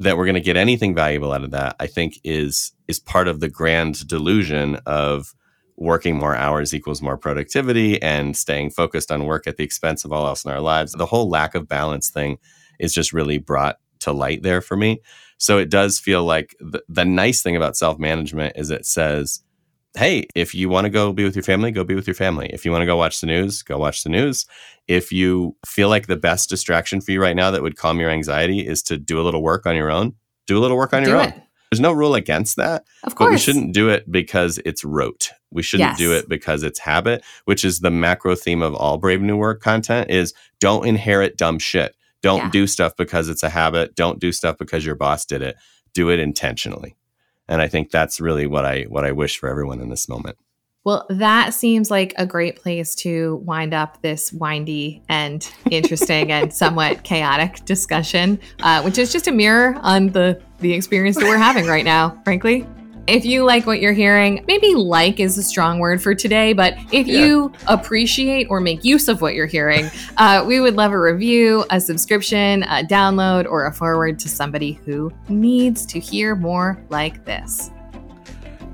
that 0.00 0.16
we're 0.16 0.26
going 0.26 0.34
to 0.34 0.40
get 0.40 0.56
anything 0.56 0.94
valuable 0.94 1.32
out 1.32 1.44
of 1.44 1.50
that 1.50 1.76
i 1.80 1.86
think 1.86 2.18
is 2.24 2.72
is 2.88 2.98
part 2.98 3.28
of 3.28 3.40
the 3.40 3.48
grand 3.48 4.06
delusion 4.06 4.76
of 4.86 5.34
working 5.76 6.16
more 6.16 6.36
hours 6.36 6.74
equals 6.74 7.02
more 7.02 7.16
productivity 7.16 8.00
and 8.00 8.36
staying 8.36 8.70
focused 8.70 9.10
on 9.10 9.26
work 9.26 9.46
at 9.46 9.56
the 9.56 9.64
expense 9.64 10.04
of 10.04 10.12
all 10.12 10.26
else 10.26 10.44
in 10.44 10.50
our 10.50 10.60
lives. 10.60 10.92
The 10.92 11.06
whole 11.06 11.28
lack 11.28 11.54
of 11.54 11.68
balance 11.68 12.10
thing 12.10 12.38
is 12.78 12.94
just 12.94 13.12
really 13.12 13.38
brought 13.38 13.78
to 14.00 14.12
light 14.12 14.42
there 14.42 14.60
for 14.60 14.76
me. 14.76 15.00
So 15.38 15.58
it 15.58 15.70
does 15.70 15.98
feel 15.98 16.24
like 16.24 16.54
the, 16.60 16.82
the 16.88 17.04
nice 17.04 17.42
thing 17.42 17.56
about 17.56 17.76
self-management 17.76 18.54
is 18.56 18.70
it 18.70 18.86
says 18.86 19.40
hey, 19.96 20.26
if 20.34 20.54
you 20.54 20.68
want 20.68 20.84
to 20.86 20.90
go 20.90 21.12
be 21.12 21.24
with 21.24 21.36
your 21.36 21.42
family, 21.42 21.70
go 21.70 21.84
be 21.84 21.94
with 21.94 22.06
your 22.06 22.14
family. 22.14 22.50
If 22.52 22.64
you 22.64 22.70
want 22.70 22.82
to 22.82 22.86
go 22.86 22.96
watch 22.96 23.20
the 23.20 23.26
news, 23.26 23.62
go 23.62 23.78
watch 23.78 24.02
the 24.02 24.10
news. 24.10 24.46
If 24.88 25.12
you 25.12 25.56
feel 25.64 25.88
like 25.88 26.06
the 26.06 26.16
best 26.16 26.48
distraction 26.48 27.00
for 27.00 27.12
you 27.12 27.22
right 27.22 27.36
now 27.36 27.50
that 27.50 27.62
would 27.62 27.76
calm 27.76 28.00
your 28.00 28.10
anxiety 28.10 28.66
is 28.66 28.82
to 28.84 28.98
do 28.98 29.20
a 29.20 29.22
little 29.22 29.42
work 29.42 29.66
on 29.66 29.76
your 29.76 29.90
own, 29.90 30.14
do 30.46 30.58
a 30.58 30.60
little 30.60 30.76
work 30.76 30.92
on 30.92 31.04
do 31.04 31.10
your 31.10 31.20
it. 31.20 31.26
own. 31.26 31.42
There's 31.70 31.80
no 31.80 31.92
rule 31.92 32.14
against 32.14 32.56
that. 32.56 32.84
Of 33.02 33.14
course. 33.14 33.28
But 33.28 33.30
we 33.32 33.38
shouldn't 33.38 33.72
do 33.72 33.88
it 33.88 34.10
because 34.10 34.60
it's 34.64 34.84
rote. 34.84 35.30
We 35.50 35.62
shouldn't 35.62 35.90
yes. 35.90 35.98
do 35.98 36.12
it 36.12 36.28
because 36.28 36.62
it's 36.62 36.78
habit, 36.78 37.24
which 37.46 37.64
is 37.64 37.80
the 37.80 37.90
macro 37.90 38.36
theme 38.36 38.62
of 38.62 38.74
all 38.74 38.98
Brave 38.98 39.22
New 39.22 39.36
Work 39.36 39.60
content 39.60 40.10
is 40.10 40.34
don't 40.60 40.86
inherit 40.86 41.36
dumb 41.36 41.58
shit. 41.58 41.96
Don't 42.22 42.38
yeah. 42.38 42.50
do 42.50 42.66
stuff 42.66 42.94
because 42.96 43.28
it's 43.28 43.42
a 43.42 43.48
habit. 43.48 43.96
Don't 43.96 44.20
do 44.20 44.30
stuff 44.32 44.56
because 44.58 44.86
your 44.86 44.94
boss 44.94 45.24
did 45.24 45.42
it. 45.42 45.56
Do 45.94 46.10
it 46.10 46.20
intentionally 46.20 46.96
and 47.48 47.60
I 47.60 47.68
think 47.68 47.90
that's 47.90 48.20
really 48.20 48.46
what 48.46 48.64
I 48.64 48.82
what 48.82 49.04
I 49.04 49.12
wish 49.12 49.38
for 49.38 49.48
everyone 49.48 49.80
in 49.80 49.88
this 49.88 50.08
moment. 50.08 50.36
Well, 50.84 51.06
that 51.08 51.54
seems 51.54 51.90
like 51.90 52.12
a 52.18 52.26
great 52.26 52.56
place 52.56 52.94
to 52.96 53.36
wind 53.46 53.72
up 53.72 54.02
this 54.02 54.32
windy 54.34 55.02
and 55.08 55.48
interesting 55.70 56.30
and 56.30 56.52
somewhat 56.62 57.04
chaotic 57.04 57.64
discussion, 57.64 58.38
uh, 58.62 58.82
which 58.82 58.98
is 58.98 59.10
just 59.10 59.26
a 59.26 59.32
mirror 59.32 59.78
on 59.80 60.08
the 60.08 60.40
the 60.60 60.72
experience 60.72 61.16
that 61.16 61.24
we're 61.24 61.38
having 61.38 61.66
right 61.66 61.84
now, 61.84 62.20
frankly. 62.24 62.66
If 63.06 63.26
you 63.26 63.44
like 63.44 63.66
what 63.66 63.80
you're 63.80 63.92
hearing, 63.92 64.42
maybe 64.48 64.74
like 64.74 65.20
is 65.20 65.36
a 65.36 65.42
strong 65.42 65.78
word 65.78 66.02
for 66.02 66.14
today, 66.14 66.54
but 66.54 66.74
if 66.90 67.06
yeah. 67.06 67.20
you 67.20 67.52
appreciate 67.66 68.46
or 68.48 68.60
make 68.60 68.82
use 68.82 69.08
of 69.08 69.20
what 69.20 69.34
you're 69.34 69.46
hearing, 69.46 69.90
uh, 70.16 70.42
we 70.46 70.58
would 70.58 70.74
love 70.74 70.92
a 70.92 70.98
review, 70.98 71.66
a 71.70 71.80
subscription, 71.80 72.62
a 72.62 72.82
download, 72.82 73.46
or 73.46 73.66
a 73.66 73.72
forward 73.72 74.18
to 74.20 74.28
somebody 74.28 74.72
who 74.86 75.12
needs 75.28 75.84
to 75.84 76.00
hear 76.00 76.34
more 76.34 76.82
like 76.88 77.26
this. 77.26 77.70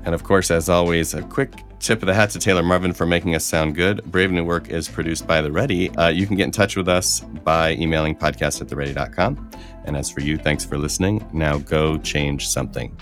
And 0.05 0.15
of 0.15 0.23
course, 0.23 0.49
as 0.49 0.69
always, 0.69 1.13
a 1.13 1.21
quick 1.23 1.51
tip 1.79 2.01
of 2.01 2.05
the 2.05 2.13
hat 2.13 2.29
to 2.29 2.39
Taylor 2.39 2.63
Marvin 2.63 2.93
for 2.93 3.05
making 3.05 3.35
us 3.35 3.43
sound 3.43 3.75
good. 3.75 4.01
Brave 4.05 4.31
New 4.31 4.45
Work 4.45 4.69
is 4.69 4.87
produced 4.87 5.27
by 5.27 5.41
The 5.41 5.51
Ready. 5.51 5.89
Uh, 5.91 6.07
you 6.07 6.25
can 6.25 6.37
get 6.37 6.45
in 6.45 6.51
touch 6.51 6.77
with 6.77 6.87
us 6.87 7.19
by 7.19 7.73
emailing 7.73 8.15
podcast 8.15 8.61
at 8.61 8.69
theready.com. 8.69 9.51
And 9.85 9.97
as 9.97 10.09
for 10.09 10.21
you, 10.21 10.37
thanks 10.37 10.63
for 10.63 10.77
listening. 10.77 11.27
Now 11.33 11.57
go 11.57 11.97
change 11.97 12.47
something, 12.47 12.95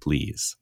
please. 0.00 0.56